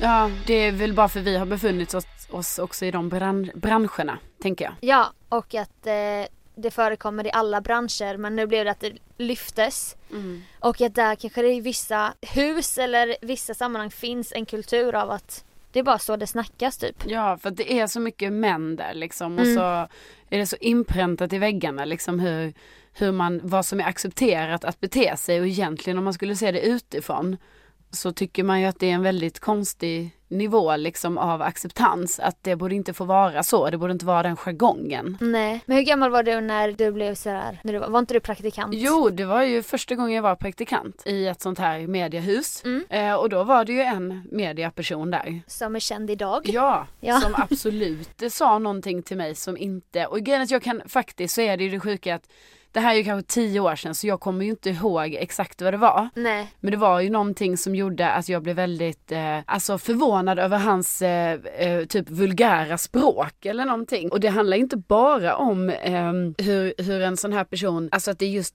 Ja, 0.00 0.30
det 0.46 0.54
är 0.54 0.72
väl 0.72 0.92
bara 0.94 1.08
för 1.08 1.20
vi 1.20 1.36
har 1.36 1.46
befunnit 1.46 1.94
oss, 1.94 2.04
oss 2.30 2.58
också 2.58 2.84
i 2.84 2.90
de 2.90 3.10
bran- 3.10 3.50
branscherna, 3.54 4.18
tänker 4.42 4.64
jag. 4.64 4.74
Ja, 4.80 5.12
och 5.28 5.54
att 5.54 5.86
eh, 5.86 5.92
det 6.54 6.70
förekommer 6.70 7.26
i 7.26 7.30
alla 7.32 7.60
branscher 7.60 8.16
men 8.16 8.36
nu 8.36 8.46
blev 8.46 8.64
det 8.64 8.70
att 8.70 8.80
det 8.80 8.92
lyftes. 9.18 9.96
Och 10.60 10.80
att 10.80 10.94
där 10.94 11.14
kanske 11.14 11.42
det 11.42 11.52
i 11.52 11.60
vissa 11.60 12.12
hus 12.20 12.78
eller 12.78 13.16
vissa 13.22 13.54
sammanhang 13.54 13.90
finns 13.90 14.32
en 14.32 14.46
kultur 14.46 14.94
av 14.94 15.10
att 15.10 15.44
det 15.72 15.78
är 15.78 15.82
bara 15.82 15.98
så 15.98 16.16
det 16.16 16.26
snackas 16.26 16.78
typ. 16.78 17.04
Ja, 17.06 17.38
för 17.38 17.50
det 17.50 17.80
är 17.80 17.86
så 17.86 18.00
mycket 18.00 18.32
män 18.32 18.76
där 18.76 18.94
liksom 18.94 19.34
och 19.38 19.44
Mm. 19.44 19.54
så 19.54 19.60
är 20.30 20.38
det 20.38 20.46
så 20.46 20.56
inpräntat 20.60 21.32
i 21.32 21.38
väggarna 21.38 21.84
liksom 21.84 22.20
hur, 22.20 22.52
hur 22.92 23.12
man, 23.12 23.40
vad 23.42 23.66
som 23.66 23.80
är 23.80 23.84
accepterat 23.84 24.64
att 24.64 24.80
bete 24.80 25.16
sig 25.16 25.40
och 25.40 25.46
egentligen 25.46 25.98
om 25.98 26.04
man 26.04 26.14
skulle 26.14 26.36
se 26.36 26.52
det 26.52 26.60
utifrån 26.60 27.36
så 27.92 28.12
tycker 28.12 28.42
man 28.44 28.60
ju 28.60 28.66
att 28.66 28.78
det 28.78 28.90
är 28.90 28.94
en 28.94 29.02
väldigt 29.02 29.40
konstig 29.40 30.10
nivå 30.28 30.76
liksom 30.76 31.18
av 31.18 31.42
acceptans. 31.42 32.18
Att 32.20 32.36
det 32.42 32.56
borde 32.56 32.74
inte 32.74 32.92
få 32.92 33.04
vara 33.04 33.42
så, 33.42 33.70
det 33.70 33.78
borde 33.78 33.92
inte 33.92 34.06
vara 34.06 34.22
den 34.22 34.36
jargongen. 34.36 35.18
Nej. 35.20 35.60
Men 35.66 35.76
hur 35.76 35.84
gammal 35.84 36.10
var 36.10 36.22
du 36.22 36.40
när 36.40 36.72
du 36.72 36.92
blev 36.92 37.14
sådär, 37.14 37.60
när 37.64 37.72
du 37.72 37.78
var, 37.78 37.88
var 37.88 37.98
inte 37.98 38.14
du 38.14 38.20
praktikant? 38.20 38.74
Jo, 38.74 39.10
det 39.10 39.24
var 39.24 39.42
ju 39.42 39.62
första 39.62 39.94
gången 39.94 40.12
jag 40.12 40.22
var 40.22 40.36
praktikant 40.36 41.02
i 41.06 41.26
ett 41.26 41.40
sånt 41.40 41.58
här 41.58 41.86
mediehus. 41.86 42.62
Mm. 42.64 42.84
Eh, 42.90 43.14
och 43.14 43.28
då 43.28 43.44
var 43.44 43.64
det 43.64 43.72
ju 43.72 43.80
en 43.82 44.28
mediaperson 44.30 45.10
där. 45.10 45.42
Som 45.46 45.76
är 45.76 45.80
känd 45.80 46.10
idag. 46.10 46.42
Ja, 46.44 46.86
Ja. 47.00 47.20
som 47.20 47.34
absolut 47.34 48.22
sa 48.32 48.58
någonting 48.58 49.02
till 49.02 49.16
mig 49.16 49.34
som 49.34 49.56
inte, 49.56 50.06
och 50.06 50.20
grejen 50.20 50.42
att 50.42 50.50
jag 50.50 50.62
kan 50.62 50.82
faktiskt 50.86 51.34
så 51.34 51.40
är 51.40 51.56
det 51.56 51.64
ju 51.64 51.70
det 51.70 51.80
sjuka 51.80 52.14
att 52.14 52.28
det 52.72 52.80
här 52.80 52.92
är 52.92 52.98
ju 52.98 53.04
kanske 53.04 53.32
tio 53.32 53.60
år 53.60 53.76
sedan 53.76 53.94
så 53.94 54.06
jag 54.06 54.20
kommer 54.20 54.44
ju 54.44 54.50
inte 54.50 54.70
ihåg 54.70 55.14
exakt 55.14 55.62
vad 55.62 55.72
det 55.72 55.76
var. 55.76 56.08
Nej. 56.14 56.52
Men 56.60 56.70
det 56.70 56.76
var 56.76 57.00
ju 57.00 57.10
någonting 57.10 57.56
som 57.56 57.74
gjorde 57.74 58.10
att 58.10 58.28
jag 58.28 58.42
blev 58.42 58.56
väldigt 58.56 59.12
eh, 59.12 59.38
alltså 59.46 59.78
förvånad 59.78 60.38
över 60.38 60.58
hans 60.58 61.02
eh, 61.02 61.38
eh, 61.58 61.84
typ 61.84 62.10
vulgära 62.10 62.78
språk 62.78 63.46
eller 63.46 63.64
någonting. 63.64 64.12
Och 64.12 64.20
det 64.20 64.28
handlar 64.28 64.56
inte 64.56 64.76
bara 64.76 65.36
om 65.36 65.70
eh, 65.70 66.12
hur, 66.46 66.82
hur 66.82 67.02
en 67.02 67.16
sån 67.16 67.32
här 67.32 67.44
person, 67.44 67.88
alltså 67.92 68.10
att 68.10 68.18
det 68.18 68.26
är 68.26 68.30
just 68.30 68.54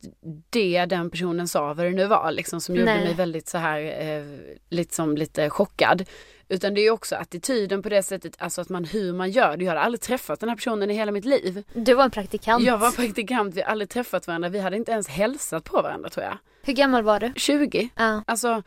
det 0.49 0.85
den 0.85 1.09
personen 1.09 1.47
sa 1.47 1.73
vad 1.73 1.85
det 1.85 1.91
nu 1.91 2.05
var 2.05 2.31
liksom 2.31 2.61
som 2.61 2.75
gjorde 2.75 2.93
Nej. 2.93 3.05
mig 3.05 3.13
väldigt 3.13 3.47
så 3.47 3.57
här 3.57 3.77
liksom 4.69 5.17
lite 5.17 5.49
chockad. 5.49 6.05
Utan 6.49 6.73
det 6.73 6.81
är 6.81 6.91
också 6.91 7.15
attityden 7.15 7.81
på 7.81 7.89
det 7.89 8.03
sättet, 8.03 8.35
alltså 8.39 8.61
att 8.61 8.69
man, 8.69 8.85
hur 8.85 9.13
man 9.13 9.31
gör 9.31 9.57
det. 9.57 9.63
Jag 9.63 9.71
hade 9.71 9.81
aldrig 9.81 10.01
träffat 10.01 10.39
den 10.39 10.49
här 10.49 10.55
personen 10.55 10.91
i 10.91 10.93
hela 10.93 11.11
mitt 11.11 11.25
liv. 11.25 11.63
Du 11.73 11.93
var 11.93 12.03
en 12.03 12.11
praktikant. 12.11 12.63
Jag 12.63 12.77
var 12.77 12.91
praktikant, 12.91 13.55
vi 13.55 13.61
hade 13.61 13.71
aldrig 13.71 13.89
träffat 13.89 14.27
varandra, 14.27 14.49
vi 14.49 14.59
hade 14.59 14.77
inte 14.77 14.91
ens 14.91 15.07
hälsat 15.07 15.63
på 15.63 15.81
varandra 15.81 16.09
tror 16.09 16.25
jag. 16.25 16.37
Hur 16.61 16.73
gammal 16.73 17.03
var 17.03 17.19
du? 17.19 17.33
20. 17.35 17.89
Ja. 17.95 18.23
Alltså, 18.27 18.63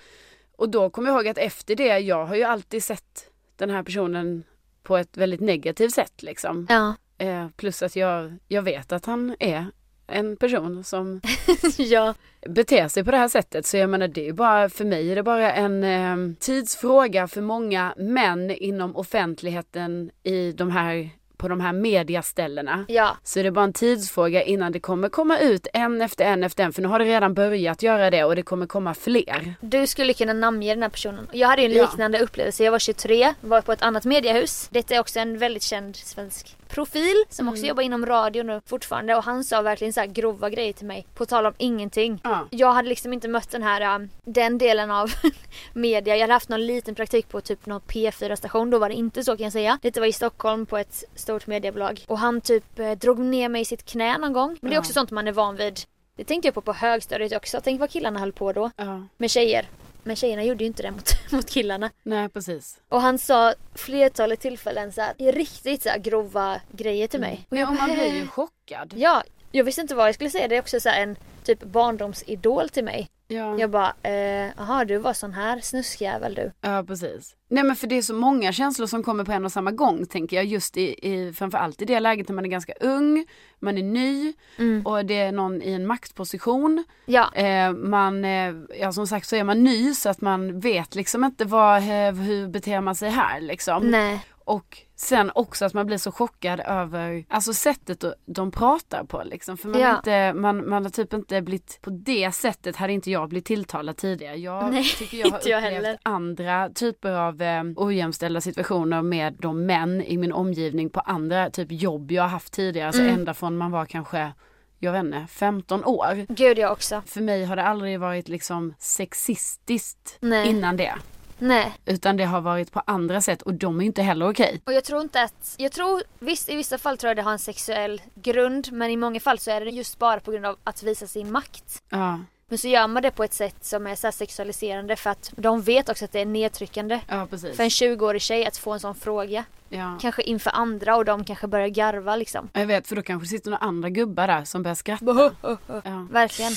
och 0.57 0.69
då 0.69 0.91
kommer 0.91 1.09
jag 1.09 1.17
ihåg 1.17 1.29
att 1.29 1.39
efter 1.39 1.77
det, 1.77 1.99
jag 1.99 2.27
har 2.27 2.37
ju 2.37 2.43
alltid 2.43 2.85
sett 2.85 3.31
den 3.57 3.71
här 3.71 3.83
personen 3.83 4.45
på 4.83 4.97
ett 4.97 5.17
väldigt 5.17 5.41
negativt 5.41 5.95
sätt 5.95 6.23
liksom. 6.23 6.67
Ja. 6.69 6.95
Eh, 7.19 7.49
plus 7.57 7.83
att 7.83 7.97
jag, 7.97 8.37
jag 8.49 8.63
vet 8.63 8.93
att 8.93 9.07
han 9.07 9.37
är 9.41 9.67
en 10.13 10.37
person 10.37 10.85
som 10.85 11.21
ja. 11.79 12.15
beter 12.47 12.89
sig 12.89 13.05
på 13.05 13.11
det 13.11 13.17
här 13.17 13.29
sättet. 13.29 13.67
Så 13.67 13.77
jag 13.77 13.91
menar 13.91 14.09
det 14.09 14.29
är 14.29 14.33
bara, 14.33 14.69
för 14.69 14.85
mig 14.85 15.11
är 15.13 15.17
det 15.17 15.23
bara 15.23 15.53
en 15.53 15.85
eh, 15.85 16.35
tidsfråga 16.41 17.29
för 17.29 17.41
många 17.41 17.95
män 17.97 18.51
inom 18.51 18.97
offentligheten 18.97 20.11
i 20.23 20.53
de 20.53 20.71
här 20.71 21.11
på 21.37 21.49
de 21.49 21.61
här 21.61 21.73
mediaställena. 21.73 22.85
Ja, 22.89 23.17
Så 23.25 23.39
det 23.43 23.47
är 23.47 23.51
bara 23.51 23.65
en 23.65 23.73
tidsfråga 23.73 24.43
innan 24.43 24.73
det 24.73 24.81
kommer 24.81 25.09
komma 25.09 25.39
ut 25.39 25.67
en 25.73 26.03
efter 26.03 26.25
en 26.25 26.45
efter 26.45 26.65
en. 26.65 26.73
För 26.73 26.83
nu 26.83 26.89
har 26.89 26.99
det 26.99 27.05
redan 27.05 27.35
börjat 27.35 27.83
göra 27.83 28.11
det 28.11 28.25
och 28.25 28.37
det 28.37 28.43
kommer 28.43 28.67
komma 28.67 28.95
fler. 28.95 29.55
du 29.61 29.87
skulle 29.87 30.13
kunna 30.15 30.33
namnge 30.33 30.75
den 30.75 30.83
här 30.83 30.91
personen. 30.91 31.29
Jag 31.33 31.49
hade 31.49 31.63
ju 31.63 31.69
en 31.69 31.75
Ja. 31.77 31.83
liknande 31.83 32.19
upplevelse. 32.19 32.65
Jag 32.65 32.73
var 32.73 32.79
23, 32.79 33.35
var 33.41 33.61
på 33.61 33.73
ett 33.73 33.83
annat 33.83 34.05
mediehus. 34.05 34.69
Detta 34.71 34.95
är 34.95 35.01
också 35.01 35.19
en 35.21 35.39
väldigt 35.39 35.63
känd 35.63 35.97
svensk 35.97 36.57
profil 36.71 37.25
som 37.29 37.45
Mm. 37.45 37.55
också 37.55 37.67
jobbar 37.67 37.83
inom 37.83 38.07
radio 38.07 38.43
nu 38.43 38.61
fortfarande 38.67 39.15
och 39.15 39.25
han 39.25 39.45
sa 39.45 39.63
verkligen 39.63 39.93
så 39.93 40.01
här 40.01 40.07
grova 40.07 40.51
grejer 40.51 40.73
till 40.73 40.87
mig 40.87 41.07
på 41.15 41.27
tal 41.27 41.47
om 41.47 41.55
ingenting. 41.59 42.21
Ja. 42.25 42.47
Jag 42.51 42.73
hade 42.73 42.89
liksom 42.89 43.13
inte 43.13 43.29
mött 43.29 43.51
den 43.51 43.63
här, 43.63 43.95
um, 43.97 44.09
den 44.25 44.59
delen 44.59 44.91
av 44.91 45.11
media. 45.73 46.15
Jag 46.17 46.21
hade 46.21 46.33
haft 46.33 46.49
någon 46.49 46.67
liten 46.67 46.95
praktik 46.95 47.29
på 47.29 47.41
typ 47.41 47.67
någon 47.67 47.81
P4 47.81 48.37
station, 48.37 48.71
då 48.71 48.79
var 48.79 48.89
det 48.89 48.95
inte 48.95 49.25
så 49.25 49.37
kan 49.37 49.45
jag 49.45 49.53
säga. 49.53 49.79
Detta 49.83 50.01
var 50.01 50.07
i 50.07 50.13
Stockholm 50.13 50.67
på 50.67 50.79
ett 50.79 51.05
stort 51.15 51.47
mediebolag. 51.47 52.05
Och 52.09 52.19
han 52.19 52.41
typ 52.41 52.79
eh, 52.79 52.91
drog 52.93 53.19
ner 53.19 53.49
mig 53.49 53.61
i 53.61 53.65
sitt 53.65 53.85
knä 53.85 54.19
någon 54.19 54.33
gång. 54.33 54.59
Men 54.61 54.71
det 54.71 54.75
är 54.75 54.77
Ja. 54.77 54.81
också 54.81 54.93
sånt 54.93 55.11
man 55.11 55.29
är 55.29 55.33
van 55.33 55.57
vid. 55.57 55.81
Det 56.17 56.25
tänkte 56.25 56.49
jag 56.49 56.55
på 56.55 56.61
på 56.61 56.73
högstadiet 56.73 57.37
också. 57.37 57.61
Tänk 57.65 57.81
vad 57.81 57.91
killarna 57.91 58.21
höll 58.21 58.33
på 58.33 58.53
då. 58.53 58.71
Ja. 58.77 59.07
Med 59.17 59.31
tjejer. 59.31 59.67
Men 60.03 60.17
tjejerna 60.17 60.45
gjorde 60.45 60.65
ju 60.65 60.69
inte 60.69 60.83
det 60.83 60.91
mot, 60.91 61.11
mot 61.33 61.51
killarna. 61.51 61.91
Nej 62.03 62.29
precis. 62.29 62.79
Och 62.89 63.01
han 63.01 63.19
sa 63.19 63.55
flertalet 63.75 64.41
tillfällen 64.41 64.93
så 64.93 65.01
här, 65.01 65.33
riktigt 65.33 65.83
så 65.83 65.89
här 65.89 65.99
grova 65.99 66.61
grejer 66.73 67.07
till 67.07 67.21
mig. 67.21 67.47
Och 67.49 67.53
Nej, 67.53 67.61
jag 67.61 67.69
och 67.71 67.77
man 67.77 67.89
bara, 67.89 67.95
blir 67.95 68.15
ju 68.15 68.27
chockad. 68.27 68.95
Ja, 68.97 69.23
jag 69.53 69.65
visste 69.65 69.81
inte 69.81 69.95
vad 69.95 70.09
jag 70.09 70.15
skulle 70.15 70.31
säga. 70.31 70.49
Det 70.49 70.57
är 70.57 70.61
också 70.61 70.81
så 70.81 70.89
en 70.89 71.17
typ 71.45 71.63
barndomsidol 71.63 72.69
till 72.69 72.85
mig. 72.85 73.11
Ja. 73.31 73.59
Jag 73.59 73.71
bara, 73.71 73.93
eh, 74.03 74.51
jaha 74.57 74.85
du 74.85 74.99
var 74.99 75.13
sån 75.13 75.33
här 75.33 75.61
snuskjävel 75.61 76.35
du. 76.35 76.53
Ja 76.61 76.85
precis. 76.87 77.37
Nej 77.49 77.65
men 77.65 77.77
för 77.77 77.87
det 77.87 77.99
är 77.99 78.03
så 78.03 78.15
många 78.15 78.53
känslor 78.53 78.87
som 78.87 79.03
kommer 79.03 79.25
på 79.25 79.33
en 79.33 79.45
och 79.45 79.53
samma 79.53 79.71
gång 79.71 80.07
tänker 80.07 80.37
jag. 80.37 80.45
Just 80.45 80.77
i, 80.77 81.09
i 81.09 81.33
framförallt 81.33 81.83
i 81.83 81.85
det 81.85 82.01
läget 82.01 82.29
när 82.29 82.35
man 82.35 82.45
är 82.45 82.49
ganska 82.49 82.73
ung, 82.81 83.27
man 83.59 83.79
är 83.79 83.83
ny 83.83 84.33
Mm. 84.59 84.87
och 84.87 85.05
det 85.05 85.19
är 85.19 85.33
någon 85.33 85.63
i 85.63 85.73
en 85.73 85.87
maktposition. 85.87 86.85
Ja, 87.07 87.31
Eh, 87.35 87.73
man, 87.73 88.25
eh, 88.25 88.55
ja 88.81 88.93
som 88.93 89.07
sagt 89.07 89.27
så 89.29 89.37
är 89.37 89.45
man 89.45 89.65
ny 89.65 89.95
så 89.95 90.09
att 90.09 90.21
man 90.21 90.61
vet 90.61 90.95
liksom 90.95 91.25
inte 91.25 91.45
vad, 91.45 91.77
eh, 91.77 92.13
hur 92.15 92.49
beter 92.49 92.81
man 92.81 92.95
sig 92.95 93.11
här 93.11 93.41
liksom. 93.41 93.91
nej. 93.91 94.21
Och 94.51 94.79
sen 94.97 95.31
också 95.35 95.65
att 95.65 95.75
man 95.75 95.87
blir 95.87 95.99
så 95.99 96.13
chockad 96.13 96.61
över 96.61 97.25
alltså 97.29 97.53
sättet 97.55 98.05
de 98.27 98.51
pratar 98.51 99.05
på 99.05 99.23
liksom. 99.25 99.57
För 99.57 99.69
man, 99.69 99.81
Ja. 99.81 99.89
har 99.89 99.97
inte, 99.97 100.33
man, 100.33 100.69
man 100.69 100.83
har 100.83 100.91
typ 100.91 101.13
inte 101.15 101.43
blivit, 101.43 101.79
på 101.83 101.91
det 101.91 102.33
sättet 102.33 102.77
hade 102.77 102.93
inte 102.93 103.11
jag 103.11 103.29
blivit 103.29 103.45
tilltalad 103.45 103.97
tidigare. 103.97 104.37
Jag 104.37 104.73
Nej, 104.73 104.85
tycker 104.99 105.19
jag 105.19 105.31
har 105.31 105.41
jag 105.45 105.59
upplevt 105.59 105.75
heller. 105.75 105.99
andra 106.03 106.71
typer 106.75 107.13
av 107.13 107.43
eh, 107.43 107.63
ojämställda 107.77 108.41
situationer 108.41 109.03
med 109.03 109.35
de 109.39 109.67
män 109.67 110.03
i 110.03 110.17
min 110.19 110.33
omgivning 110.33 110.91
på 110.91 111.01
andra 111.01 111.51
typ 111.51 111.73
jobb 111.73 112.13
jag 112.13 112.23
har 112.23 112.29
haft 112.29 112.53
tidigare. 112.53 112.87
Alltså 112.87 113.03
Mm. 113.03 113.15
ända 113.15 113.35
från 113.35 113.57
man 113.57 113.71
var 113.71 113.85
kanske, 113.87 114.33
jag 114.79 114.93
vet 114.93 115.05
inte, 115.05 115.27
15 115.31 115.85
år. 115.85 116.27
Gud 116.29 116.59
jag 116.59 116.73
också. 116.73 117.03
För 117.07 117.21
mig 117.21 117.45
har 117.45 117.57
det 117.57 117.63
aldrig 117.65 118.01
varit 118.01 118.29
liksom 118.29 118.75
sexistiskt 118.79 120.17
Nej. 120.21 120.49
innan 120.49 120.77
det. 120.77 120.95
Nej. 121.41 121.73
Utan 121.85 122.17
det 122.17 122.25
har 122.25 122.41
varit 122.41 122.73
på 122.73 122.83
andra 122.87 123.21
sätt 123.21 123.43
och 123.43 123.55
de 123.55 123.81
är 123.81 123.85
inte 123.85 124.03
heller 124.03 124.31
okej. 124.31 124.61
Och 124.65 124.73
jag 124.73 124.85
tror 124.85 125.01
inte 125.03 125.23
att, 125.23 125.55
jag 125.57 125.73
tror 125.73 126.03
visst 126.19 126.49
i 126.49 126.57
vissa 126.57 126.79
fall 126.79 126.97
tror 126.99 127.09
jag 127.09 127.17
det 127.17 127.23
har 127.23 127.33
en 127.33 127.39
sexuell 127.39 128.03
grund 128.15 128.73
men 128.73 128.91
i 128.91 128.97
många 128.97 129.21
fall 129.21 129.39
så 129.39 129.51
är 129.51 129.61
det 129.65 129.71
just 129.71 129.99
bara 129.99 130.21
på 130.21 130.31
grund 130.33 130.47
av 130.47 130.57
att 130.65 130.83
visa 130.83 131.07
sin 131.07 131.33
makt. 131.33 131.83
Ja, 131.89 132.19
Men 132.49 132.59
så 132.59 132.69
gör 132.69 132.87
man 132.87 133.03
det 133.03 133.11
på 133.11 133.25
ett 133.25 133.35
sätt 133.35 133.57
som 133.61 133.87
är 133.87 133.95
så 133.95 134.13
sexualiserande 134.13 134.97
för 134.97 135.11
att 135.11 135.33
de 135.37 135.63
vet 135.63 135.89
också 135.89 136.05
att 136.05 136.13
det 136.13 136.21
är 136.21 136.27
nedtryckande. 136.27 137.01
ja 137.09 137.27
precis. 137.31 137.57
För 137.57 137.63
en 137.63 137.69
20-årig 137.69 138.23
tjej 138.23 138.47
att 138.47 138.57
få 138.57 138.73
en 138.73 138.81
sån 138.81 138.95
fråga. 138.95 139.45
Ja. 139.69 139.99
Kanske 140.01 140.23
inför 140.23 140.51
andra 140.51 140.97
och 140.97 141.05
de 141.05 141.25
kanske 141.25 141.47
börjar 141.47 141.69
garva 141.69 142.17
liksom. 142.17 142.49
Jag 142.53 142.67
vet 142.67 142.87
för 142.89 142.97
då 142.97 143.03
kanske 143.03 143.29
sitter 143.29 143.51
några 143.51 143.65
andra 143.65 143.89
gubbar 143.91 144.27
där 144.27 144.45
som 144.45 144.63
börjar 144.63 144.75
skratta. 144.75 145.31
Ja. 145.69 146.07
Verkligen. 146.11 146.53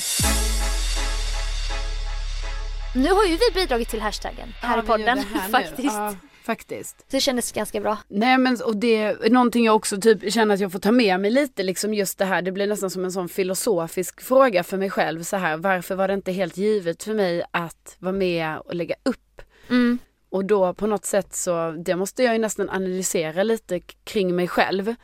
Nu 2.94 3.08
har 3.08 3.24
ju 3.24 3.30
vi 3.36 3.54
bidragit 3.60 3.88
till 3.88 4.00
hashtaggen 4.00 4.48
här 4.60 4.76
Ja, 4.76 4.82
i 4.82 4.86
podden 4.86 5.18
här 5.18 5.48
faktiskt. 5.50 5.94
Ja, 5.94 6.14
faktiskt. 6.44 6.98
Så 7.00 7.04
det 7.10 7.20
kändes 7.20 7.52
ganska 7.52 7.80
bra. 7.80 7.98
Nej 8.08 8.38
men 8.38 8.56
och 8.64 8.76
det 8.76 8.96
är 8.96 9.30
någonting 9.30 9.64
jag 9.64 9.76
också 9.76 10.00
typ 10.00 10.32
känner 10.32 10.54
att 10.54 10.60
jag 10.60 10.72
får 10.72 10.78
ta 10.78 10.92
med 10.92 11.20
mig 11.20 11.30
lite 11.30 11.62
liksom 11.62 11.94
just 11.94 12.18
det 12.18 12.24
här. 12.24 12.42
Det 12.42 12.52
blir 12.52 12.66
nästan 12.66 12.90
som 12.90 13.04
en 13.04 13.12
sån 13.12 13.28
filosofisk 13.28 14.20
fråga 14.20 14.64
för 14.64 14.76
mig 14.76 14.90
själv 14.90 15.22
så 15.22 15.36
här. 15.36 15.56
Varför 15.56 15.94
var 15.94 16.08
det 16.08 16.14
inte 16.14 16.32
helt 16.32 16.56
givet 16.56 17.02
för 17.02 17.14
mig 17.14 17.44
att 17.50 17.96
vara 17.98 18.12
med 18.12 18.58
och 18.58 18.74
lägga 18.74 18.94
upp? 19.02 19.42
Mm. 19.70 19.98
Och 20.30 20.44
då 20.44 20.74
på 20.74 20.86
något 20.86 21.04
sätt 21.04 21.34
så, 21.34 21.70
det 21.70 21.96
måste 21.96 22.22
jag 22.22 22.32
ju 22.32 22.38
nästan 22.38 22.70
analysera 22.70 23.42
lite 23.42 23.80
kring 23.80 24.36
mig 24.36 24.48
själv. 24.48 24.94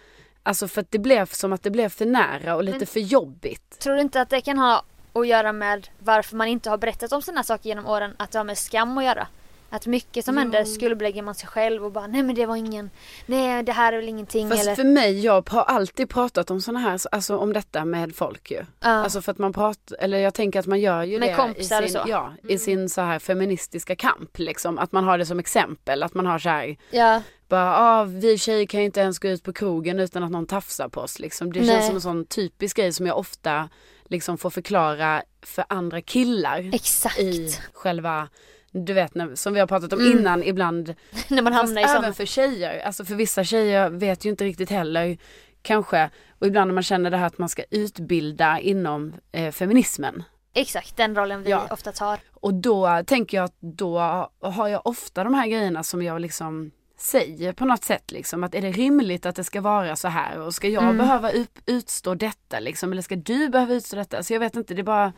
Alltså 0.43 0.69
för 0.69 0.81
att 0.81 0.91
det 0.91 0.99
blev 0.99 1.27
som 1.27 1.53
att 1.53 1.63
det 1.63 1.71
blev 1.71 1.89
för 1.89 2.07
nära 2.07 2.57
och 2.57 2.65
lite 2.65 2.79
Men- 2.79 2.87
för 2.87 3.01
jobbigt. 3.01 3.79
Tror 3.79 3.95
du 3.95 4.01
inte 4.01 4.21
att 4.21 4.31
det 4.31 4.41
kan 4.41 4.59
ha 4.59 4.85
att 5.13 5.27
göra 5.27 5.53
med 5.53 5.89
varför 5.99 6.37
man 6.37 6.49
inte 6.49 6.71
har 6.71 6.79
berättat 6.79 7.13
om 7.13 7.23
sådana 7.23 7.43
saker 7.43 7.69
genom 7.69 7.87
åren? 7.87 8.15
Att 8.17 8.31
det 8.33 8.39
har 8.39 8.45
med 8.45 8.59
skam 8.59 8.99
att 8.99 9.05
göra? 9.05 9.27
Att 9.73 9.87
mycket 9.87 10.25
som 10.25 10.37
händer 10.37 10.65
skuldbelägger 10.65 11.23
man 11.23 11.35
sig 11.35 11.49
själv 11.49 11.85
och 11.85 11.93
bara 11.93 12.07
nej 12.07 12.23
men 12.23 12.35
det 12.35 12.47
var 12.47 12.57
ingen, 12.57 12.91
nej 13.27 13.63
det 13.63 13.73
här 13.73 13.93
är 13.93 13.97
väl 13.97 14.09
ingenting 14.09 14.49
Fast 14.51 14.63
eller 14.63 14.75
för 14.75 14.85
mig, 14.85 15.21
jag 15.21 15.49
har 15.51 15.63
alltid 15.63 16.11
pratat 16.11 16.51
om 16.51 16.61
såna 16.61 16.79
här, 16.79 17.01
alltså 17.13 17.37
om 17.37 17.53
detta 17.53 17.85
med 17.85 18.17
folk 18.17 18.51
ju. 18.51 18.57
ja. 18.57 18.89
Alltså 18.89 19.23
för 19.23 19.33
att 19.33 19.39
man 19.39 19.53
pratar, 19.53 19.97
eller 20.01 20.19
jag 20.19 20.35
tänker 20.35 20.61
att 20.61 20.67
man 20.67 20.81
gör 20.81 21.03
ju 21.03 21.19
Med 21.19 21.29
det 21.29 21.35
kompisar 21.35 21.83
i 21.83 21.85
och 21.87 21.91
sin, 21.91 22.01
så. 22.03 22.09
Ja, 22.09 22.33
i 22.43 22.47
Mm. 22.47 22.59
sin 22.59 22.89
så 22.89 23.01
här 23.01 23.19
feministiska 23.19 23.97
kamp 23.97 24.39
liksom. 24.39 24.79
Att 24.79 24.93
man 24.93 25.05
har 25.05 25.19
det 25.19 25.27
som 25.27 25.39
exempel, 25.39 26.03
att 26.03 26.15
man 26.15 26.27
har 26.27 26.39
så 26.39 26.49
här, 26.49 26.77
ja. 26.91 27.23
bara 27.49 27.77
ah, 27.79 28.05
vi 28.05 28.39
tjejer 28.39 28.67
kan 28.67 28.81
ju 28.81 28.87
inte 28.87 29.01
ens 29.01 29.19
gå 29.19 29.29
ut 29.29 29.43
på 29.43 29.53
krogen 29.53 30.01
utan 30.01 30.23
att 30.23 30.31
någon 30.31 30.47
tafsar 30.47 30.89
på 30.89 31.01
oss 31.01 31.19
liksom. 31.19 31.53
Det 31.53 31.61
Nej. 31.61 31.69
känns 31.69 31.87
som 31.87 31.95
en 31.95 32.01
sån 32.01 32.25
typisk 32.27 32.77
grej 32.77 32.93
som 32.93 33.07
jag 33.07 33.19
ofta 33.19 33.69
liksom 34.11 34.39
får 34.39 34.51
förklara 34.51 35.23
för 35.43 35.65
andra 35.69 36.01
killar 36.01 36.71
exakt. 36.75 37.19
i 37.19 37.55
själva 37.73 38.29
du 38.73 38.93
vet 38.93 39.15
när, 39.15 39.35
som 39.35 39.55
vi 39.55 39.61
har 39.61 39.67
pratat 39.67 39.93
om 39.93 40.01
Mm. 40.01 40.19
innan 40.19 40.43
ibland 40.43 40.95
när 41.29 41.43
man 41.43 41.53
hamnar 41.53 41.81
i 41.81 41.85
även 41.85 41.97
sådana. 41.97 42.13
för 42.15 42.27
tjejer, 42.27 42.81
alltså 42.81 43.05
för 43.05 43.15
vissa 43.15 43.45
tjejer 43.45 43.91
vet 43.91 44.25
ju 44.25 44.31
inte 44.31 44.45
riktigt 44.45 44.71
heller 44.71 45.19
kanske 45.63 46.11
och 46.39 46.47
ibland 46.47 46.69
när 46.69 46.75
man 46.75 46.83
känner 46.83 47.11
det 47.11 47.17
här 47.17 47.27
att 47.27 47.39
man 47.39 47.49
ska 47.49 47.63
utbilda 47.71 48.59
inom 48.61 49.15
eh, 49.33 49.51
feminismen 49.53 50.23
Exakt 50.55 50.97
den 50.97 51.15
rollen 51.15 51.43
vi 51.43 51.51
Ja. 51.51 51.67
ofta 51.71 51.93
tar. 51.93 52.19
och 52.31 52.55
då 52.55 53.03
tänker 53.07 53.37
jag 53.37 53.45
att 53.45 53.57
då 53.61 53.99
har 54.41 54.69
jag 54.69 54.87
ofta 54.87 55.25
de 55.25 55.35
här 55.35 55.47
grejerna 55.47 55.83
som 55.83 56.03
jag 56.03 56.21
liksom 56.21 56.71
säger 57.01 57.53
på 57.53 57.65
något 57.65 57.85
sätt 57.85 58.11
liksom 58.11 58.45
att 58.45 58.55
är 58.55 58.63
det 58.63 58.71
rimligt 58.71 59.27
att 59.27 59.37
det 59.37 59.45
ska 59.45 59.61
vara 59.61 59.97
så 59.97 60.09
här 60.09 60.41
och 60.41 60.55
ska 60.55 60.69
jag 60.69 60.83
Mm. 60.83 60.97
behöva 60.99 61.31
ut, 61.31 61.51
utstå 61.67 62.15
detta 62.15 62.61
liksom 62.61 62.93
eller 62.93 63.03
ska 63.03 63.17
du 63.17 63.49
behöva 63.49 63.75
utstå 63.75 63.97
detta 63.97 64.23
så 64.23 64.33
jag 64.33 64.41
vet 64.41 64.57
inte 64.57 64.75
det 64.75 64.83
bara 64.83 65.13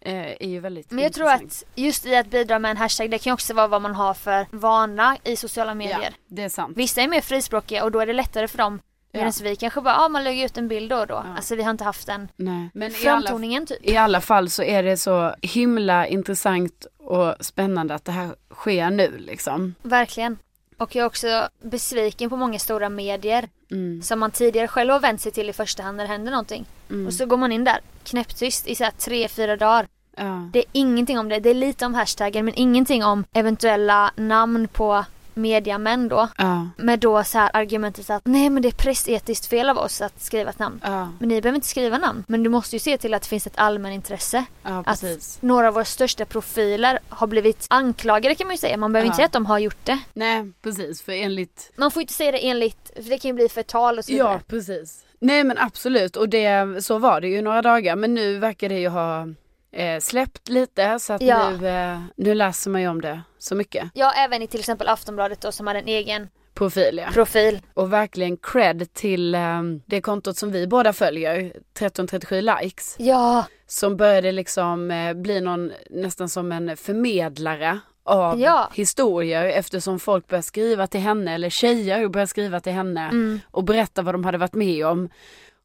eh, 0.00 0.14
är 0.26 0.48
ju 0.48 0.60
väldigt 0.60 0.90
Men 0.90 1.04
jag 1.04 1.12
tror 1.12 1.32
intressant. 1.32 1.64
att 1.72 1.78
just 1.78 2.06
i 2.06 2.16
att 2.16 2.26
bidra 2.30 2.58
med 2.58 2.70
en 2.70 2.76
hashtag 2.76 3.10
det 3.10 3.18
kan 3.18 3.30
ju 3.30 3.34
också 3.34 3.54
vara 3.54 3.66
vad 3.68 3.82
man 3.82 3.94
har 3.94 4.14
för 4.14 4.46
vana 4.50 5.16
i 5.24 5.36
sociala 5.36 5.74
medier. 5.74 5.98
ja, 6.02 6.10
det 6.28 6.42
är 6.42 6.48
sant. 6.48 6.76
Vissa 6.76 7.00
är 7.02 7.08
mer 7.08 7.20
frispråkiga 7.20 7.84
och 7.84 7.90
då 7.92 8.00
är 8.00 8.06
det 8.06 8.12
lättare 8.12 8.48
för 8.48 8.58
dem. 8.58 8.80
Ja. 9.12 9.18
Medan 9.18 9.32
vi 9.42 9.56
kanske 9.56 9.80
bara, 9.80 9.94
ja 9.94 10.08
man 10.08 10.24
lägger 10.24 10.44
ut 10.44 10.58
en 10.58 10.68
bild 10.68 10.90
då 10.90 10.96
och 10.96 11.06
då. 11.06 11.14
Ja. 11.14 11.34
Alltså 11.36 11.56
vi 11.56 11.62
har 11.62 11.70
inte 11.70 11.84
haft 11.84 12.06
den 12.06 12.28
Nej. 12.36 12.70
Men 12.74 12.90
i 12.90 12.94
alla 12.94 13.20
framtoningen 13.20 13.66
typ. 13.66 13.78
I 13.82 13.96
alla 13.96 14.20
fall 14.20 14.50
så 14.50 14.62
är 14.62 14.82
det 14.82 14.96
så 14.96 15.34
himla 15.42 16.06
intressant 16.06 16.86
och 16.98 17.34
spännande 17.40 17.94
att 17.94 18.04
det 18.04 18.12
här 18.12 18.34
sker 18.54 18.90
nu 18.90 19.18
liksom. 19.18 19.74
Verkligen. 19.82 20.38
Och 20.80 20.94
jag 20.96 21.02
är 21.02 21.06
också 21.06 21.48
besviken 21.62 22.30
på 22.30 22.36
många 22.36 22.58
stora 22.58 22.88
medier 22.88 23.48
Mm, 23.72 24.02
som 24.02 24.18
man 24.20 24.30
tidigare 24.30 24.68
själv 24.68 24.92
har 24.92 25.00
vänt 25.00 25.20
sig 25.20 25.32
till 25.32 25.50
i 25.50 25.52
första 25.52 25.82
hand 25.82 25.96
när 25.96 26.04
det 26.04 26.08
händer 26.10 26.30
någonting. 26.30 26.66
mm, 26.90 27.06
Och 27.06 27.12
så 27.14 27.26
går 27.26 27.36
man 27.36 27.52
in 27.52 27.64
där 27.64 27.80
knäpptyst 28.04 28.66
i 28.66 28.74
så 28.74 28.84
här 28.84 28.90
tre, 28.98 29.28
fyra 29.28 29.56
dagar. 29.56 29.88
ja, 30.16 30.48
Det 30.52 30.58
är 30.58 30.64
ingenting 30.72 31.18
om 31.18 31.28
det. 31.28 31.40
Det 31.40 31.50
är 31.50 31.54
lite 31.54 31.86
om 31.86 31.94
hashtaggen 31.94 32.44
men 32.44 32.54
ingenting 32.54 33.04
om 33.04 33.24
eventuella 33.32 34.12
namn 34.16 34.68
på 34.68 35.04
mediamän 35.40 36.08
då. 36.08 36.28
ja, 36.38 36.68
Med 36.76 36.98
då 36.98 37.24
så 37.24 37.38
här 37.38 37.50
argumentet 37.52 38.10
att 38.10 38.22
nej 38.24 38.50
men 38.50 38.62
det 38.62 38.68
är 38.68 38.72
pressetiskt 38.72 39.46
fel 39.46 39.68
av 39.70 39.78
oss 39.78 40.00
att 40.00 40.22
skriva 40.22 40.50
ett 40.50 40.58
namn. 40.58 40.80
ja, 40.84 41.08
Men 41.18 41.28
ni 41.28 41.40
behöver 41.40 41.54
inte 41.56 41.66
skriva 41.68 41.98
namn. 41.98 42.24
Men 42.28 42.42
du 42.42 42.50
måste 42.50 42.76
ju 42.76 42.80
se 42.80 42.98
till 42.98 43.14
att 43.14 43.22
det 43.22 43.28
finns 43.28 43.46
ett 43.46 43.58
allmänintresse. 43.58 44.44
ja 44.62 44.82
precis. 44.86 45.38
Några 45.42 45.68
av 45.68 45.74
våra 45.74 45.84
största 45.84 46.24
profiler 46.24 46.98
har 47.08 47.26
blivit 47.26 47.66
anklagade 47.70 48.34
kan 48.34 48.46
man 48.46 48.54
ju 48.54 48.58
säga. 48.58 48.76
Man 48.76 48.92
behöver 48.92 49.06
inte 49.06 49.16
säga 49.16 49.26
att 49.26 49.32
de 49.32 49.46
har 49.46 49.58
gjort 49.58 49.84
det. 49.84 49.98
Nej 50.12 50.52
precis 50.62 51.02
för 51.02 51.12
enligt, 51.12 51.72
Man 51.76 51.90
får 51.90 52.02
inte 52.02 52.14
säga 52.14 52.32
det 52.32 52.48
enligt, 52.48 52.90
för 52.94 53.02
det 53.10 53.18
kan 53.18 53.28
ju 53.28 53.32
bli 53.34 53.48
förtal 53.48 53.98
och 53.98 54.04
så 54.04 54.12
vidare. 54.12 54.32
ja 54.32 54.40
precis. 54.46 55.04
Nej 55.18 55.44
men 55.44 55.58
absolut 55.58 56.16
och 56.16 56.28
det, 56.28 56.84
så 56.84 56.98
var 56.98 57.20
det 57.20 57.28
ju 57.28 57.42
några 57.42 57.62
dagar 57.62 57.96
men 57.96 58.14
nu 58.14 58.38
verkar 58.38 58.68
det 58.68 58.78
ju 58.78 58.88
ha 58.88 59.28
eh, 59.72 60.00
släppt 60.00 60.48
lite 60.48 60.98
så 60.98 61.12
att 61.12 61.20
nu, 61.20 61.68
eh, 61.68 62.00
nu 62.16 62.34
läser 62.34 62.70
man 62.70 62.80
ju 62.80 62.88
om 62.88 63.00
det 63.00 63.20
så 63.42 63.54
mycket. 63.54 63.88
Ja, 63.94 64.12
även 64.16 64.42
i 64.42 64.46
till 64.46 64.60
exempel 64.60 64.88
Aftonbladet 64.88 65.40
då 65.40 65.52
som 65.52 65.66
hade 65.66 65.78
en 65.78 65.88
egen 65.88 66.28
Profil 66.54 67.00
ja. 67.04 67.10
profil. 67.12 67.60
Och 67.74 67.92
verkligen 67.92 68.36
cred 68.36 68.94
till 68.94 69.34
eh, 69.34 69.62
det 69.86 70.00
kontot 70.00 70.36
som 70.36 70.52
vi 70.52 70.66
båda 70.66 70.92
följer, 70.92 71.38
1337 71.38 72.40
likes. 72.40 72.96
Ja, 72.98 73.44
Som 73.66 73.96
började 73.96 74.32
liksom 74.32 74.90
eh, 74.90 75.14
bli 75.14 75.40
någon 75.40 75.72
nästan 75.90 76.28
som 76.28 76.52
en 76.52 76.76
förmedlare 76.76 77.78
av 78.04 78.40
Ja. 78.40 78.70
historier 78.74 79.44
eftersom 79.44 79.98
folk 80.00 80.26
börjar 80.28 80.42
skriva 80.42 80.86
till 80.86 81.00
henne 81.00 81.34
eller 81.34 81.50
tjejer 81.50 82.08
börjar 82.08 82.26
skriva 82.26 82.60
till 82.60 82.72
henne 82.72 83.08
Mm. 83.08 83.40
och 83.50 83.64
berätta 83.64 84.02
vad 84.02 84.14
de 84.14 84.24
hade 84.24 84.38
varit 84.38 84.54
med 84.54 84.86
om. 84.86 85.08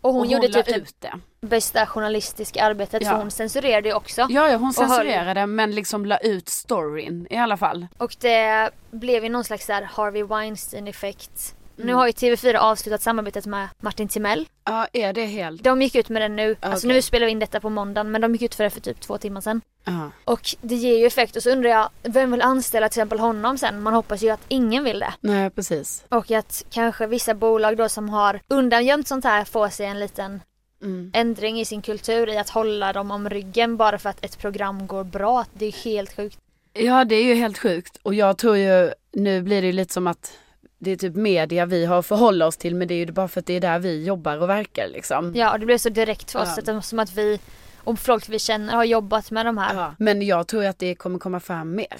Och 0.05 0.13
hon 0.13 0.21
och 0.21 0.25
gjorde 0.27 0.47
typ 0.63 0.77
ut 0.77 0.95
det. 0.99 1.13
bästa 1.41 1.85
journalistiska 1.85 2.63
arbetet 2.63 3.03
Ja. 3.03 3.09
för 3.09 3.17
hon 3.17 3.31
censurerade 3.31 3.89
ju 3.89 3.95
också. 3.95 4.21
Ja, 4.29 4.49
ja 4.49 4.57
hon 4.57 4.63
höll- 4.63 4.73
censurerade 4.73 5.45
men 5.45 5.71
liksom 5.71 6.05
la 6.05 6.17
ut 6.17 6.49
storyn 6.49 7.27
i 7.29 7.37
alla 7.37 7.57
fall. 7.57 7.87
Och 7.97 8.15
det 8.19 8.69
blev 8.91 9.23
ju 9.23 9.29
någon 9.29 9.43
slags 9.43 9.67
här 9.67 9.81
Harvey 9.81 10.23
Weinstein 10.23 10.87
effekt. 10.87 11.55
Nu 11.77 11.83
Mm. 11.83 11.95
har 11.95 12.05
ju 12.07 12.11
TV4 12.13 12.57
avslutat 12.59 13.01
samarbetet 13.01 13.45
med 13.45 13.67
Martin 13.79 14.07
Timell. 14.07 14.47
Ja, 14.65 14.87
är 14.93 15.13
det 15.13 15.25
helt... 15.25 15.63
De 15.63 15.81
gick 15.81 15.95
ut 15.95 16.09
med 16.09 16.21
det 16.21 16.27
nu. 16.29 16.55
Alltså 16.59 16.87
Okej. 16.87 16.95
nu 16.95 17.01
spelar 17.01 17.25
vi 17.25 17.31
in 17.31 17.39
detta 17.39 17.59
på 17.59 17.69
måndagen 17.69 18.11
men 18.11 18.21
de 18.21 18.31
gick 18.33 18.41
ut 18.41 18.55
för 18.55 18.63
det 18.63 18.69
för 18.69 18.81
typ 18.81 18.99
två 19.01 19.17
timmar 19.17 19.41
sedan. 19.41 19.61
Ja. 19.85 20.11
Och 20.25 20.55
det 20.61 20.75
ger 20.75 20.97
ju 20.97 21.05
effekt 21.05 21.35
och 21.35 21.43
så 21.43 21.49
undrar 21.49 21.69
jag, 21.69 21.89
vem 22.03 22.31
vill 22.31 22.41
anställa 22.41 22.89
till 22.89 22.99
exempel 22.99 23.19
honom 23.19 23.57
sen? 23.57 23.81
Man 23.81 23.93
hoppas 23.93 24.21
ju 24.23 24.29
att 24.29 24.41
ingen 24.47 24.83
vill 24.83 24.99
det. 24.99 25.13
Nej, 25.21 25.49
precis. 25.49 26.03
Och 26.09 26.31
att 26.31 26.65
kanske 26.69 27.07
vissa 27.07 27.33
bolag 27.33 27.77
då 27.77 27.89
som 27.89 28.09
har 28.09 28.39
undangömt 28.47 29.07
sånt 29.07 29.23
här 29.25 29.43
får 29.45 29.69
sig 29.69 29.85
en 29.85 29.99
liten 29.99 30.41
Mm. 30.83 31.11
ändring 31.13 31.59
i 31.59 31.65
sin 31.65 31.81
kultur 31.81 32.29
i 32.29 32.37
att 32.37 32.49
hålla 32.49 32.93
dem 32.93 33.11
om 33.11 33.29
ryggen 33.29 33.77
bara 33.77 33.97
för 33.97 34.09
att 34.09 34.25
ett 34.25 34.37
program 34.39 34.87
går 34.87 35.03
bra. 35.03 35.45
Det 35.53 35.65
är 35.65 35.71
helt 35.71 36.15
sjukt. 36.15 36.39
Ja, 36.73 37.05
det 37.05 37.15
är 37.15 37.23
ju 37.23 37.33
helt 37.35 37.57
sjukt. 37.57 37.97
Och 38.03 38.13
jag 38.13 38.37
tror 38.37 38.57
ju, 38.57 38.91
nu 39.11 39.41
blir 39.41 39.61
det 39.61 39.67
ju 39.67 39.73
lite 39.73 39.93
som 39.93 40.07
att 40.07 40.31
det 40.77 40.91
är 40.91 40.95
typ 40.95 41.15
media 41.15 41.65
vi 41.65 41.85
har 41.85 41.99
att 41.99 42.05
förhålla 42.05 42.47
oss 42.47 42.57
till 42.57 42.75
men 42.75 42.87
det 42.87 42.93
är 42.93 42.97
ju 43.05 43.11
bara 43.11 43.27
för 43.27 43.39
att 43.39 43.45
det 43.45 43.53
är 43.53 43.59
där 43.61 43.79
vi 43.79 44.05
jobbar 44.05 44.37
och 44.37 44.49
verkar 44.49 44.87
liksom. 44.87 45.33
Ja 45.35 45.53
och 45.53 45.59
det 45.59 45.65
blev 45.65 45.77
så 45.77 45.89
direkt 45.89 46.31
för 46.31 46.39
oss. 46.39 46.59
Ja. 46.65 46.81
Som 46.81 46.99
att 46.99 47.13
vi 47.13 47.39
och 47.85 47.99
folk 47.99 48.29
vi 48.29 48.39
känner 48.39 48.75
har 48.75 48.83
jobbat 48.83 49.31
med 49.31 49.45
de 49.45 49.57
här. 49.57 49.75
Ja. 49.75 49.95
Men 49.99 50.21
jag 50.21 50.47
tror 50.47 50.65
att 50.65 50.79
det 50.79 50.95
kommer 50.95 51.19
komma 51.19 51.39
fram 51.39 51.75
mer. 51.75 51.97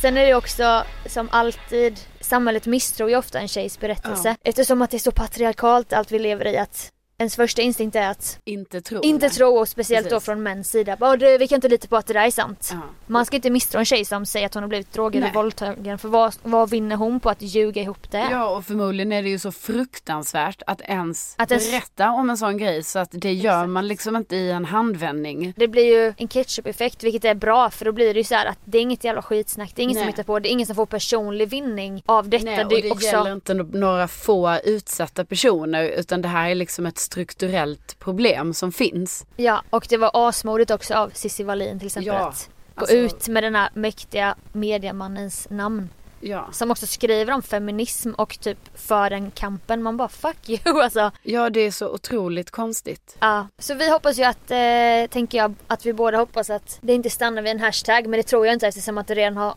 Sen 0.00 0.16
är 0.16 0.26
det 0.26 0.34
också 0.34 0.84
som 1.06 1.28
alltid, 1.32 2.00
samhället 2.20 2.66
misstror 2.66 3.10
ju 3.10 3.16
ofta 3.16 3.38
en 3.38 3.48
tjejs 3.48 3.80
berättelse. 3.80 4.28
Ja. 4.28 4.36
Eftersom 4.50 4.82
att 4.82 4.90
det 4.90 4.96
är 4.96 4.98
så 4.98 5.12
patriarkalt 5.12 5.92
allt 5.92 6.12
vi 6.12 6.18
lever 6.18 6.46
i 6.46 6.58
att 6.58 6.92
ens 7.24 7.36
första 7.36 7.62
instinkt 7.62 7.96
är 7.96 8.08
att 8.10 8.38
Inte 8.44 8.80
tro. 8.80 9.00
inte 9.02 9.26
nej. 9.26 9.34
tro 9.36 9.58
och 9.58 9.68
speciellt 9.68 10.06
då 10.10 10.10
Precis. 10.16 10.24
från 10.24 10.42
mäns 10.42 10.70
sida. 10.70 10.96
Bara, 10.96 11.16
"Du, 11.16 11.38
vi 11.38 11.48
kan 11.48 11.56
inte 11.56 11.68
lita 11.68 11.88
på 11.88 11.96
att 11.96 12.06
det 12.06 12.12
där 12.12 12.26
är 12.26 12.30
sant. 12.30 12.70
Ja. 12.72 12.80
Man 13.06 13.26
ska 13.26 13.36
inte 13.36 13.50
misstro 13.50 13.78
en 13.78 13.84
tjej 13.84 14.04
som 14.04 14.26
säger 14.26 14.46
att 14.46 14.54
hon 14.54 14.62
har 14.62 14.68
blivit 14.68 14.92
drogad 14.92 15.20
Nej. 15.20 15.28
och 15.28 15.34
våldtagen 15.34 15.98
för 15.98 16.08
vad, 16.08 16.34
vad 16.42 16.70
vinner 16.70 16.96
hon 16.96 17.20
på 17.20 17.30
att 17.30 17.42
ljuga 17.42 17.82
ihop 17.82 18.10
det? 18.10 18.28
Ja 18.30 18.56
och 18.56 18.64
förmodligen 18.64 19.12
är 19.12 19.22
det 19.22 19.28
ju 19.28 19.38
så 19.38 19.52
fruktansvärt 19.52 20.62
att 20.66 20.80
ens 20.80 21.34
Att 21.38 21.50
ens- 21.50 21.70
berätta 21.70 22.10
om 22.10 22.30
en 22.30 22.36
sån 22.36 22.58
grej 22.58 22.82
så 22.82 22.98
att 22.98 23.08
det 23.12 23.32
gör 23.32 23.52
Exakt. 23.52 23.68
man 23.70 23.88
liksom 23.88 24.16
inte 24.16 24.36
i 24.36 24.50
en 24.50 24.64
handvändning. 24.64 25.52
Det 25.56 25.68
blir 25.68 25.84
ju 25.84 26.14
en 26.16 26.28
ketchup-effekt 26.28 27.02
vilket 27.04 27.24
är 27.24 27.34
bra 27.34 27.70
för 27.70 27.84
då 27.84 27.92
blir 27.92 28.14
det 28.14 28.20
ju 28.20 28.24
så 28.24 28.34
här 28.34 28.46
att 28.46 28.58
det 28.64 28.78
är 28.78 28.82
inget 28.82 29.04
jävla 29.04 29.22
skitsnack. 29.22 29.72
Det 29.74 29.82
är 29.82 29.84
ingen 29.84 29.94
som 29.94 30.00
Nej. 30.00 30.10
hittar 30.12 30.22
på 30.22 30.38
det. 30.38 30.48
är 30.48 30.50
ingen 30.50 30.66
som 30.66 30.76
får 30.76 30.86
personlig 30.86 31.48
vinning 31.48 32.02
av 32.06 32.28
detta. 32.28 32.44
Nej, 32.44 32.64
och 32.64 32.70
det 32.70 32.80
det 32.80 32.90
också... 32.90 33.06
gäller 33.06 33.32
inte 33.32 33.54
några 33.54 34.08
få 34.08 34.56
utsatta 34.64 35.24
personer 35.24 35.84
utan 35.84 36.22
det 36.22 36.28
här 36.28 36.50
är 36.50 36.54
liksom 36.54 36.86
ett 36.86 36.98
strukturellt 37.14 37.98
problem 37.98 38.54
som 38.54 38.72
finns. 38.72 39.26
Ja 39.36 39.62
och 39.70 39.86
det 39.88 39.96
var 39.96 40.10
asmodigt 40.28 40.70
också 40.70 40.94
av 40.94 41.10
Cissi 41.14 41.42
Wallin 41.44 41.78
till 41.78 41.86
exempel 41.86 42.06
Ja, 42.14 42.28
att 42.28 42.50
gå 42.74 42.80
alltså- 42.80 42.96
ut 42.96 43.28
med 43.28 43.42
den 43.42 43.54
här 43.54 43.70
mäktiga 43.74 44.34
mediamannens 44.52 45.46
namn. 45.50 45.88
Ja. 46.20 46.48
Som 46.52 46.70
också 46.70 46.86
skriver 46.86 47.32
om 47.32 47.42
feminism 47.42 48.10
och 48.12 48.38
typ 48.40 48.58
för 48.74 49.10
den 49.10 49.30
kampen. 49.30 49.82
Man 49.82 49.96
bara 49.96 50.08
fuck 50.08 50.48
you 50.48 50.82
alltså. 50.82 51.10
ja, 51.22 51.50
det 51.50 51.60
är 51.60 51.70
så 51.70 51.88
otroligt 51.88 52.50
konstigt. 52.50 53.16
Ja, 53.20 53.46
så 53.58 53.74
vi 53.74 53.90
hoppas 53.90 54.18
ju 54.18 54.24
att, 54.24 54.50
eh, 54.50 55.10
tänker 55.10 55.38
jag, 55.38 55.54
att 55.66 55.86
vi 55.86 55.92
båda 55.92 56.18
hoppas 56.18 56.50
att 56.50 56.78
det 56.80 56.92
inte 56.94 57.10
stannar 57.10 57.42
vid 57.42 57.50
en 57.52 57.60
hashtag. 57.60 58.06
Men 58.06 58.16
det 58.18 58.22
tror 58.22 58.46
jag 58.46 58.52
inte 58.52 58.66
eftersom 58.68 58.98
att 58.98 59.06
det 59.06 59.14
redan 59.14 59.36
har, 59.36 59.54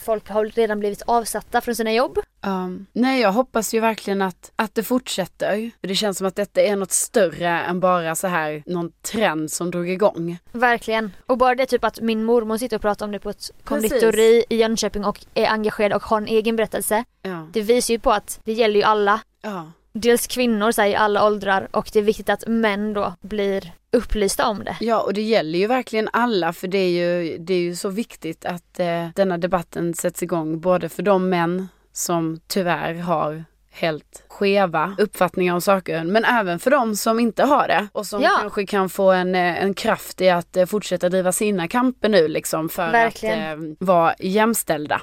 folk 0.00 0.28
har 0.28 0.44
redan 0.44 0.80
blivit 0.80 1.02
avsatta 1.06 1.60
från 1.60 1.74
sina 1.74 1.92
jobb. 1.92 2.18
Um, 2.46 2.86
nej, 2.92 3.20
jag 3.20 3.32
hoppas 3.32 3.74
ju 3.74 3.80
verkligen 3.80 4.22
att, 4.22 4.52
att 4.56 4.74
det 4.74 4.82
fortsätter. 4.82 5.70
För 5.80 5.88
det 5.88 5.94
känns 5.94 6.18
som 6.18 6.26
att 6.26 6.36
detta 6.36 6.60
är 6.60 6.76
något 6.76 6.92
större 6.92 7.48
än 7.48 7.80
bara 7.80 8.14
så 8.14 8.26
här 8.26 8.62
någon 8.66 8.92
trend 9.02 9.50
som 9.52 9.70
drog 9.70 9.90
igång. 9.90 10.38
Verkligen. 10.52 11.12
Och 11.26 11.38
bara 11.38 11.54
det 11.54 11.66
typ 11.66 11.84
att 11.84 12.00
min 12.00 12.24
mormor 12.24 12.58
sitter 12.58 12.76
och 12.76 12.82
pratar 12.82 13.06
om 13.06 13.12
det 13.12 13.18
på 13.18 13.30
ett 13.30 13.50
konditori 13.64 14.44
i 14.48 14.56
Jönköping 14.56 15.04
och 15.04 15.24
är 15.34 15.46
engagerad 15.46 15.92
och 15.92 16.02
har 16.02 16.18
en 16.18 16.26
egen 16.26 16.56
berättelse. 16.56 17.04
Ja. 17.22 17.48
Det 17.52 17.62
visar 17.62 17.94
ju 17.94 17.98
på 18.00 18.12
att 18.12 18.40
det 18.44 18.52
gäller 18.52 18.76
ju 18.76 18.82
alla. 18.82 19.20
ja. 19.42 19.72
Dels 19.98 20.26
kvinnor 20.26 20.72
så 20.72 20.82
här, 20.82 20.88
i 20.88 20.94
alla 20.94 21.26
åldrar 21.26 21.68
och 21.70 21.90
det 21.92 21.98
är 21.98 22.02
viktigt 22.02 22.28
att 22.28 22.44
män 22.46 22.92
då 22.92 23.14
blir 23.20 23.72
upplysta 23.96 24.48
om 24.48 24.64
det. 24.64 24.76
Ja, 24.80 25.00
och 25.00 25.14
det 25.14 25.22
gäller 25.22 25.58
ju 25.58 25.66
verkligen 25.66 26.08
alla 26.12 26.52
för 26.52 26.68
det 26.68 26.78
är 26.78 26.90
ju, 26.90 27.38
det 27.38 27.54
är 27.54 27.58
ju 27.60 27.74
så 27.76 27.88
viktigt 27.88 28.44
att 28.44 28.78
eh, 28.80 29.08
denna 29.14 29.38
debatten 29.38 29.94
sätts 29.94 30.22
igång 30.22 30.60
både 30.60 30.88
för 30.88 31.02
de 31.02 31.28
män 31.28 31.68
som 31.92 32.40
tyvärr 32.46 32.94
har 32.94 33.44
helt 33.70 34.24
skeva 34.28 34.94
uppfattningar 34.98 35.54
om 35.54 35.60
saker 35.60 36.04
men 36.04 36.24
även 36.24 36.58
för 36.58 36.70
de 36.70 36.96
som 36.96 37.20
inte 37.20 37.44
har 37.44 37.68
det 37.68 37.86
och 37.92 38.06
som 38.06 38.22
Ja. 38.22 38.30
kanske 38.40 38.66
kan 38.66 38.88
få 38.88 39.10
en, 39.12 39.34
eh, 39.34 39.62
en 39.62 39.74
kraft 39.74 40.20
i 40.20 40.30
att 40.30 40.56
eh, 40.56 40.66
fortsätta 40.66 41.08
driva 41.08 41.32
sina 41.32 41.68
kamper 41.68 42.08
nu 42.08 42.28
liksom 42.28 42.68
för 42.68 42.92
Verkligen. 42.92 43.52
att 43.52 43.58
eh, 43.58 43.86
vara 43.86 44.14
jämställda. 44.18 45.00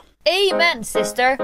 Amen 0.53 0.83
sister! 0.83 1.37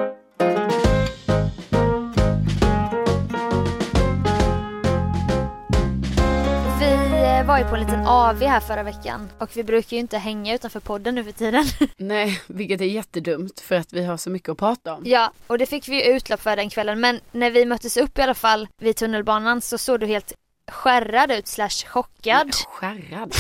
Var 7.60 7.66
ju 7.66 7.70
på 7.70 7.76
en 7.76 7.82
liten 7.82 8.08
AV 8.08 8.42
här 8.42 8.60
förra 8.60 8.84
veckan 8.84 9.30
och 9.38 9.58
vi 9.58 9.64
brukar 9.64 9.98
ju 9.98 10.00
inte 10.00 10.18
hänga 10.18 10.56
utanför 10.56 10.80
podden 10.80 11.16
nu 11.16 11.24
för 11.24 11.32
tiden. 11.32 11.66
Nej, 11.98 12.42
vilket 12.48 12.82
är 12.82 12.86
jättedumt 12.86 13.60
för 13.60 13.76
att 13.76 13.94
vi 13.94 14.06
har 14.06 14.18
så 14.18 14.30
mycket 14.30 14.50
att 14.50 14.58
prata 14.58 14.94
om. 14.94 15.04
ja, 15.06 15.32
och 15.48 15.58
det 15.58 15.66
fick 15.66 15.88
vi 15.88 16.06
ju 16.06 16.16
utlopp 16.16 16.42
för 16.42 16.56
den 16.56 16.70
kvällen 16.70 17.00
men 17.00 17.20
när 17.32 17.52
vi 17.52 17.66
möttes 17.66 17.98
upp 17.98 18.20
i 18.20 18.22
alla 18.22 18.34
fall 18.34 18.68
vid 18.82 18.96
tunnelbanan 18.96 19.62
så 19.62 19.78
såg 19.78 20.00
du 20.00 20.06
helt 20.06 20.34
skärrad 20.72 21.32
ut 21.32 21.48
slash 21.48 21.86
chockad. 21.88 22.52
Skärrad. 22.68 23.36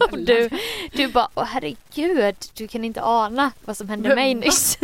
Och 0.12 0.18
du, 0.18 0.50
du 0.92 1.08
bara, 1.08 1.28
åh 1.34 1.44
herregud, 1.44 2.36
du 2.54 2.68
kan 2.68 2.84
inte 2.84 3.02
ana 3.02 3.52
vad 3.64 3.76
som 3.76 3.88
hände 3.88 4.14
mig 4.14 4.34
nyss. 4.34 4.78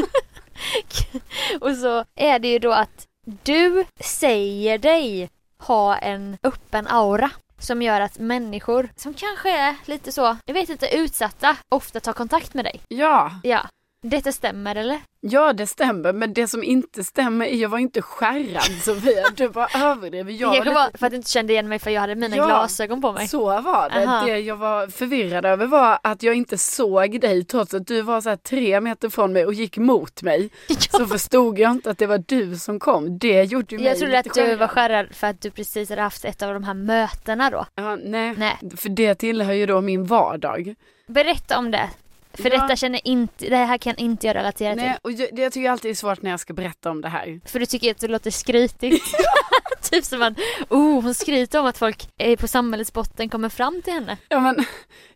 och 1.61 1.77
så 1.77 2.05
är 2.15 2.39
det 2.39 2.49
ju 2.49 2.59
då 2.59 2.73
att 2.73 3.07
du 3.43 3.85
säger 4.01 4.79
dig 4.79 5.31
ha 5.59 5.97
en 5.97 6.37
öppen 6.43 6.87
aura 6.87 7.31
som 7.63 7.83
gör 7.83 8.01
att 8.01 8.19
människor 8.19 8.89
som 8.97 9.15
kanske 9.15 9.59
är 9.59 9.77
lite 9.85 10.13
så, 10.13 10.37
jag 10.47 10.55
vet 10.55 10.69
inte, 10.69 10.97
utsatta 10.97 11.57
ofta 11.75 12.01
tar 12.01 12.13
kontakt 12.13 12.55
med 12.55 12.65
dig. 12.65 12.81
Ja, 12.89 13.31
Ja, 13.43 13.67
detta 14.03 14.33
stämmer 14.33 14.77
eller? 14.77 15.01
Ja 15.21 15.53
det 15.53 15.67
stämmer 15.67 16.13
men 16.13 16.35
det 16.35 16.49
som 16.49 16.63
inte 16.63 17.05
stämmer 17.05 17.47
är 17.47 17.57
jag 17.57 17.69
var 17.69 17.79
inte 17.79 18.03
skärrad 18.03 18.63
Sofia, 18.83 19.25
du 19.37 19.49
bara 19.49 19.69
överdriver. 19.75 20.33
Jag 20.33 20.53
det 20.53 20.57
kanske 20.57 20.75
var 20.75 20.99
för 20.99 21.07
att 21.07 21.11
du 21.13 21.17
inte 21.17 21.31
kände 21.31 21.53
igen 21.53 21.69
mig 21.69 21.79
för 21.79 21.91
jag 21.91 22.01
hade 22.01 22.15
mina 22.15 22.37
Ja, 22.37 22.47
glasögon 22.47 23.01
på 23.01 23.13
mig. 23.13 23.29
Så 23.29 23.61
var 23.61 23.91
det. 23.91 24.07
Aha. 24.07 24.27
Det 24.27 24.39
jag 24.39 24.57
var 24.57 24.87
förvirrad 24.87 25.45
över 25.47 25.67
var 25.67 25.99
att 26.03 26.23
jag 26.23 26.35
inte 26.35 26.59
såg 26.59 27.21
dig 27.21 27.45
trots 27.45 27.75
att 27.75 27.87
du 27.87 28.03
var 28.03 28.21
så 28.21 28.37
tre 28.37 28.81
meter 28.81 29.09
från 29.09 29.33
mig 29.33 29.47
och 29.47 29.55
gick 29.55 29.77
mot 29.77 30.23
mig. 30.23 30.51
Så 30.91 31.07
förstod 31.07 31.59
jag 31.59 31.71
inte 31.71 31.91
att 31.91 31.99
det 31.99 32.07
var 32.07 32.23
du 32.27 32.57
som 32.57 32.79
kom. 32.79 33.19
Det 33.19 33.43
gjorde 33.43 33.75
ju 33.75 33.79
mig 33.79 33.87
Jag 33.87 33.99
trodde 33.99 34.17
lite 34.17 34.31
att 34.31 34.35
du 34.49 34.57
var 34.57 34.69
skärrad. 34.69 34.71
skärrad 34.71 35.15
för 35.15 35.27
att 35.27 35.41
du 35.41 35.51
precis 35.51 35.91
hade 35.91 36.03
haft 36.03 36.25
ett 36.25 36.43
av 36.43 36.55
de 36.55 36.65
här 36.65 36.75
mötena 36.75 37.51
då. 37.51 37.67
Ja, 37.75 37.97
nej. 37.97 38.35
Nej. 38.37 38.57
för 38.77 38.89
det 38.89 39.15
tillhör 39.15 39.53
ju 39.53 39.67
då 39.67 39.81
min 39.81 40.05
vardag. 40.05 40.75
Berätta 41.07 41.59
om 41.59 41.71
det. 41.71 41.91
För 42.35 42.51
Ja. 42.51 42.63
detta 42.63 42.77
känner 42.77 43.01
inte, 43.09 43.49
det 43.49 43.57
här 43.57 43.79
kan 43.79 43.97
inte 43.97 44.27
jag 44.27 44.37
relatera 44.37 44.75
Nej, 44.75 44.99
och 45.03 45.13
jag, 45.13 45.29
det 45.33 45.43
jag 45.43 45.53
tycker 45.53 45.71
alltid 45.71 45.91
är 45.91 45.95
svårt 45.95 46.23
när 46.23 46.31
jag 46.31 46.41
ska 46.41 46.53
berätta 46.53 46.91
om 46.91 47.01
det 47.01 47.09
här. 47.09 47.25
till. 47.25 47.41
För 47.45 47.59
du 47.61 47.67
tycker 47.67 47.91
att 47.91 47.99
det 48.01 48.09
låter 48.09 48.31
skrytigt. 48.31 49.05
typ 49.91 50.05
som 50.05 50.23
att, 50.23 50.33
oh 50.69 51.03
hon 51.03 51.15
skryter 51.15 51.61
om 51.61 51.67
att 51.67 51.79
folk 51.79 52.09
är 52.19 52.37
på 52.37 52.49
samhällets 52.49 52.93
botten 52.93 53.29
kommer 53.29 53.49
fram 53.49 53.83
till 53.83 53.93
henne. 53.93 54.17
Ja, 54.29 54.41
men, 54.41 54.65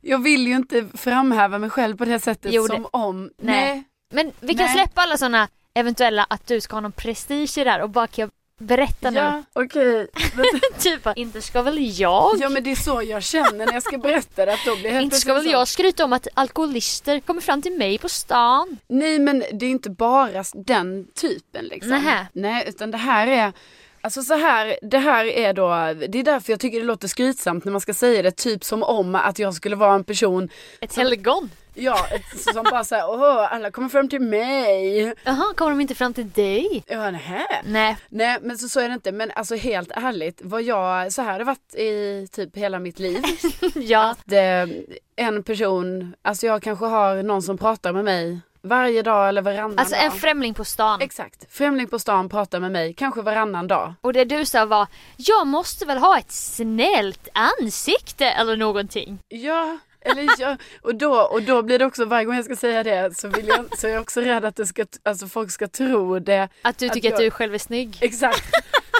jag 0.00 0.22
vill 0.22 0.46
ju 0.46 0.56
inte 0.56 0.88
framhäva 0.94 1.58
mig 1.58 1.70
själv 1.70 1.96
på 1.96 2.04
det 2.04 2.20
sättet 2.20 2.52
Jo, 2.52 2.62
det- 2.66 2.74
som 2.74 2.86
om... 2.92 3.30
Nej. 3.38 3.84
Men 4.12 4.32
vi 4.40 4.54
kan 4.54 4.66
Nej. 4.66 4.74
släppa 4.74 5.00
alla 5.02 5.16
sådana 5.18 5.48
eventuella 5.74 6.26
att 6.30 6.46
du 6.46 6.60
ska 6.60 6.76
ha 6.76 6.80
någon 6.80 6.92
prestige 6.92 7.58
i 7.58 7.64
det 7.64 7.70
här 7.70 7.82
och 7.82 7.90
bara 7.90 8.06
kan 8.06 8.22
jag 8.22 8.30
berätta 8.58 9.10
nu. 9.10 9.18
Ja, 9.18 9.42
okej. 9.52 10.08
typ 10.78 11.08
inte 11.16 11.42
ska 11.42 11.62
väl 11.62 12.00
jag? 12.00 12.36
Ja 12.38 12.48
men 12.48 12.64
det 12.64 12.70
är 12.70 12.76
så 12.76 13.02
jag 13.02 13.22
känner 13.22 13.66
när 13.66 13.72
jag 13.72 13.82
ska 13.82 13.98
berätta 13.98 14.46
det. 14.46 14.52
Att 14.52 14.64
då 14.66 14.76
blir 14.76 15.00
inte 15.00 15.16
ska 15.16 15.34
väl 15.34 15.44
så. 15.44 15.50
jag 15.50 15.68
skryta 15.68 16.04
om 16.04 16.12
att 16.12 16.28
alkoholister 16.34 17.20
kommer 17.20 17.40
fram 17.40 17.62
till 17.62 17.72
mig 17.72 17.98
på 17.98 18.08
stan? 18.08 18.78
Nej 18.88 19.18
men 19.18 19.44
det 19.52 19.66
är 19.66 19.70
inte 19.70 19.90
bara 19.90 20.44
den 20.54 21.06
typen 21.14 21.64
liksom. 21.64 21.90
Nähä. 21.90 22.26
Nej 22.32 22.64
utan 22.68 22.90
det 22.90 22.98
här 22.98 23.26
är 23.26 23.52
Alltså 24.00 24.22
så 24.22 24.34
här, 24.34 24.78
det 24.82 24.98
här 24.98 25.24
är 25.24 25.52
då, 25.52 25.68
det 26.08 26.18
är 26.18 26.24
därför 26.24 26.52
jag 26.52 26.60
tycker 26.60 26.80
det 26.80 26.86
låter 26.86 27.08
skrytsamt 27.08 27.64
när 27.64 27.72
man 27.72 27.80
ska 27.80 27.94
säga 27.94 28.22
det, 28.22 28.30
typ 28.30 28.64
som 28.64 28.82
om 28.82 29.14
att 29.14 29.38
jag 29.38 29.54
skulle 29.54 29.76
vara 29.76 29.94
en 29.94 30.04
person 30.04 30.48
Ett 30.80 30.96
helgon? 30.96 31.50
Ja, 31.78 32.06
som 32.54 32.64
bara 32.70 32.84
såhär, 32.84 33.10
åh 33.10 33.52
alla 33.54 33.70
kommer 33.70 33.88
fram 33.88 34.08
till 34.08 34.20
mig. 34.20 35.14
Jaha, 35.24 35.54
kommer 35.56 35.70
de 35.70 35.80
inte 35.80 35.94
fram 35.94 36.14
till 36.14 36.30
dig? 36.30 36.84
Ja, 36.86 37.10
nähä. 37.10 37.46
Nej. 37.64 37.96
Nej 38.08 38.38
men 38.42 38.58
så, 38.58 38.68
så 38.68 38.80
är 38.80 38.88
det 38.88 38.94
inte. 38.94 39.12
Men 39.12 39.30
alltså 39.34 39.54
helt 39.54 39.90
ärligt, 39.90 40.40
vad 40.44 40.62
jag, 40.62 41.12
så 41.12 41.22
här 41.22 41.32
har 41.32 41.38
det 41.38 41.44
varit 41.44 41.74
i 41.74 42.28
typ 42.32 42.56
hela 42.56 42.78
mitt 42.78 42.98
liv. 42.98 43.22
Ja. 43.74 44.14
det, 44.24 44.68
en 45.16 45.42
person, 45.42 46.14
alltså 46.22 46.46
jag 46.46 46.62
kanske 46.62 46.84
har 46.86 47.22
någon 47.22 47.42
som 47.42 47.58
pratar 47.58 47.92
med 47.92 48.04
mig 48.04 48.40
varje 48.62 49.02
dag 49.02 49.28
eller 49.28 49.42
varannan 49.42 49.78
Alltså 49.78 49.94
dag. 49.94 50.04
en 50.04 50.10
främling 50.12 50.54
på 50.54 50.64
stan. 50.64 51.00
Exakt. 51.02 51.46
Främling 51.50 51.88
på 51.88 51.98
stan 51.98 52.28
pratar 52.28 52.60
med 52.60 52.72
mig, 52.72 52.94
kanske 52.94 53.22
varannan 53.22 53.66
dag. 53.66 53.94
Och 54.00 54.12
det 54.12 54.24
du 54.24 54.44
sa 54.46 54.64
var, 54.64 54.86
jag 55.16 55.46
måste 55.46 55.84
väl 55.86 55.98
ha 55.98 56.18
ett 56.18 56.32
snällt 56.32 57.28
ansikte 57.32 58.26
eller 58.26 58.56
någonting. 58.56 59.18
Ja, 59.28 59.78
eller 60.06 60.28
ja, 60.38 60.56
och 60.82 60.94
då, 60.94 61.14
och 61.20 61.42
då 61.42 61.62
blir 61.62 61.78
det 61.78 61.84
också 61.86 62.04
varje 62.04 62.24
gång 62.24 62.34
jag 62.34 62.44
ska 62.44 62.56
säga 62.56 62.82
det 62.82 63.16
så, 63.18 63.28
vill 63.28 63.46
jag, 63.48 63.78
så 63.78 63.86
är 63.86 63.90
jag 63.92 64.02
också 64.02 64.20
rädd 64.20 64.44
att 64.44 64.56
det 64.56 64.66
ska, 64.66 64.84
alltså 65.02 65.26
folk 65.28 65.50
ska 65.50 65.68
tro 65.68 66.18
det. 66.18 66.48
Att 66.62 66.78
du 66.78 66.86
Att 66.86 66.92
tycker 66.92 67.08
att, 67.08 67.20
jag- 67.20 67.26
du 67.26 67.30
själv 67.30 67.54
är 67.54 67.58
snygg. 67.58 67.98
Exakt. 68.00 68.44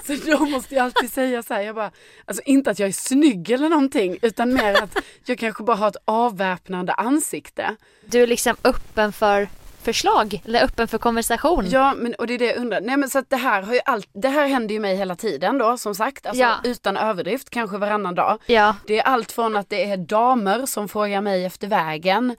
Så 0.07 0.13
då 0.31 0.39
måste 0.47 0.75
jag 0.75 0.85
alltid 0.85 1.13
säga 1.13 1.43
så 1.43 1.55
här, 1.55 1.61
jag 1.61 1.75
bara, 1.75 1.91
alltså 2.25 2.43
inte 2.47 2.71
att 2.71 2.79
jag 2.79 2.89
är 2.89 2.93
snygg 2.93 3.51
eller 3.51 3.69
någonting 3.69 4.19
utan 4.23 4.55
mer 4.55 4.83
att 4.83 4.97
jag 5.25 5.39
kanske 5.39 5.63
bara 5.63 5.77
har 5.77 5.89
ett 5.89 5.97
avväpnande 6.05 6.93
ansikte. 6.93 7.77
Du 8.05 8.23
är 8.23 8.27
liksom 8.27 8.57
öppen 8.65 9.13
för 9.13 9.49
förslag, 9.87 10.43
eller 10.45 10.65
öppen 10.65 10.89
för 10.89 10.99
konversation. 10.99 11.65
Ja, 11.69 11.95
men 11.97 12.15
och 12.15 12.27
det 12.27 12.35
är 12.35 12.39
det 12.39 12.47
jag 12.47 12.57
undrar. 12.57 12.81
Nej 12.81 12.97
men 12.97 13.11
så 13.11 13.19
att 13.19 13.31
det 13.31 13.37
här 13.37 13.63
har 13.63 13.75
ju 13.75 13.81
allt, 13.85 14.09
det 14.13 14.29
här 14.29 14.47
händer 14.47 14.75
ju 14.75 14.81
mig 14.81 14.97
hela 14.97 15.17
tiden 15.17 15.59
då 15.59 15.77
som 15.77 15.95
sagt, 15.95 16.27
alltså 16.27 16.43
Ja. 16.43 16.55
utan 16.65 16.97
överdrift, 16.97 17.51
kanske 17.51 17.79
varannan 17.79 18.15
dag. 18.15 18.39
Ja. 18.47 18.77
Det 18.87 18.99
är 18.99 19.03
allt 19.03 19.33
från 19.33 19.57
att 19.57 19.69
det 19.71 19.85
är 19.85 19.97
damer 19.97 20.67
som 20.67 20.89
frågar 20.89 21.21
mig 21.21 21.45
efter 21.45 21.67
vägen. 21.69 22.37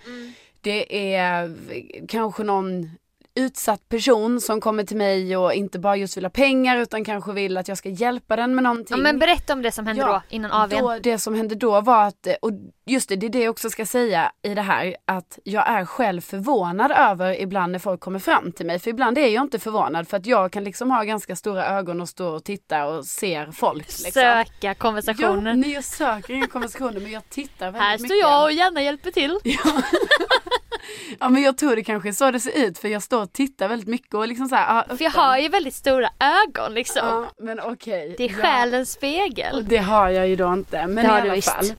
Det 0.62 1.14
är 1.16 1.56
kanske 2.08 2.44
någon 2.44 2.90
utsatt 3.36 3.90
person 3.90 4.42
som 4.42 4.62
kommer 4.62 4.84
till 4.84 4.98
mig 4.98 5.38
och 5.38 5.54
inte 5.54 5.80
bara 5.80 5.96
just 5.96 6.18
vill 6.18 6.26
ha 6.26 6.30
pengar 6.30 6.78
utan 6.78 7.06
kanske 7.06 7.32
vill 7.32 7.58
att 7.58 7.68
jag 7.68 7.78
ska 7.78 7.90
hjälpa 7.90 8.36
den 8.36 8.56
med 8.56 8.64
någonting. 8.64 8.98
ja 8.98 9.04
men 9.04 9.20
berätta 9.20 9.54
om 9.54 9.62
det 9.62 9.72
som 9.72 9.88
hände 9.88 10.02
Ja, 10.02 10.08
då 10.30 10.36
innan 10.36 10.52
AWn. 10.52 10.80
Då, 10.80 10.98
det 11.04 11.18
som 11.20 11.34
hände 11.36 11.56
då 11.56 11.82
var 11.82 12.08
att, 12.08 12.28
och 12.42 12.52
just 12.88 13.10
det, 13.10 13.16
det 13.16 13.26
är 13.26 13.30
det 13.30 13.40
jag 13.44 13.52
också 13.52 13.70
ska 13.70 13.86
säga 13.86 14.32
i 14.44 14.54
det 14.54 14.62
här, 14.62 14.96
att 15.06 15.40
jag 15.44 15.70
är 15.70 15.86
själv 15.86 16.22
förvånad 16.22 16.92
över 16.92 17.42
ibland 17.42 17.72
när 17.72 17.80
folk 17.80 18.00
kommer 18.00 18.20
fram 18.20 18.52
till 18.52 18.66
mig. 18.66 18.80
För 18.80 18.90
ibland 18.90 19.18
är 19.18 19.28
jag 19.28 19.44
inte 19.44 19.60
förvånad 19.60 20.08
för 20.08 20.18
att 20.18 20.26
jag 20.26 20.52
kan 20.52 20.64
liksom 20.64 20.92
ha 20.92 21.04
ganska 21.04 21.36
stora 21.36 21.66
ögon 21.68 22.02
och 22.02 22.10
stå 22.10 22.28
och 22.28 22.44
titta 22.44 22.86
och 22.86 23.06
ser 23.06 23.52
folk. 23.52 23.78
Liksom. 23.88 24.12
Söka 24.12 24.50
Ja, 24.60 24.74
konversationer. 24.74 25.54
nej 25.54 25.72
jag 25.72 25.84
söker 25.84 26.34
inga 26.34 26.48
konversationer 26.48 27.00
men 27.00 27.12
jag 27.12 27.30
tittar 27.30 27.66
väldigt 27.66 27.82
Här 27.82 27.98
mycket. 27.98 28.08
står 28.08 28.18
jag 28.32 28.44
och 28.44 28.52
gärna 28.52 28.82
hjälper 28.82 29.12
till. 29.12 29.40
Ja 31.20 31.30
men 31.30 31.42
jag 31.42 31.58
tror 31.58 31.76
det 31.76 31.84
kanske 31.84 32.10
är 32.10 32.14
så 32.14 32.32
det 32.32 32.40
ser 32.40 32.58
ut 32.66 32.78
för 32.78 32.88
jag 32.88 33.04
står 33.04 33.22
och 33.22 33.34
tittar 33.34 33.68
väldigt 33.68 33.88
mycket 33.88 34.14
och 34.14 34.28
liksom 34.28 34.48
så 34.50 34.56
här, 34.56 34.84
ja, 34.90 34.96
För 34.98 35.04
jag 35.04 35.12
har 35.12 35.38
ju 35.38 35.48
väldigt 35.50 35.74
stora 35.76 36.10
ögon 36.20 36.74
liksom. 36.74 37.02
Ja 37.04 37.26
men 37.46 37.60
okej. 37.60 38.16
Det 38.18 38.24
är 38.24 38.30
Ja. 38.30 38.36
själens 38.36 38.90
Och 38.90 38.94
spegel. 38.98 39.66
det 39.68 39.78
har 39.78 40.10
jag 40.10 40.28
ju 40.28 40.36
då 40.36 40.54
inte. 40.54 40.88
Men 40.88 40.96
Det 40.96 41.02
i 41.02 41.06
har 41.06 41.14
alla 41.16 41.24
du 41.30 41.32
visst. 41.36 41.76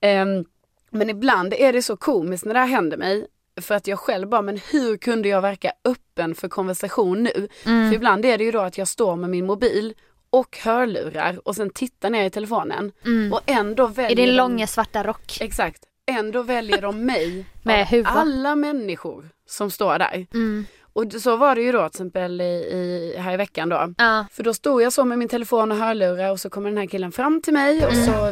Ehm, 0.00 0.44
men 0.90 1.10
ibland 1.10 1.54
är 1.54 1.72
det 1.72 1.82
så 1.82 1.96
komiskt 1.96 2.44
när 2.44 2.54
det 2.54 2.60
här 2.60 2.66
händer 2.66 2.96
mig. 2.96 3.26
För 3.60 3.74
att 3.74 3.86
jag 3.86 3.98
själv 3.98 4.28
bara, 4.28 4.42
men 4.42 4.60
hur 4.72 4.96
kunde 4.96 5.28
jag 5.28 5.40
verka 5.42 5.72
öppen 5.84 6.34
för 6.34 6.48
konversation 6.48 7.22
nu? 7.22 7.48
Mm. 7.66 7.90
För 7.90 7.96
ibland 7.96 8.24
är 8.24 8.38
det 8.38 8.44
ju 8.44 8.50
då 8.50 8.60
att 8.60 8.78
jag 8.78 8.88
står 8.88 9.16
med 9.16 9.30
min 9.30 9.46
mobil 9.46 9.94
och 10.30 10.58
hörlurar 10.58 11.48
och 11.48 11.56
sen 11.56 11.70
tittar 11.70 12.10
ner 12.10 12.24
i 12.24 12.30
telefonen. 12.30 12.92
Mm. 13.04 13.32
Och 13.32 13.40
ändå 13.46 13.86
väljer 13.86 14.10
I 14.12 14.26
din 14.26 14.36
långa 14.36 14.66
svarta 14.66 15.02
rock. 15.04 15.38
Exakt. 15.40 15.84
Ändå 16.06 16.42
väljer 16.42 16.82
de 16.82 17.04
mig 17.06 17.46
Med 17.62 17.86
huva. 17.86 18.08
alla 18.08 18.56
människor 18.56 19.28
som 19.46 19.70
står 19.70 19.98
där. 19.98 20.26
Mm. 20.34 20.66
Och 20.98 21.12
så 21.12 21.36
var 21.36 21.54
det 21.54 21.62
ju 21.62 21.72
då 21.72 21.78
till 21.78 21.86
exempel 21.86 22.40
i, 22.40 22.44
i, 22.44 23.14
här 23.18 23.34
i 23.34 23.36
veckan 23.36 23.68
då. 23.68 23.94
Ja. 23.98 24.24
För 24.32 24.42
då 24.42 24.54
stod 24.54 24.82
jag 24.82 24.92
så 24.92 25.04
med 25.04 25.18
min 25.18 25.28
telefon 25.28 25.72
och 25.72 25.78
hörlurar 25.78 26.30
och 26.30 26.40
så 26.40 26.50
kommer 26.50 26.68
den 26.70 26.78
här 26.78 26.86
killen 26.86 27.12
fram 27.12 27.42
till 27.42 27.52
mig 27.52 27.86
och 27.86 27.94
så 27.96 28.26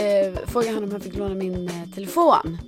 eh, 0.00 0.34
frågar 0.46 0.72
han 0.72 0.84
om 0.84 0.90
han 0.90 1.00
fick 1.00 1.16
låna 1.16 1.34
min 1.34 1.68
eh, 1.68 1.94
telefon. 1.94 2.58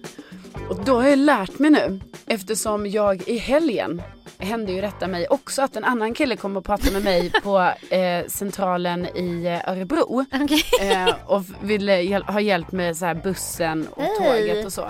Och 0.69 0.85
då 0.85 1.01
har 1.01 1.09
jag 1.09 1.19
lärt 1.19 1.59
mig 1.59 1.71
nu, 1.71 2.01
eftersom 2.27 2.87
jag 2.87 3.29
i 3.29 3.37
helgen 3.38 4.03
hände 4.38 4.73
ju 4.73 4.81
detta 4.81 5.09
mig 5.09 5.27
också 5.29 5.62
att 5.62 5.77
en 5.77 5.85
annan 5.85 6.15
kille 6.15 6.37
kom 6.37 6.57
och 6.57 6.65
pratade 6.65 6.93
med 6.93 7.05
mig 7.05 7.33
på 7.43 7.59
eh, 7.95 8.27
centralen 8.29 9.07
i 9.17 9.47
eh, 9.47 9.73
Örebro. 9.73 10.25
Okej. 10.43 10.62
Eh, 10.81 11.15
och 11.27 11.43
ville 11.62 12.01
hjäl- 12.03 12.23
ha 12.23 12.41
hjälp 12.41 12.73
med 12.73 12.97
så 12.97 13.05
här 13.07 13.15
bussen 13.15 13.87
och 13.91 14.03
Hej. 14.03 14.17
tåget 14.49 14.67
och 14.67 14.73
så. 14.73 14.87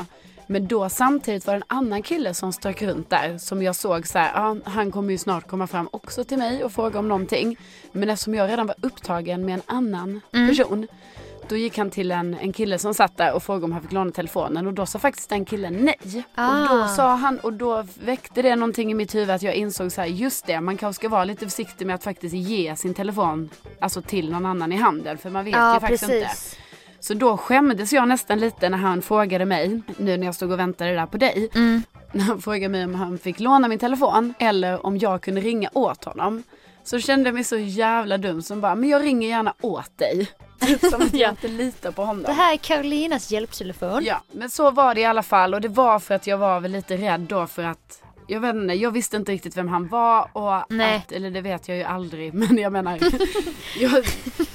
Men 0.47 0.67
då 0.67 0.89
samtidigt 0.89 1.47
var 1.47 1.55
det 1.55 1.59
en 1.59 1.77
annan 1.79 2.03
kille 2.03 2.35
som 2.35 2.53
strök 2.53 2.83
runt 2.83 3.11
där 3.11 3.39
som 3.39 3.63
jag 3.63 3.77
såg 3.77 4.07
så 4.07 4.19
här, 4.19 4.33
ja, 4.35 4.57
han 4.65 4.91
kommer 4.91 5.11
ju 5.11 5.19
snart 5.19 5.47
komma 5.49 5.67
fram 5.67 5.89
också 5.93 6.25
till 6.25 6.39
mig 6.39 6.65
och 6.65 6.73
fråga 6.73 6.99
om 6.99 7.09
någonting. 7.09 7.57
Men 7.93 8.11
eftersom 8.11 8.35
jag 8.35 8.51
redan 8.51 8.67
var 8.67 8.77
upptagen 8.81 9.45
med 9.45 9.55
en 9.55 9.63
annan 9.67 10.21
Mm. 10.33 10.49
person 10.49 10.87
då 11.49 11.57
gick 11.57 11.79
han 11.79 11.91
till 11.91 12.11
en, 12.11 12.35
en 12.35 12.53
kille 12.53 12.79
som 12.79 12.95
satt 12.95 13.17
där 13.17 13.33
och 13.35 13.43
frågade 13.43 13.65
om 13.65 13.73
han 13.73 13.83
fick 13.83 13.93
låna 13.93 14.11
telefonen 14.11 14.67
och 14.67 14.73
då 14.73 14.87
sa 14.87 14.99
faktiskt 14.99 15.29
den 15.29 15.45
killen 15.45 15.75
nej. 15.75 16.25
Ah. 16.35 16.63
Och 16.73 16.79
då 16.79 16.89
sa 16.89 17.15
han 17.15 17.39
och 17.39 17.53
då 17.53 17.85
väckte 18.05 18.43
det 18.43 18.57
någonting 18.57 18.91
i 18.91 18.95
mitt 18.95 19.15
huvud 19.15 19.31
att 19.31 19.43
jag 19.43 19.55
insåg 19.55 19.93
så 19.93 20.01
här, 20.01 20.09
just 20.09 20.47
det, 20.47 20.61
man 20.61 20.77
kanske 20.77 21.01
ska 21.01 21.09
vara 21.09 21.25
lite 21.25 21.45
försiktig 21.45 21.87
med 21.87 21.95
att 21.95 22.05
faktiskt 22.05 22.35
ge 22.35 22.77
sin 22.77 22.95
telefon 22.95 23.51
alltså 23.81 24.03
till 24.03 24.31
någon 24.31 24.47
annan 24.47 24.73
i 24.73 24.77
handen 24.77 25.19
för 25.19 25.31
man 25.31 25.45
vet 25.45 25.55
Ja 25.55 25.75
ju 25.75 25.81
faktiskt 25.81 26.03
inte. 26.03 26.29
Så 27.03 27.15
då 27.15 27.37
skämdes 27.37 27.93
jag 27.93 28.09
nästan 28.09 28.39
lite 28.41 28.69
när 28.69 28.79
han 28.79 29.03
frågade 29.03 29.45
mig, 29.45 29.81
nu 29.97 30.17
när 30.17 30.27
jag 30.27 30.35
stod 30.35 30.53
och 30.53 30.59
väntade 30.59 30.95
där 30.95 31.07
på 31.07 31.17
dig, 31.17 31.49
Mm. 31.55 31.83
när 32.13 32.25
han 32.25 32.43
frågade 32.43 32.69
mig 32.69 32.85
om 32.85 32.95
han 32.95 33.19
fick 33.19 33.41
låna 33.41 33.69
min 33.69 33.79
telefon 33.79 34.35
eller 34.39 34.87
om 34.87 34.99
jag 34.99 35.23
kunde 35.23 35.41
ringa 35.41 35.71
åt 35.73 36.05
honom. 36.05 36.43
Så 36.85 36.99
kände 37.01 37.29
jag 37.29 37.35
mig 37.35 37.45
så 37.45 37.57
jävla 37.57 38.19
dum 38.19 38.43
som 38.43 38.61
bara, 38.61 38.75
men 38.75 38.89
jag 38.89 39.03
ringer 39.03 39.29
gärna 39.29 39.55
åt 39.61 39.99
dig. 39.99 40.31
som 40.91 41.03
att 41.03 41.15
jag 41.15 41.21
Ja. 41.21 41.31
inte 41.31 41.49
litar 41.49 41.91
på 41.93 42.05
honom. 42.05 42.23
Det 42.23 42.33
här 42.33 42.53
är 42.53 42.57
Karolinas 42.57 43.31
hjälptelefon. 43.31 44.05
Ja, 44.05 44.21
men 44.33 44.51
så 44.51 44.71
var 44.71 44.95
det 44.95 45.01
i 45.01 45.05
alla 45.05 45.23
fall 45.23 45.55
och 45.55 45.61
det 45.61 45.69
var 45.69 45.99
för 45.99 46.15
att 46.15 46.27
jag 46.27 46.39
var 46.39 46.61
väl 46.61 46.71
lite 46.73 46.97
rädd 46.97 47.21
då 47.21 47.47
för 47.47 47.63
att 47.63 48.03
jag 48.29 48.41
vet 48.41 48.55
inte, 48.55 48.75
jag 48.75 48.91
visste 48.91 49.17
inte 49.17 49.33
riktigt 49.33 49.57
vem 49.57 49.69
han 49.69 49.89
var 49.89 50.29
och 50.33 50.63
Nej. 50.69 50.97
att, 50.97 51.13
eller 51.13 51.31
det 51.31 51.41
vet 51.41 51.69
jag 51.69 51.77
ju 51.77 51.83
aldrig 51.85 52.35
men 52.49 52.59
jag 52.59 52.73
menar 52.73 52.99
jag, 53.81 54.05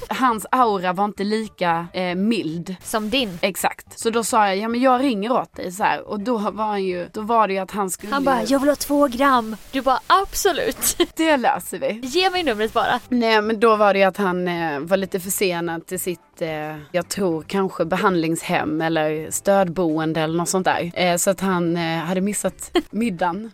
hans 0.09 0.45
aura 0.51 0.93
var 0.93 1.05
inte 1.05 1.23
lika 1.23 1.87
eh, 1.93 2.15
mild. 2.15 2.75
Som 2.83 3.09
din. 3.09 3.39
Exakt. 3.41 3.99
Så 3.99 4.09
då 4.09 4.23
sa 4.23 4.47
jag, 4.47 4.57
ja 4.57 4.67
men 4.67 4.81
jag 4.81 5.01
ringer 5.03 5.31
åt 5.31 5.55
dig 5.55 5.71
så 5.71 5.83
här. 5.83 6.07
och 6.09 6.19
då 6.19 6.37
var 6.37 6.65
han 6.65 6.83
ju, 6.83 7.07
då 7.13 7.21
var 7.21 7.47
det 7.47 7.53
ju 7.53 7.59
att 7.59 7.71
han 7.71 7.89
skulle 7.89 8.13
Han 8.13 8.23
bara, 8.23 8.43
jag 8.43 8.59
vill 8.59 8.69
ha 8.69 8.75
två 8.75 9.07
gram. 9.07 9.55
Du 9.71 9.81
bara, 9.81 9.99
absolut. 10.07 10.97
det 11.15 11.37
löser 11.37 11.79
vi. 11.79 11.99
Ge 12.03 12.29
mig 12.29 12.43
numret 12.43 12.73
bara. 12.73 12.99
Nej 13.09 13.41
men 13.41 13.59
då 13.59 13.75
var 13.75 13.93
det 13.93 13.99
ju 13.99 14.05
att 14.05 14.17
han 14.17 14.47
eh, 14.47 14.79
var 14.79 14.97
lite 14.97 15.19
försenad 15.19 15.85
till 15.85 15.99
sitt, 15.99 16.41
eh, 16.41 16.49
jag 16.91 17.07
tror 17.09 17.41
kanske 17.47 17.85
behandlingshem 17.85 18.81
eller 18.81 19.31
stödboende 19.31 20.21
eller 20.21 20.37
något 20.37 20.49
sånt 20.49 20.65
där. 20.65 20.91
Eh, 20.93 21.15
så 21.17 21.29
att 21.29 21.41
han 21.41 21.77
eh, 21.77 21.97
hade 21.97 22.21
missat 22.21 22.71
middagen. 22.89 23.51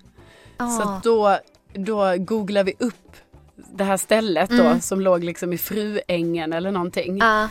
Så 0.57 0.63
Ah. 0.63 0.83
att 0.97 1.03
då, 1.03 1.37
då 1.73 2.15
googlade 2.17 2.63
vi 2.79 2.85
upp 2.85 2.95
det 3.55 3.83
här 3.83 3.97
stället 3.97 4.49
då 4.49 4.63
Mm. 4.63 4.81
som 4.81 5.01
låg 5.01 5.23
liksom 5.23 5.53
i 5.53 5.57
Fruängen 5.57 6.53
eller 6.53 6.71
någonting. 6.71 7.21
Ah, 7.21 7.47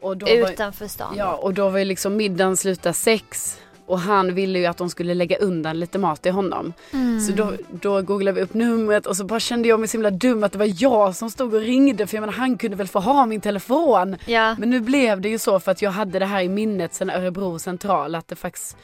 Och 0.00 0.16
då 0.16 0.26
var, 0.26 0.50
utanför 0.52 0.86
stan. 0.86 1.14
ja, 1.16 1.34
och 1.34 1.54
då 1.54 1.68
var 1.68 1.78
ju 1.78 1.84
liksom 1.84 2.16
middagen 2.16 2.56
sluta 2.56 2.92
sex. 2.92 3.58
Och 3.86 3.98
han 4.00 4.34
ville 4.34 4.58
ju 4.58 4.66
att 4.66 4.76
de 4.76 4.90
skulle 4.90 5.14
lägga 5.14 5.36
undan 5.38 5.80
lite 5.80 5.98
mat 5.98 6.22
till 6.22 6.32
honom. 6.32 6.72
Mm. 6.92 7.20
Så 7.20 7.32
då, 7.32 7.52
då 7.70 8.02
googlade 8.02 8.34
vi 8.36 8.42
upp 8.42 8.54
numret 8.54 9.06
och 9.06 9.16
så 9.16 9.24
bara 9.24 9.40
kände 9.40 9.68
jag 9.68 9.80
mig 9.80 9.88
så 9.88 9.92
himla 9.96 10.10
dum 10.10 10.44
att 10.44 10.52
det 10.52 10.58
var 10.58 10.82
jag 10.82 11.16
som 11.16 11.30
stod 11.30 11.54
och 11.54 11.60
ringde 11.60 12.06
för 12.06 12.16
jag 12.16 12.20
menar 12.22 12.32
han 12.32 12.58
kunde 12.58 12.76
väl 12.76 12.88
få 12.88 12.98
ha 13.00 13.26
min 13.26 13.40
telefon. 13.40 14.16
Ja. 14.26 14.56
Men 14.58 14.70
nu 14.70 14.80
blev 14.80 15.20
det 15.20 15.28
ju 15.28 15.38
så 15.38 15.60
för 15.60 15.72
att 15.72 15.82
jag 15.82 15.90
hade 15.90 16.18
det 16.18 16.26
här 16.26 16.42
i 16.42 16.48
minnet 16.48 16.94
sen 16.94 17.10
Örebro 17.10 17.58
central 17.58 18.14
att 18.14 18.28
det 18.28 18.36
faktiskt 18.36 18.76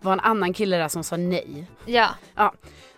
var 0.00 0.12
en 0.12 0.20
annan 0.20 0.52
kille 0.52 0.76
där 0.76 0.88
som 0.88 1.04
sa 1.04 1.16
nej. 1.16 1.66
Ja. 1.86 2.08
Ja, 2.34 2.54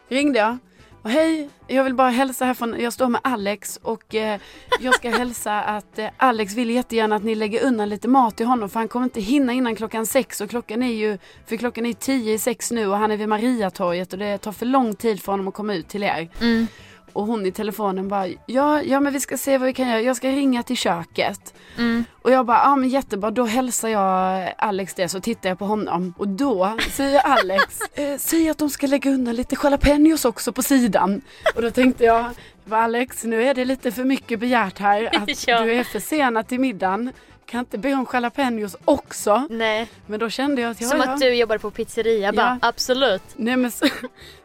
ringde 0.08 0.38
jag. 0.38 0.58
Och 1.02 1.10
hej, 1.10 1.48
jag 1.66 1.84
vill 1.84 1.94
bara 1.94 2.10
hälsa 2.10 2.44
här 2.44 2.54
från, 2.54 2.80
jag 2.80 2.92
står 2.92 3.08
med 3.08 3.20
Alex 3.24 3.78
och 3.82 4.14
eh, 4.14 4.40
jag 4.80 4.94
ska 4.94 5.10
hälsa 5.10 5.60
att 5.62 5.98
eh, 5.98 6.08
Alex 6.16 6.54
vill 6.54 6.70
jättegärna 6.70 7.16
att 7.16 7.24
ni 7.24 7.34
lägger 7.34 7.64
undan 7.64 7.88
lite 7.88 8.08
mat 8.08 8.36
till 8.36 8.46
honom 8.46 8.68
för 8.68 8.80
han 8.80 8.88
kommer 8.88 9.04
inte 9.04 9.20
hinna 9.20 9.52
innan 9.52 9.76
klockan 9.76 10.06
sex 10.06 10.40
och 10.40 10.50
klockan 10.50 10.82
är 10.82 10.92
ju, 10.92 11.18
för 11.46 11.56
klockan 11.56 11.86
är 11.86 11.92
tio 11.92 12.34
i 12.34 12.38
sex 12.38 12.70
nu 12.70 12.86
och 12.86 12.96
han 12.96 13.10
är 13.10 13.16
vid 13.16 13.28
Mariatorget 13.28 14.12
och 14.12 14.18
det 14.18 14.38
tar 14.38 14.52
för 14.52 14.66
lång 14.66 14.94
tid 14.94 15.22
för 15.22 15.32
honom 15.32 15.48
att 15.48 15.54
komma 15.54 15.74
ut 15.74 15.88
till 15.88 16.02
er. 16.02 16.28
Mm. 16.40 16.66
Och 17.12 17.26
hon 17.26 17.46
i 17.46 17.52
telefonen 17.52 18.08
bara, 18.08 18.26
ja, 18.46 18.82
ja 18.82 19.00
men 19.00 19.12
vi 19.12 19.20
ska 19.20 19.36
se 19.36 19.58
vad 19.58 19.66
vi 19.66 19.72
kan 19.72 19.88
göra, 19.88 20.00
jag 20.00 20.16
ska 20.16 20.28
ringa 20.28 20.62
till 20.62 20.76
köket. 20.76 21.54
Mm. 21.78 22.04
Och 22.22 22.30
jag 22.30 22.46
bara, 22.46 22.58
ja 22.58 22.76
men 22.76 22.88
jättebra, 22.88 23.30
då 23.30 23.44
hälsar 23.44 23.88
jag 23.88 24.54
Alex 24.58 24.94
det 24.94 25.08
så 25.08 25.20
tittar 25.20 25.48
jag 25.48 25.58
på 25.58 25.64
honom. 25.64 26.14
Och 26.18 26.28
då 26.28 26.76
säger 26.90 27.20
Alex, 27.20 27.80
eh, 27.94 28.16
säg 28.18 28.48
att 28.50 28.58
de 28.58 28.70
ska 28.70 28.86
lägga 28.86 29.10
undan 29.10 29.34
lite 29.36 29.56
jalapenos 29.62 30.24
också 30.24 30.52
på 30.52 30.62
sidan. 30.62 31.20
Och 31.56 31.62
då 31.62 31.70
tänkte 31.70 32.04
jag, 32.04 32.24
"Va, 32.64 32.76
Alex 32.76 33.24
nu 33.24 33.42
är 33.42 33.54
det 33.54 33.64
lite 33.64 33.92
för 33.92 34.04
mycket 34.04 34.40
begärt 34.40 34.78
här 34.78 35.16
att 35.16 35.46
Ja. 35.48 35.60
du 35.62 35.72
är 35.74 35.84
försenad 35.84 36.48
till 36.48 36.60
middagen. 36.60 37.12
Kan 37.50 37.60
inte 37.60 37.78
be 37.78 37.94
om 37.94 38.06
jalapenos 38.12 38.76
också? 38.84 39.46
Nej. 39.50 39.88
Men 40.06 40.20
då 40.20 40.30
kände 40.30 40.62
jag 40.62 40.70
att 40.70 40.80
ja, 40.80 40.88
Som 40.88 40.98
ja. 41.00 41.10
att 41.10 41.20
du 41.20 41.34
jobbar 41.34 41.58
på 41.58 41.70
pizzeria 41.70 42.32
bara, 42.32 42.58
Ja. 42.62 42.68
absolut. 42.68 43.22
Nej 43.36 43.56
men 43.56 43.70
så, 43.70 43.86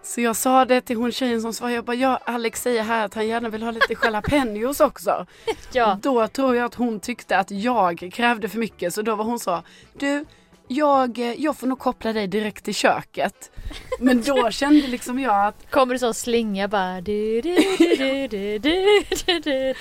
så 0.04 0.22
jag 0.22 0.36
sa 0.36 0.66
det 0.66 0.82
till 0.82 0.96
hon 0.98 1.12
tjejen 1.12 1.42
som 1.42 1.54
svarade, 1.54 1.76
jag 1.76 1.86
bara 1.86 1.96
ja 1.96 2.20
Alex 2.26 2.62
säger 2.62 2.84
här 2.84 3.06
att 3.06 3.14
han 3.14 3.28
gärna 3.28 3.50
vill 3.50 3.64
ha 3.64 3.72
lite 3.72 3.96
jalapenos 4.04 4.80
också. 4.80 5.26
Ja. 5.72 5.98
Då 6.02 6.28
tror 6.28 6.56
jag 6.56 6.66
att 6.66 6.76
hon 6.76 7.00
tyckte 7.00 7.38
att 7.38 7.52
jag 7.52 8.10
krävde 8.14 8.50
för 8.50 8.58
mycket 8.58 8.94
så 8.94 9.02
då 9.02 9.16
var 9.16 9.26
hon 9.26 9.40
så, 9.40 9.64
du 9.94 10.26
jag, 10.68 11.18
jag 11.38 11.58
får 11.58 11.68
nog 11.68 11.80
koppla 11.80 12.14
dig 12.14 12.28
direkt 12.28 12.66
till 12.66 12.76
köket. 12.76 13.52
Men 14.00 14.22
då 14.22 14.52
kände 14.52 14.88
liksom 14.88 15.20
jag 15.20 15.46
att 15.46 15.72
Kommer 15.72 15.94
det 15.94 16.00
sån 16.00 16.14
slinga 16.14 16.68
bara 16.68 17.02
du, 17.02 17.42
du, 17.42 18.28
du, 18.28 19.76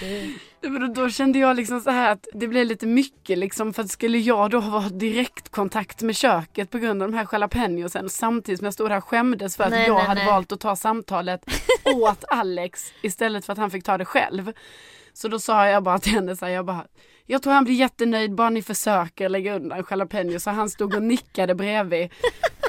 då, 0.95 1.09
kände 1.11 1.39
jag 1.39 1.57
liksom 1.57 1.81
så 1.81 1.91
här 1.91 2.13
att 2.13 2.27
det 2.33 2.49
blev 2.49 2.67
lite 2.67 2.87
mycket 2.87 3.39
liksom 3.39 3.73
för 3.75 3.83
att 3.83 3.91
skulle 3.91 4.19
jag 4.19 4.51
då 4.51 4.61
ha 4.61 4.81
direktkontakt 4.89 6.03
med 6.03 6.17
köket 6.17 6.71
på 6.71 6.79
grund 6.79 7.03
av 7.03 7.11
de 7.11 7.17
här 7.17 7.27
jalapenosen 7.33 8.09
samtidigt 8.11 8.59
som 8.59 8.65
jag 8.65 8.75
stod 8.75 8.91
där 8.91 8.97
och 8.97 9.05
skämdes 9.05 9.57
för 9.57 9.65
att 9.65 9.71
Nej, 9.71 9.87
jag 9.87 9.97
nej, 9.97 10.05
hade 10.07 10.21
nej. 10.21 10.27
valt 10.31 10.53
att 10.53 10.61
ta 10.61 10.77
samtalet 10.77 11.41
åt 11.95 12.25
Alex 12.29 12.93
istället 13.03 13.45
för 13.45 13.53
att 13.53 13.59
han 13.59 13.71
fick 13.71 13.85
ta 13.85 13.99
det 13.99 14.05
själv. 14.05 14.53
Så 15.13 15.29
då 15.29 15.39
sa 15.39 15.67
jag 15.67 15.83
bara 15.83 15.99
till 15.99 16.13
henne 16.13 16.37
så 16.37 16.45
här, 16.47 16.53
jag 16.53 16.65
bara 16.65 16.85
jag 17.27 17.43
tror 17.43 17.53
han 17.53 17.65
blir 17.65 17.75
jättenöjd 17.75 18.35
bara 18.35 18.51
ni 18.51 18.63
försöker 18.63 19.29
lägga 19.29 19.55
undan 19.57 19.85
jalapeno 19.91 20.41
så 20.41 20.51
han 20.51 20.71
stod 20.71 20.95
och 20.95 21.03
nickade 21.03 21.55
bredvid. 21.55 22.11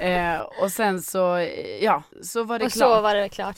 Eh, 0.02 0.40
och 0.62 0.72
sen 0.72 1.02
så, 1.02 1.48
ja, 1.82 2.04
så 2.22 2.44
var 2.44 2.60
det 2.60 2.66
Och 2.66 2.72
klart. 2.72 2.96
så 2.98 3.02
var 3.02 3.16
det 3.16 3.30
klart. 3.30 3.58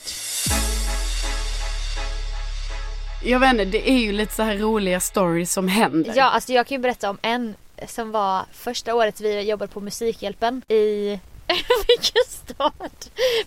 Jag 3.24 3.40
vet 3.40 3.50
inte, 3.52 3.64
det 3.64 3.90
är 3.90 3.98
ju 3.98 4.12
lite 4.12 4.34
så 4.34 4.42
här 4.42 4.56
roliga 4.56 5.00
stories 5.00 5.52
som 5.52 5.68
händer. 5.68 6.12
Ja, 6.16 6.24
alltså 6.24 6.52
jag 6.52 6.66
kan 6.66 6.76
ju 6.76 6.82
berätta 6.82 7.10
om 7.10 7.18
en 7.22 7.54
som 7.88 8.10
var 8.10 8.44
första 8.52 8.94
året 8.94 9.20
vi 9.20 9.40
jobbade 9.40 9.72
på 9.72 9.80
Musikhjälpen 9.80 10.62
i... 10.68 11.18
Vilken 11.88 12.22
stad 12.28 12.72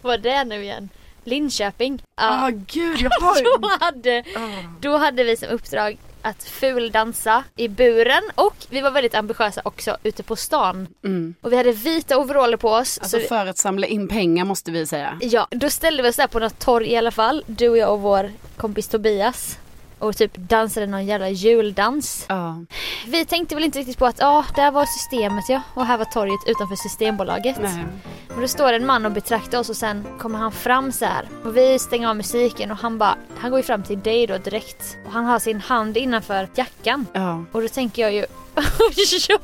var 0.01 0.17
det 0.17 0.43
nu 0.43 0.63
igen? 0.63 0.89
Linköping. 1.23 2.03
Ja. 2.15 2.49
gud, 2.53 2.97
jag 3.01 3.09
har. 3.21 3.59
Då, 3.61 3.85
hade, 3.85 4.23
Ah. 4.35 4.63
då 4.79 4.97
hade 4.97 5.23
vi 5.23 5.37
som 5.37 5.49
uppdrag 5.49 5.97
att 6.21 6.43
fuldansa 6.43 7.43
i 7.55 7.67
buren 7.67 8.21
och 8.35 8.55
vi 8.69 8.81
var 8.81 8.91
väldigt 8.91 9.15
ambitiösa 9.15 9.61
också 9.65 9.97
ute 10.03 10.23
på 10.23 10.35
stan. 10.35 10.87
Mm. 11.03 11.35
Och 11.41 11.51
vi 11.51 11.57
hade 11.57 11.71
vita 11.71 12.17
overaller 12.17 12.57
på 12.57 12.69
oss. 12.69 12.99
Alltså 13.01 13.19
så 13.19 13.27
för 13.27 13.45
att 13.45 13.57
samla 13.57 13.87
in 13.87 14.07
pengar 14.07 14.45
måste 14.45 14.71
vi 14.71 14.85
säga. 14.87 15.17
Ja, 15.21 15.47
då 15.51 15.69
ställde 15.69 16.03
vi 16.03 16.09
oss 16.09 16.15
där 16.15 16.27
på 16.27 16.39
något 16.39 16.59
torg 16.59 16.87
i 16.91 16.97
alla 16.97 17.11
fall. 17.11 17.43
Du 17.47 17.69
och 17.69 17.77
jag 17.77 17.93
och 17.93 18.01
vår 18.01 18.31
kompis 18.57 18.87
Tobias. 18.87 19.57
Och 20.01 20.17
typ 20.17 20.37
dansade 20.37 20.87
någon 20.87 21.05
jävla 21.05 21.29
juldans. 21.29 22.25
Ja. 22.29 22.65
Vi 23.07 23.25
tänkte 23.25 23.55
väl 23.55 23.63
inte 23.63 23.79
riktigt 23.79 23.97
på 23.97 24.05
att 24.05 24.19
ja, 24.19 24.45
där 24.55 24.71
var 24.71 24.85
systemet 24.85 25.49
ja. 25.49 25.61
Och 25.73 25.85
här 25.85 25.97
var 25.97 26.05
torget 26.05 26.39
utanför 26.47 26.75
Systembolaget. 26.75 27.57
Nej. 27.61 27.85
Och 28.35 28.41
då 28.41 28.47
står 28.47 28.73
en 28.73 28.85
man 28.85 29.05
och 29.05 29.11
betraktar 29.11 29.59
oss 29.59 29.69
och 29.69 29.75
sen 29.75 30.05
kommer 30.19 30.39
han 30.39 30.51
fram 30.51 30.91
så 30.91 31.05
här. 31.05 31.29
Och 31.43 31.57
vi 31.57 31.79
stänger 31.79 32.07
av 32.07 32.15
musiken 32.15 32.71
och 32.71 32.77
han 32.77 32.97
bara, 32.97 33.15
han 33.37 33.51
går 33.51 33.59
ju 33.59 33.63
fram 33.63 33.83
till 33.83 33.99
dig 33.99 34.27
då 34.27 34.37
direkt. 34.37 34.97
Och 35.05 35.11
han 35.11 35.25
har 35.25 35.39
sin 35.39 35.61
hand 35.61 35.97
innanför 35.97 36.47
jackan. 36.55 37.05
Ja. 37.13 37.43
Och 37.51 37.61
då 37.61 37.67
tänker 37.67 38.01
jag 38.01 38.13
ju 38.13 38.25
jag, 39.29 39.39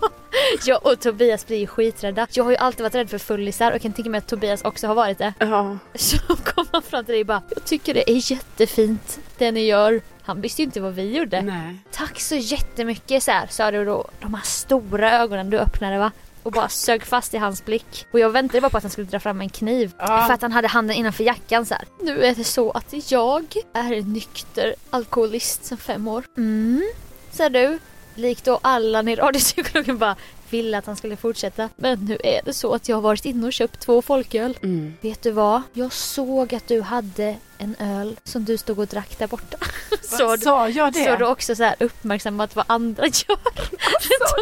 jag 0.65 0.85
och 0.85 0.99
Tobias 0.99 1.47
blir 1.47 1.57
ju 1.57 1.67
skiträdda. 1.67 2.27
Jag 2.31 2.43
har 2.43 2.51
ju 2.51 2.57
alltid 2.57 2.81
varit 2.83 2.95
rädd 2.95 3.09
för 3.09 3.17
fullisar 3.17 3.67
och 3.67 3.75
jag 3.75 3.81
kan 3.81 3.93
tänka 3.93 4.09
mig 4.09 4.17
att 4.17 4.27
Tobias 4.27 4.61
också 4.61 4.87
har 4.87 4.95
varit 4.95 5.17
det. 5.17 5.33
Ja. 5.39 5.77
Så 5.95 6.17
kom 6.35 6.65
han 6.71 6.81
fram 6.81 7.05
till 7.05 7.13
dig 7.13 7.21
och 7.21 7.27
bara 7.27 7.41
Jag 7.55 7.65
tycker 7.65 7.93
det 7.93 8.11
är 8.11 8.31
jättefint 8.31 9.19
det 9.37 9.51
ni 9.51 9.65
gör. 9.65 10.01
Han 10.27 10.41
visste 10.41 10.61
ju 10.61 10.65
inte 10.65 10.81
vad 10.81 10.93
vi 10.93 11.17
gjorde. 11.17 11.41
Nej. 11.41 11.75
Tack 11.91 12.19
så 12.19 12.35
jättemycket 12.35 13.23
så 13.23 13.31
här, 13.31 13.47
sa 13.47 13.71
du 13.71 13.85
då. 13.85 14.05
De 14.19 14.33
här 14.33 14.43
stora 14.43 15.11
ögonen 15.19 15.49
du 15.49 15.57
öppnade 15.57 15.97
va? 15.97 16.11
Och 16.43 16.51
bara 16.51 16.69
sög 16.69 17.03
fast 17.03 17.33
i 17.33 17.37
hans 17.37 17.65
blick. 17.65 18.05
Och 18.11 18.19
jag 18.19 18.29
väntade 18.29 18.61
bara 18.61 18.69
på 18.69 18.77
att 18.77 18.83
han 18.83 18.91
skulle 18.91 19.07
dra 19.07 19.19
fram 19.19 19.41
en 19.41 19.49
kniv. 19.49 19.93
Ja. 19.99 20.23
För 20.27 20.33
att 20.33 20.41
han 20.41 20.51
hade 20.51 20.67
handen 20.67 20.95
innanför 20.97 21.23
jackan 21.23 21.65
så 21.65 21.73
här. 21.73 21.83
Nu 22.01 22.23
är 22.23 22.35
det 22.35 22.43
så 22.43 22.71
att 22.71 23.11
jag 23.11 23.55
är 23.73 24.01
nykter 24.01 24.75
alkoholist 24.89 25.65
sedan 25.65 25.77
fem 25.77 26.07
år. 26.07 26.23
Mm, 26.37 26.83
sa 27.31 27.49
du. 27.49 27.79
Likt 28.15 28.45
då 28.45 28.59
Allan 28.61 29.07
i 29.07 29.15
radiopsykologen 29.15 29.97
bara 29.97 30.15
ville 30.53 30.77
att 30.77 30.85
han 30.85 30.95
skulle 30.95 31.15
fortsätta. 31.15 31.69
Men 31.75 31.99
nu 32.05 32.17
är 32.23 32.41
det 32.45 32.53
så 32.53 32.73
att 32.73 32.89
jag 32.89 32.95
har 32.97 33.01
varit 33.01 33.25
inne 33.25 33.47
och 33.47 33.53
köpt 33.53 33.79
två 33.79 34.01
folköl. 34.01 34.57
Mm. 34.63 34.93
Vet 35.01 35.21
du 35.21 35.31
vad? 35.31 35.61
Jag 35.73 35.93
såg 35.93 36.55
att 36.55 36.67
du 36.67 36.81
hade 36.81 37.35
en 37.57 37.75
öl 37.79 38.15
som 38.23 38.45
du 38.45 38.57
stod 38.57 38.79
och 38.79 38.87
drack 38.87 39.17
där 39.19 39.27
borta. 39.27 39.57
Så, 40.01 40.37
sa 40.37 40.69
jag 40.69 40.93
det? 40.93 41.03
så 41.05 41.15
du 41.15 41.25
också 41.25 41.55
så 41.55 41.63
här 41.63 41.75
uppmärksammat 41.79 42.55
vad 42.55 42.65
andra 42.67 43.03
gör 43.27 43.37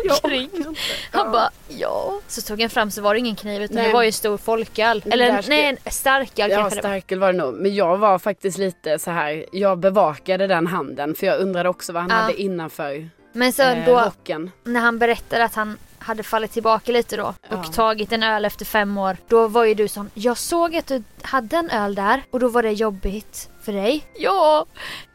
runt 0.04 0.24
omkring. 0.24 0.42
inte. 0.54 0.64
Han 1.12 1.26
Ja. 1.26 1.32
bara 1.32 1.50
ja. 1.68 2.20
Så 2.28 2.42
tog 2.42 2.62
han 2.62 2.70
fram 2.70 2.92
så 2.92 3.02
var 3.02 3.14
det 3.14 3.20
ingen 3.20 3.36
kniv 3.36 3.62
utan 3.62 3.76
Nej. 3.76 3.88
det 3.88 3.94
var 3.94 4.04
ju 4.04 4.12
stor 4.12 4.38
folköl. 4.38 5.04
Eller 5.06 5.42
ska- 5.42 5.50
nej, 5.50 5.78
en 5.84 5.92
starköl 5.92 6.52
Ja, 6.52 6.58
kanske 6.58 6.80
starköl 6.80 7.20
var 7.20 7.32
det 7.34 7.38
nog. 7.38 7.54
Men 7.54 7.76
jag 7.76 7.98
var 7.98 8.20
faktiskt 8.20 8.58
lite 8.58 9.00
så 9.00 9.12
här. 9.12 9.46
jag 9.52 9.78
bevakade 9.80 10.48
den 10.48 10.68
handen 10.68 11.16
för 11.16 11.26
jag 11.28 11.40
undrade 11.40 11.70
också 11.70 11.94
vad 11.94 12.02
han 12.02 12.10
Ja. 12.12 12.16
hade 12.18 12.42
innanför 12.42 13.10
Men 13.34 13.54
så 13.54 13.62
eh, 13.62 13.86
då 13.86 14.00
rocken. 14.00 14.52
när 14.64 14.80
han 14.80 15.00
berättade 15.00 15.44
att 15.44 15.56
han 15.56 15.78
hade 16.06 16.24
fallit 16.24 16.52
tillbaka 16.52 16.92
lite 16.92 17.18
då 17.18 17.24
och 17.24 17.34
Ja. 17.50 17.64
tagit 17.64 18.12
en 18.12 18.24
öl 18.24 18.46
efter 18.46 18.66
fem 18.66 18.98
år. 18.98 19.18
Då 19.28 19.48
var 19.48 19.64
ju 19.66 19.74
du 19.74 19.88
sån, 19.88 20.10
jag 20.14 20.38
såg 20.38 20.76
att 20.76 20.88
du 20.88 21.04
hade 21.22 21.58
en 21.58 21.70
öl 21.70 21.96
där 21.96 22.24
och 22.32 22.40
då 22.40 22.48
var 22.48 22.64
det 22.64 22.72
jobbigt 22.72 23.50
för 23.64 23.74
dig. 23.74 24.04
Ja, 24.16 24.66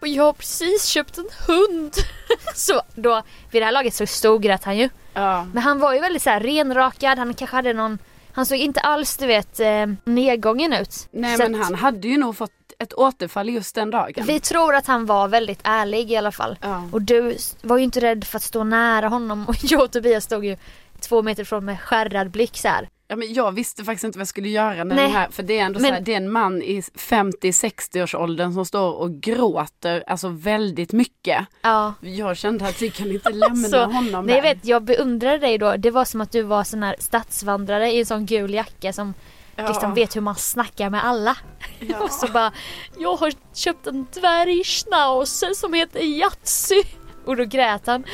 och 0.00 0.08
jag 0.08 0.24
har 0.24 0.32
precis 0.32 0.84
köpt 0.86 1.18
en 1.18 1.28
hund. 1.48 1.92
så 2.54 2.80
då, 2.94 3.22
vid 3.50 3.62
det 3.62 3.66
här 3.66 3.72
laget 3.72 3.94
så 3.94 4.06
storgrät 4.06 4.64
han 4.64 4.78
ju. 4.78 4.88
Ja. 5.14 5.46
Men 5.52 5.62
han 5.62 5.78
var 5.78 5.94
ju 5.94 6.00
väldigt 6.00 6.22
så 6.22 6.30
här 6.30 6.40
renrakad, 6.40 7.18
han 7.18 7.34
kanske 7.34 7.56
hade 7.56 7.72
någon 7.72 7.98
han 8.32 8.46
såg 8.46 8.58
inte 8.58 8.80
alls 8.80 9.16
du 9.16 9.26
vet 9.26 9.60
eh, 9.60 9.86
nedgången 10.04 10.72
ut. 10.72 11.08
Nej 11.10 11.36
Så 11.36 11.42
men 11.42 11.54
han 11.54 11.74
hade 11.74 12.08
ju 12.08 12.16
nog 12.18 12.36
fått 12.36 12.50
ett 12.78 12.94
återfall 12.94 13.48
just 13.48 13.74
den 13.74 13.90
dagen. 13.90 14.24
Vi 14.26 14.40
tror 14.40 14.74
att 14.74 14.86
han 14.86 15.06
var 15.06 15.28
väldigt 15.28 15.60
ärlig 15.64 16.10
i 16.12 16.16
alla 16.16 16.32
fall. 16.32 16.56
Ja. 16.60 16.88
Och 16.92 17.02
du 17.02 17.36
var 17.62 17.78
ju 17.78 17.84
inte 17.84 18.00
rädd 18.00 18.24
för 18.24 18.36
att 18.36 18.42
stå 18.42 18.64
nära 18.64 19.08
honom 19.08 19.44
och 19.48 19.56
jag 19.62 19.82
och 19.82 19.90
Tobias 19.90 20.24
stod 20.24 20.44
ju 20.44 20.56
två 21.00 21.22
meter 21.22 21.42
ifrån 21.42 21.64
med 21.64 21.80
skärrad 21.80 22.30
blick 22.30 22.56
så 22.58 22.68
här. 22.68 22.88
Ja, 23.08 23.16
men 23.16 23.32
jag 23.34 23.52
visste 23.52 23.84
faktiskt 23.84 24.04
inte 24.04 24.18
vad 24.18 24.20
jag 24.20 24.28
skulle 24.28 24.48
göra 24.48 24.74
när 24.84 24.84
Nej. 24.84 25.04
den 25.04 25.12
här, 25.12 25.28
för 25.30 25.42
det 25.42 25.58
är 25.58 25.64
ändå 25.64 25.80
Men- 25.80 25.88
så 25.88 25.94
här, 25.94 26.00
det 26.00 26.12
är 26.12 26.16
en 26.16 26.32
man 26.32 26.62
i 26.62 26.80
50-60 26.80 28.02
års 28.02 28.14
åldern 28.14 28.52
som 28.54 28.64
står 28.66 28.92
och 28.94 29.10
gråter 29.20 30.04
alltså 30.06 30.28
väldigt 30.28 30.92
mycket. 30.92 31.46
Ja. 31.62 31.94
Jag 32.00 32.36
kände 32.36 32.66
att 32.68 32.82
vi 32.82 32.90
kan 32.90 33.10
inte 33.10 33.30
lämna 33.30 33.68
Så, 33.68 33.84
honom 33.84 34.26
Nej 34.26 34.34
jag 34.36 34.42
vet, 34.42 34.64
jag 34.64 34.82
beundrade 34.84 35.38
dig 35.38 35.58
då. 35.58 35.76
Det 35.76 35.90
var 35.90 36.04
som 36.04 36.20
att 36.20 36.32
du 36.32 36.42
var 36.42 36.64
sån 36.64 36.82
här 36.82 36.96
stadsvandrare 36.98 37.92
i 37.92 37.98
en 38.00 38.06
sån 38.06 38.26
gul 38.26 38.54
jacka 38.54 38.92
som 38.92 39.14
Ja. 39.56 39.68
liksom 39.68 39.94
vet 39.94 40.16
hur 40.16 40.20
man 40.20 40.34
snackar 40.36 40.90
med 40.90 41.04
alla. 41.04 41.36
Ja. 41.80 41.98
Och 42.04 42.10
så 42.10 42.26
bara, 42.32 42.52
jag 42.98 43.16
har 43.16 43.32
köpt 43.54 43.86
en 43.86 44.06
dvärgschnauzer 44.14 45.54
som 45.54 45.74
heter 45.74 46.00
Yatzy. 46.00 46.82
Och 47.26 47.36
då 47.36 47.44
grät 47.44 47.86
han. 47.86 48.04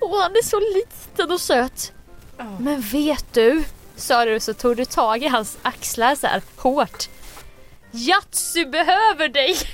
Och 0.00 0.10
han 0.16 0.30
är 0.32 0.44
så 0.44 0.60
liten 0.60 1.32
och 1.32 1.40
söt. 1.40 1.92
Men 2.58 2.80
vet 2.80 3.24
du, 3.32 3.64
sa 3.96 4.24
du 4.24 4.40
så 4.40 4.54
tog 4.54 4.76
du 4.76 4.84
tag 4.84 5.22
i 5.22 5.28
hans 5.28 5.58
axlar 5.62 6.14
så 6.14 6.26
här 6.26 6.42
hårt. 6.56 7.08
Yatzy 7.92 8.64
behöver 8.64 9.28
dig! 9.28 9.56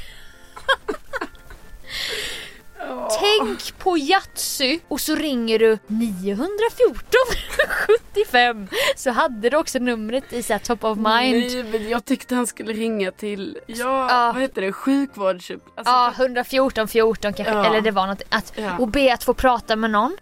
Tänk 3.20 3.78
på 3.78 3.98
Yatzy 3.98 4.78
och 4.88 5.00
så 5.00 5.14
ringer 5.14 5.58
du 5.58 5.78
914 5.86 7.02
75 7.68 8.68
så 8.96 9.10
hade 9.10 9.50
du 9.50 9.56
också 9.56 9.78
numret 9.78 10.32
i 10.32 10.42
så 10.42 10.58
top 10.58 10.84
of 10.84 10.96
mind. 10.96 11.06
Nej, 11.06 11.62
men 11.72 11.88
jag 11.88 12.04
tyckte 12.04 12.34
han 12.34 12.46
skulle 12.46 12.72
ringa 12.72 13.10
till, 13.10 13.58
ja, 13.66 13.76
Ja. 14.10 14.32
vad 14.32 14.42
heter 14.42 14.62
det, 14.62 14.72
sjukvårds... 14.72 15.50
Alltså, 15.50 15.92
Ja, 15.92 16.12
114 16.16 16.88
14 16.88 17.32
kanske, 17.32 17.54
Ja. 17.54 17.66
eller 17.66 17.80
det 17.80 17.90
var 17.90 18.06
något. 18.06 18.22
Att. 18.28 18.52
Och 18.78 18.88
be 18.88 19.12
att 19.14 19.24
få 19.24 19.34
prata 19.34 19.76
med 19.76 19.90
någon. 19.90 20.16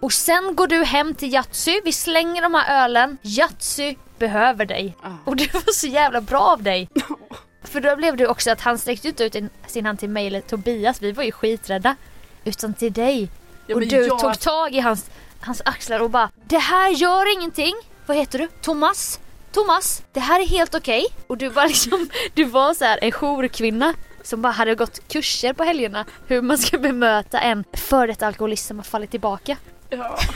Och 0.00 0.12
sen 0.12 0.54
går 0.56 0.66
du 0.66 0.84
hem 0.84 1.14
till 1.14 1.32
Yatzy, 1.34 1.80
vi 1.84 1.92
slänger 1.92 2.42
de 2.42 2.54
här 2.54 2.84
ölen. 2.84 3.18
Yatzy 3.22 3.94
behöver 4.18 4.64
dig. 4.64 4.96
Och 5.24 5.36
det 5.36 5.54
var 5.54 5.72
så 5.72 5.86
jävla 5.86 6.20
bra 6.20 6.40
av 6.40 6.62
dig. 6.62 6.88
För 7.62 7.80
då 7.80 7.96
blev 7.96 8.16
det 8.16 8.26
också 8.26 8.50
att 8.50 8.60
han 8.60 8.78
sträckte 8.78 9.08
inte 9.08 9.24
ut 9.24 9.36
sin 9.66 9.86
hand 9.86 9.98
till 9.98 10.08
mig 10.08 10.26
eller 10.26 10.40
Tobias, 10.40 11.02
vi 11.02 11.12
var 11.12 11.24
ju 11.24 11.32
skiträdda. 11.32 11.96
Utan 12.44 12.74
till 12.74 12.92
dig. 12.92 13.28
Ja, 13.66 13.74
och 13.74 13.80
du 13.80 13.86
jag- 13.96 14.18
tog 14.18 14.40
tag 14.40 14.74
i 14.74 14.80
hans, 14.80 15.10
hans 15.40 15.62
axlar 15.64 16.00
och 16.00 16.10
bara 16.10 16.30
Det 16.44 16.58
här 16.58 16.88
gör 16.90 17.32
ingenting. 17.32 17.74
Vad 18.06 18.16
heter 18.16 18.38
du? 18.38 18.48
Thomas? 18.62 19.20
Thomas, 19.52 20.02
det 20.12 20.20
här 20.20 20.40
är 20.40 20.46
helt 20.46 20.74
okej. 20.74 21.06
Och 21.26 21.38
du 21.38 21.48
var 21.48 21.66
liksom, 21.68 22.08
du 22.34 22.44
var 22.44 22.74
så 22.74 22.84
här 22.84 22.98
en 23.02 23.12
jourkvinna 23.12 23.94
som 24.22 24.42
bara 24.42 24.52
hade 24.52 24.74
gått 24.74 25.08
kurser 25.08 25.52
på 25.52 25.64
helgerna 25.64 26.04
hur 26.26 26.42
man 26.42 26.58
ska 26.58 26.78
bemöta 26.78 27.40
en 27.40 27.64
före 27.72 28.06
detta 28.06 28.26
alkoholist 28.26 28.66
som 28.66 28.76
har 28.76 28.84
fallit 28.84 29.10
tillbaka. 29.10 29.56
Ja. 29.90 30.18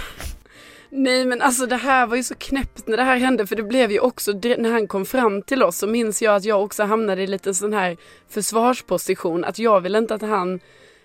Nej 0.94 1.26
men 1.26 1.42
alltså 1.42 1.66
det 1.66 1.76
här 1.76 2.06
var 2.06 2.16
ju 2.16 2.22
så 2.22 2.34
knäppt 2.34 2.86
när 2.86 2.96
det 2.96 3.02
här 3.02 3.16
hände 3.16 3.46
för 3.46 3.56
det 3.56 3.62
blev 3.62 3.92
ju 3.92 4.00
också 4.00 4.32
när 4.32 4.70
han 4.72 4.86
kom 4.86 5.06
fram 5.06 5.42
till 5.42 5.62
oss 5.62 5.78
så 5.78 5.86
minns 5.86 6.22
jag 6.22 6.36
att 6.36 6.44
jag 6.44 6.62
också 6.62 6.82
hamnade 6.82 7.22
i 7.22 7.26
lite 7.26 7.54
sån 7.54 7.72
här 7.72 7.96
försvarsposition 8.28 9.44
att 9.44 9.58
jag 9.58 9.80
vill 9.80 9.94
inte 9.94 10.14
att 10.14 10.22
han 10.22 10.60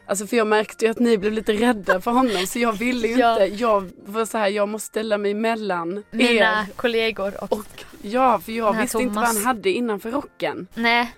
Alltså 0.09 0.27
för 0.27 0.37
jag 0.37 0.47
märkte 0.47 0.85
ju 0.85 0.91
att 0.91 0.99
ni 0.99 1.17
blev 1.17 1.33
lite 1.33 1.53
rädda 1.53 2.01
för 2.01 2.11
honom 2.11 2.47
så 2.47 2.59
jag 2.59 2.73
ville 2.73 3.07
ju 3.07 3.13
Ja. 3.17 3.43
inte, 3.43 3.63
jag 3.63 3.89
var 4.05 4.25
så 4.25 4.37
här, 4.37 4.47
jag 4.47 4.69
måste 4.69 4.87
ställa 4.87 5.17
mig 5.17 5.33
mellan 5.33 6.03
Mina 6.11 6.29
er 6.29 6.65
kollegor 6.75 7.43
och... 7.43 7.51
och 7.51 7.83
ja, 8.01 8.39
för 8.39 8.51
jag 8.51 8.81
visste 8.81 8.97
inte 8.97 9.15
vad 9.15 9.25
Thomas. 9.25 9.37
han 9.37 9.45
hade 9.45 9.69
innanför 9.69 10.11
rocken. 10.11 10.67
Nej, 10.75 11.13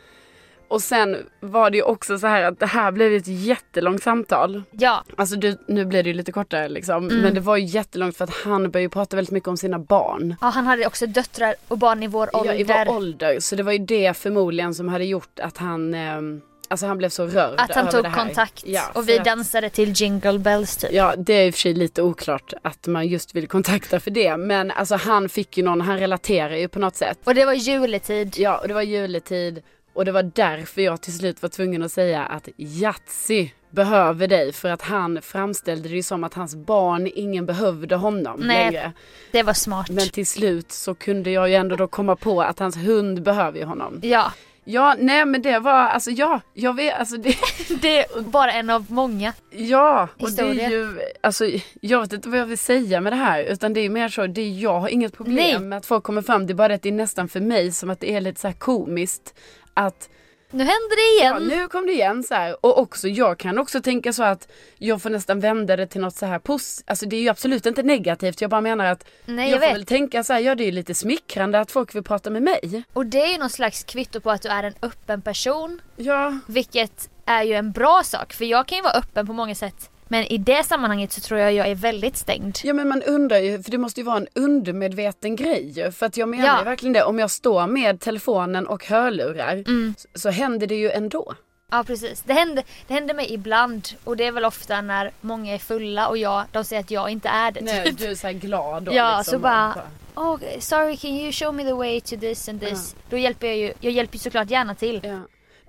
Och 0.70 0.82
sen 0.82 1.18
var 1.40 1.70
det 1.70 1.78
ju 1.78 1.84
också 1.84 2.20
så 2.20 2.28
här 2.28 2.44
att 2.44 2.60
det 2.60 2.66
här 2.66 2.92
blev 2.92 3.14
ett 3.14 3.28
jättelångt 3.28 4.04
samtal. 4.04 4.64
ja. 4.72 5.04
Alltså 5.18 5.36
du, 5.36 5.58
nu 5.68 5.86
blev 5.86 6.04
det 6.04 6.10
ju 6.10 6.14
lite 6.14 6.32
kortare 6.32 6.70
liksom. 6.70 7.08
Mm. 7.10 7.22
Men 7.22 7.34
det 7.34 7.40
var 7.40 7.58
ju 7.58 7.66
jättelångt 7.66 8.18
för 8.18 8.24
att 8.24 8.34
han 8.44 8.62
började 8.72 8.82
ju 8.82 8.90
prata 8.90 9.16
väldigt 9.16 9.32
mycket 9.32 9.48
om 9.50 9.58
sina 9.58 9.80
barn. 9.80 10.36
ja. 10.42 10.48
Han 10.48 10.68
hade 10.68 10.86
också 10.86 11.08
döttrar 11.08 11.56
och 11.68 11.78
barn 11.78 12.04
i 12.04 12.08
vår 12.08 12.36
ålder. 12.36 12.54
Ja, 12.54 12.60
i 12.60 12.64
vår 12.64 12.96
ålder. 12.96 13.40
Så 13.40 13.56
det 13.56 13.64
var 13.64 13.72
ju 13.72 13.78
det 13.78 14.18
förmodligen 14.18 14.74
som 14.74 14.88
hade 14.90 15.06
gjort 15.06 15.40
att 15.40 15.58
han, 15.58 15.94
ehm, 15.94 16.42
alltså 16.68 16.86
han 16.86 16.98
blev 16.98 17.10
så 17.10 17.26
rörd 17.28 17.54
Att 17.60 17.76
han 17.76 17.90
tog 17.90 18.14
kontakt 18.14 18.64
Ja, 18.66 18.82
och 18.94 19.10
vi 19.10 19.20
att- 19.20 19.26
dansade 19.26 19.70
till 19.70 19.92
Jingle 19.92 20.40
Bells 20.40 20.78
typ. 20.78 20.92
Ja 20.94 21.14
det 21.18 21.34
är 21.34 21.48
i 21.48 21.50
och 21.50 21.54
för 21.54 21.60
sig 21.62 21.74
lite 21.74 22.02
oklart 22.02 22.54
att 22.62 22.88
man 22.88 23.08
just 23.08 23.36
vill 23.36 23.48
kontakta 23.48 24.00
för 24.00 24.12
det. 24.12 24.38
Men 24.38 24.72
alltså 24.72 24.96
han 24.96 25.30
fick 25.30 25.58
ju 25.58 25.64
någon, 25.64 25.82
han 25.82 26.00
relaterar 26.00 26.56
ju 26.56 26.68
på 26.68 26.80
något 26.80 26.96
sätt. 26.96 27.18
Och 27.24 27.36
det 27.36 27.46
var 27.46 27.54
juletid. 27.54 28.34
Ja 28.38 28.58
och 28.58 28.68
det 28.68 28.74
var 28.74 28.82
juletid. 28.82 29.62
Och 29.94 30.06
det 30.06 30.12
var 30.12 30.24
därför 30.24 30.82
jag 30.82 31.02
till 31.02 31.18
slut 31.18 31.42
var 31.42 31.50
tvungen 31.50 31.84
att 31.84 31.92
säga 31.92 32.26
att 32.26 32.50
Yatzy 32.58 33.50
behöver 33.70 34.28
dig. 34.28 34.54
För 34.54 34.70
att 34.70 34.82
han 34.82 35.22
framställde 35.22 35.90
det 35.90 35.96
ju 35.96 36.04
som 36.04 36.24
att 36.24 36.34
hans 36.34 36.56
barn, 36.56 37.10
ingen 37.16 37.46
behövde 37.46 37.96
honom 37.96 38.40
Nej. 38.40 38.72
längre. 38.72 38.92
Det 39.32 39.44
var 39.44 39.54
smart. 39.54 39.90
Men 39.90 40.10
till 40.10 40.28
slut 40.28 40.72
så 40.72 40.96
kunde 40.96 41.32
jag 41.32 41.50
ju 41.50 41.56
ändå 41.56 41.76
då 41.76 41.88
komma 41.88 42.16
på 42.16 42.42
att 42.42 42.60
hans 42.60 42.78
hund 42.78 43.24
behöver 43.24 43.60
ju 43.60 43.66
honom. 43.66 44.00
Ja, 44.04 44.32
Ja, 44.72 44.96
nej 45.00 45.26
men 45.26 45.42
det 45.42 45.60
var, 45.60 45.74
alltså 45.74 46.12
ja, 46.12 46.42
jag 46.54 46.76
vet, 46.76 47.00
alltså 47.00 47.18
det, 47.18 47.36
det 47.82 48.00
är 48.00 48.22
bara 48.22 48.52
en 48.52 48.70
av 48.70 48.86
många. 48.90 49.34
ja, 49.52 50.08
och 50.14 50.20
det 50.20 50.26
Historia. 50.26 50.66
är 50.66 50.70
ju, 50.70 51.00
alltså 51.22 51.46
jag 51.82 52.02
vet 52.02 52.14
inte 52.14 52.30
vad 52.30 52.40
jag 52.40 52.46
vill 52.46 52.58
säga 52.58 53.02
med 53.02 53.14
det 53.14 53.18
här 53.18 53.44
utan 53.44 53.74
det 53.74 53.80
är 53.80 53.90
mer 53.90 54.10
så, 54.10 54.28
det 54.28 54.42
är, 54.42 54.62
jag 54.62 54.80
har 54.80 54.90
inget 54.90 55.14
problem 55.14 55.36
Nej. 55.36 55.60
med 55.60 55.78
att 55.78 55.86
folk 55.86 56.04
kommer 56.04 56.22
fram, 56.22 56.48
det 56.48 56.54
är 56.54 56.56
bara 56.56 56.68
det 56.68 56.74
att 56.74 56.82
det 56.82 56.90
är 56.90 56.94
nästan 56.94 57.30
för 57.30 57.40
mig 57.40 57.72
som 57.72 57.90
att 57.90 58.00
det 58.00 58.12
är 58.12 58.22
lite 58.22 58.42
så 58.42 58.48
här 58.48 58.54
komiskt 58.56 59.36
att 59.74 60.10
Nu 60.52 60.60
händer 60.64 60.96
det 61.20 61.26
Ja, 61.26 61.40
igen. 61.40 61.60
nu 61.60 61.68
kom 61.68 61.86
det 61.86 61.92
igen 61.92 62.24
så 62.24 62.34
här. 62.36 62.66
Och 62.66 62.78
också, 62.80 63.08
jag 63.08 63.38
kan 63.40 63.58
också 63.60 63.82
tänka 63.82 64.14
så 64.14 64.24
att 64.24 64.48
jag 64.78 65.02
får 65.02 65.10
nästan 65.10 65.40
vända 65.40 65.76
det 65.76 65.88
till 65.88 66.02
något 66.02 66.16
så 66.16 66.26
här 66.26 66.40
pos. 66.40 66.84
Alltså 66.88 67.06
det 67.06 67.16
är 67.16 67.22
ju 67.22 67.30
absolut 67.30 67.66
inte 67.66 67.84
negativt. 67.84 68.42
Jag 68.42 68.50
bara 68.50 68.62
menar 68.62 68.86
att 68.86 69.06
Nej, 69.26 69.46
jag, 69.50 69.56
jag 69.56 69.62
får 69.62 69.68
vet. 69.68 69.76
väl 69.76 69.86
tänka 69.86 70.24
så 70.24 70.34
här, 70.34 70.40
ja 70.40 70.56
det 70.56 70.64
är 70.64 70.66
ju 70.66 70.72
lite 70.72 70.96
smickrande 70.96 71.60
att 71.60 71.72
folk 71.72 71.96
vill 71.96 72.04
prata 72.04 72.30
med 72.30 72.42
mig. 72.44 72.84
Och 72.94 73.06
det 73.06 73.22
är 73.22 73.32
ju 73.32 73.38
någon 73.38 73.50
slags 73.50 73.84
kvitto 73.84 74.20
på 74.20 74.32
att 74.32 74.42
du 74.42 74.50
är 74.50 74.64
en 74.64 74.74
öppen 74.82 75.22
person. 75.22 75.82
Ja, 75.96 76.40
Vilket 76.48 77.10
är 77.26 77.44
ju 77.44 77.54
en 77.54 77.72
bra 77.72 78.02
sak. 78.04 78.34
För 78.34 78.46
jag 78.46 78.68
kan 78.68 78.76
ju 78.78 78.82
vara 78.82 78.94
öppen 78.94 79.28
på 79.28 79.34
många 79.34 79.56
sätt. 79.56 79.90
Men 80.12 80.24
i 80.24 80.38
det 80.38 80.64
sammanhanget 80.64 81.12
så 81.12 81.22
tror 81.22 81.40
jag 81.40 81.54
jag 81.54 81.68
är 81.68 81.76
väldigt 81.76 82.18
stängd. 82.18 82.58
ja 82.64 82.74
men 82.74 82.88
man 82.88 83.04
undrar 83.04 83.38
ju, 83.38 83.64
för 83.64 83.72
det 83.72 83.78
måste 83.78 84.00
ju 84.00 84.06
vara 84.06 84.18
en 84.18 84.28
undermedveten 84.36 85.36
grej. 85.36 85.92
För 85.92 86.06
att 86.06 86.18
jag 86.18 86.30
menar 86.30 86.46
Ja. 86.46 86.64
verkligen 86.64 86.94
det, 86.94 87.04
om 87.04 87.20
jag 87.20 87.32
står 87.32 87.68
med 87.68 88.00
telefonen 88.00 88.68
och 88.68 88.86
hörlurar 88.86 89.54
Mm. 89.68 89.96
så, 90.16 90.30
händer 90.30 90.68
det 90.68 90.76
ju 90.76 90.92
ändå. 90.92 91.34
Ja 91.72 91.84
precis. 91.84 92.22
Det 92.22 92.34
händer, 92.34 92.64
det 92.88 92.94
händer 92.94 93.14
mig 93.14 93.34
ibland. 93.34 93.88
Och 94.04 94.18
det 94.18 94.24
är 94.26 94.32
väl 94.32 94.46
ofta 94.46 94.82
när 94.82 95.12
många 95.22 95.54
är 95.54 95.58
fulla 95.58 96.08
och 96.08 96.18
jag, 96.18 96.44
de 96.52 96.64
säger 96.64 96.80
att 96.80 96.92
jag 96.92 97.10
inte 97.10 97.30
är 97.30 97.52
det. 97.52 97.62
Nej, 97.62 97.84
typ. 97.86 97.98
du 97.98 98.06
är 98.06 98.16
så 98.16 98.28
här 98.28 98.34
glad 98.34 98.84
då 98.84 98.94
Ja, 98.94 99.18
liksom, 99.18 99.32
så 99.32 99.36
och 99.36 99.42
bara- 99.42 99.76
Oh, 100.16 100.40
sorry 100.60 100.98
can 100.98 101.12
you 101.12 101.32
show 101.32 101.56
me 101.56 101.64
the 101.64 101.74
way 101.74 102.02
to 102.02 102.16
this 102.20 102.50
and 102.50 102.62
this. 102.62 102.96
Då 103.10 103.18
hjälper 103.18 103.48
jag 103.48 103.58
ju, 103.58 103.74
jag 103.80 103.94
hjälper 103.94 104.14
ju 104.16 104.20
såklart 104.20 104.50
gärna 104.50 104.76
till. 104.76 105.00
Ja. 105.04 105.20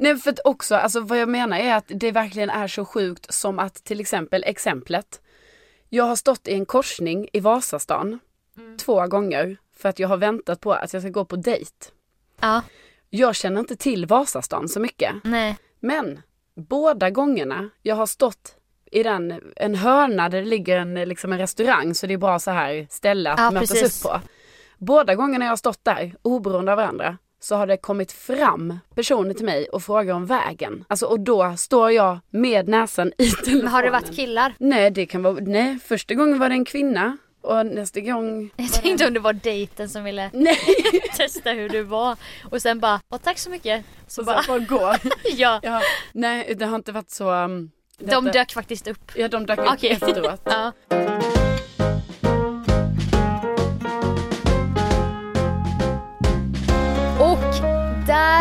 Nej 0.01 0.17
för 0.17 0.31
att 0.31 0.41
också, 0.45 0.75
alltså 0.75 1.01
vad 1.01 1.19
jag 1.19 1.29
menar 1.29 1.59
är 1.59 1.75
att 1.75 1.85
det 1.89 2.13
verkligen 2.13 2.51
är 2.51 2.69
så 2.69 2.85
sjukt 2.85 3.35
som 3.35 3.59
att 3.59 3.75
till 3.85 4.01
exempel 4.01 4.45
exemplet. 4.47 5.21
Jag 5.89 6.05
har 6.05 6.17
stått 6.17 6.49
i 6.49 6.53
en 6.55 6.67
korsning 6.67 7.29
i 7.33 7.41
Vasastan 7.41 8.19
två 8.79 9.07
gånger 9.07 9.57
för 9.77 9.89
att 9.89 9.99
jag 9.99 10.09
har 10.09 10.17
väntat 10.17 10.61
på 10.61 10.73
att 10.73 10.93
jag 10.93 11.03
ska 11.03 11.11
gå 11.11 11.25
på 11.25 11.37
dejt. 11.37 11.71
Ja, 12.41 12.63
Jag 13.11 13.35
känner 13.37 13.61
inte 13.61 13.77
till 13.77 14.07
Vasastan 14.07 14.69
så 14.69 14.81
mycket. 14.81 15.15
nej. 15.25 15.57
Men 15.81 16.21
båda 16.57 17.11
gångerna 17.11 17.71
jag 17.83 17.97
har 17.97 18.07
stått 18.07 18.57
i 18.93 19.03
den, 19.03 19.53
en 19.57 19.75
hörna 19.75 20.29
där 20.29 20.39
det 20.43 20.49
ligger 20.49 20.77
en, 20.79 20.95
liksom 20.95 21.33
en 21.33 21.39
restaurang 21.39 21.95
så 21.95 22.07
det 22.07 22.15
är 22.15 22.19
bra 22.19 22.39
så 22.39 22.51
här 22.51 22.87
ställe 22.91 23.31
att 23.33 23.39
Ja, 23.41 23.51
mötas 23.51 23.71
precis. 23.71 24.05
upp 24.05 24.11
på. 24.13 24.21
Båda 24.79 25.15
gångerna 25.15 25.45
jag 25.45 25.53
har 25.53 25.57
stått 25.57 25.85
där, 25.85 26.15
oberoende 26.23 26.73
av 26.73 26.77
varandra, 26.77 27.19
så 27.41 27.57
har 27.57 27.67
det 27.67 27.77
kommit 27.77 28.13
fram 28.13 28.79
personer 28.95 29.35
till 29.35 29.45
mig 29.45 29.69
och 29.69 29.83
frågar 29.83 30.15
om 30.15 30.27
vägen. 30.27 30.85
Alltså 30.89 31.07
och 31.07 31.21
då 31.21 31.55
står 31.57 31.91
jag 31.91 32.19
med 32.31 32.69
näsan 32.69 33.13
i 33.19 33.31
telefonen. 33.31 33.59
Men 33.59 33.69
har 33.69 33.83
det 33.83 33.91
varit 33.91 34.17
killar? 34.17 34.55
Nej 34.59 34.91
det 34.91 35.07
kan 35.07 35.23
vara, 35.23 35.37
nej 35.41 35.79
första 35.85 36.15
gången 36.15 36.39
var 36.39 36.49
det 36.49 36.55
en 36.55 36.65
kvinna 36.65 37.17
och 37.43 37.67
nästa 37.67 38.01
gång 38.01 38.51
Jag 38.57 38.73
tänkte 38.73 39.07
om 39.07 39.15
det 39.15 39.21
var 39.21 39.33
dejten 39.33 39.89
som 39.89 40.05
ville 40.05 40.31
testa 41.17 41.51
hur 41.53 41.69
du 41.69 41.83
var. 41.83 42.17
Och 42.51 42.63
sen 42.63 42.81
bara, 42.81 43.01
åh 43.11 43.19
tack 43.19 43.39
så 43.39 43.51
mycket. 43.51 43.85
Så 44.07 44.15
så 44.15 44.25
bara, 44.25 44.43
bara 44.49 44.59
gå. 44.59 44.95
ja. 45.37 45.61
Ja, 45.63 45.81
nej 46.13 46.55
det 46.55 46.67
har 46.67 46.77
inte 46.77 46.93
varit 46.93 47.11
så. 47.11 47.31
Um, 47.33 47.71
De 47.99 48.25
dök 48.25 48.53
faktiskt 48.53 48.89
upp. 48.89 49.13
Ja 49.15 49.29
de 49.29 49.47
dök 49.47 49.59
upp 49.59 49.85
efteråt. 49.85 50.41
Ja. 50.45 50.73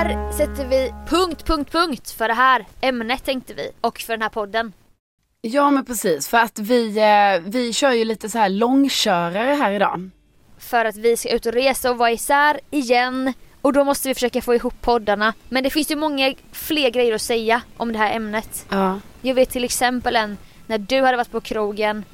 Där 0.04 0.32
sätter 0.32 0.66
vi 0.66 0.94
punkt, 1.08 1.46
punkt, 1.46 1.72
punkt 1.72 2.12
för 2.12 2.28
det 2.28 2.34
här 2.34 2.66
ämnet 2.82 3.26
tänkte 3.26 3.54
vi. 3.54 3.72
Och 3.82 4.00
för 4.00 4.14
den 4.14 4.22
här 4.22 4.30
podden. 4.30 4.74
Ja 5.42 5.72
men 5.72 5.86
precis 5.86 6.28
för 6.28 6.38
att 6.38 6.60
vi, 6.60 6.98
eh, 6.98 7.50
vi 7.52 7.74
kör 7.74 7.92
ju 7.92 8.06
lite 8.06 8.30
så 8.30 8.38
här 8.38 8.50
långkörare 8.50 9.54
här 9.54 9.72
idag. 9.72 10.10
För 10.58 10.86
att 10.86 10.96
vi 10.96 11.18
ska 11.18 11.30
ut 11.30 11.46
och 11.46 11.54
resa 11.54 11.92
och 11.92 11.98
vara 11.98 12.12
isär 12.12 12.60
igen. 12.72 13.34
Och 13.62 13.74
då 13.74 13.84
måste 13.84 14.08
vi 14.08 14.14
försöka 14.14 14.42
få 14.42 14.56
ihop 14.56 14.82
poddarna. 14.82 15.34
Men 15.50 15.64
det 15.64 15.70
finns 15.70 15.92
ju 15.92 15.96
många 15.96 16.34
fler 16.52 16.90
grejer 16.90 17.16
att 17.16 17.22
säga 17.22 17.62
om 17.78 17.92
det 17.94 18.00
här 18.00 18.16
ämnet. 18.16 18.66
Ja. 18.70 19.00
Jag 19.22 19.36
vet 19.36 19.50
till 19.50 19.64
exempel 19.64 20.16
en 20.16 20.38
när 20.68 20.78
du 20.78 21.02
hade 21.02 21.18
varit 21.18 21.32
på 21.32 21.42
krogen 21.42 22.06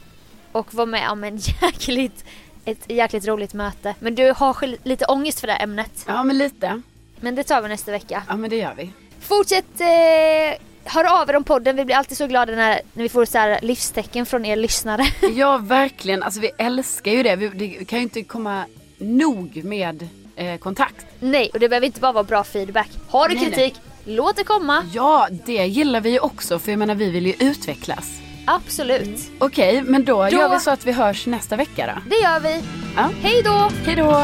och 0.52 0.74
var 0.74 0.86
med 0.86 1.10
om 1.10 1.24
en 1.24 1.38
jäkligt, 1.62 2.26
ett 2.66 2.92
jäkligt 2.92 3.28
roligt 3.28 3.54
möte. 3.54 3.96
Men 4.00 4.16
du 4.16 4.34
har 4.38 4.88
lite 4.88 5.06
ångest 5.06 5.40
för 5.40 5.48
det 5.48 5.54
här 5.54 5.64
ämnet. 5.64 6.06
Ja 6.08 6.24
men 6.24 6.38
lite. 6.38 6.82
Men 7.20 7.36
det 7.36 7.44
tar 7.44 7.62
vi 7.62 7.70
nästa 7.70 7.92
vecka. 7.92 8.24
Ja 8.28 8.36
men 8.36 8.50
det 8.50 8.56
gör 8.58 8.74
vi. 8.78 8.90
Fortsätt 9.20 9.80
eh, 9.82 10.62
höra 10.84 11.12
av 11.22 11.30
er 11.30 11.36
om 11.36 11.44
podden. 11.44 11.76
Vi 11.76 11.86
blir 11.86 11.96
alltid 11.96 12.18
så 12.18 12.28
glada 12.28 12.52
när, 12.56 12.82
när 12.94 13.04
vi 13.04 13.10
får 13.10 13.26
så 13.26 13.38
här 13.38 13.60
livstecken 13.62 14.26
från 14.26 14.46
er 14.46 14.56
lyssnare. 14.56 15.06
Ja 15.36 15.58
verkligen, 15.58 16.24
alltså 16.24 16.40
vi 16.40 16.52
älskar 16.58 17.12
ju 17.12 17.24
det. 17.24 17.36
Vi, 17.36 17.48
det 17.50 17.86
kan 17.86 18.00
ju 18.00 18.04
inte 18.04 18.24
komma 18.24 18.66
nog 18.98 19.62
med 19.64 20.08
eh, 20.36 20.58
kontakt. 20.58 21.06
Nej, 21.20 21.50
och 21.54 21.60
det 21.60 21.70
behöver 21.70 21.86
inte 21.88 22.00
bara 22.00 22.12
vara 22.12 22.24
bra 22.24 22.44
feedback. 22.44 22.90
Har 23.10 23.30
du 23.30 23.36
Nej, 23.36 23.46
kritik, 23.46 23.76
låt 24.06 24.36
det 24.36 24.44
komma. 24.44 24.84
Ja 24.94 25.28
det 25.46 25.66
gillar 25.66 26.02
vi 26.02 26.10
ju 26.10 26.20
också 26.20 26.60
för 26.60 26.72
jag 26.72 26.80
menar 26.80 26.96
vi 26.96 27.10
vill 27.12 27.26
ju 27.26 27.34
utvecklas. 27.40 28.12
Absolut. 28.48 29.20
Okej 29.40 29.82
men 29.82 30.06
då, 30.06 30.24
Då- 30.24 30.30
gör 30.30 30.50
vi 30.50 30.60
så 30.60 30.72
att 30.72 30.86
vi 30.86 30.92
hörs 30.92 31.26
nästa 31.26 31.56
vecka 31.56 31.94
då. 31.96 32.10
Det 32.10 32.16
gör 32.16 32.40
vi. 32.40 32.64
Ja. 32.96 33.10
Hej 33.22 33.42
då! 33.44 33.70
Hej 33.86 33.96
då! 33.96 34.24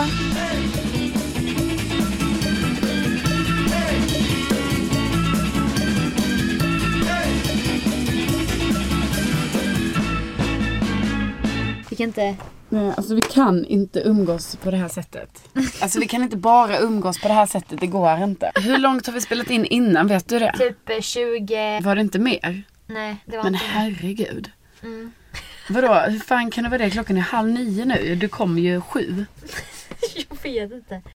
Vi 11.92 11.98
kan 11.98 12.08
inte... 12.08 12.36
Nej, 12.70 12.94
alltså 12.98 13.16
vi 13.16 13.22
kan 13.22 13.66
inte 13.66 14.00
umgås 14.00 14.56
på 14.56 14.72
det 14.72 14.78
här 14.78 14.88
sättet. 14.88 15.50
Alltså 15.82 16.00
vi 16.00 16.08
kan 16.08 16.24
inte 16.24 16.38
bara 16.38 16.80
umgås 16.80 17.22
på 17.22 17.28
det 17.28 17.34
här 17.34 17.46
sättet, 17.46 17.80
det 17.80 17.88
går 17.88 18.24
inte. 18.24 18.52
Hur 18.56 18.78
långt 18.78 19.06
har 19.06 19.14
vi 19.14 19.22
spelat 19.22 19.50
in 19.50 19.66
innan, 19.66 20.08
vet 20.08 20.30
du 20.30 20.40
det? 20.40 20.54
Typ 20.58 20.90
eh, 20.90 21.00
20... 21.02 21.80
Var 21.80 21.96
det 21.96 22.02
inte 22.02 22.20
mer? 22.20 22.64
Nej, 22.88 23.16
det 23.26 23.38
var 23.38 23.44
Men 23.44 23.54
inte... 23.54 23.66
herregud. 23.66 24.52
Mm. 24.84 25.12
Vadå, 25.70 25.94
hur 25.94 26.20
fan 26.20 26.52
kan 26.52 26.64
det 26.64 26.70
vara 26.70 26.84
det? 26.84 26.90
Klockan 26.90 27.18
är 27.18 27.22
halv 27.22 27.50
nio 27.50 27.86
nu, 27.86 28.16
du 28.16 28.28
kom 28.28 28.58
ju 28.58 28.82
sju. 28.82 29.26
Jag 30.16 30.38
vet 30.44 30.72
inte. 30.72 31.02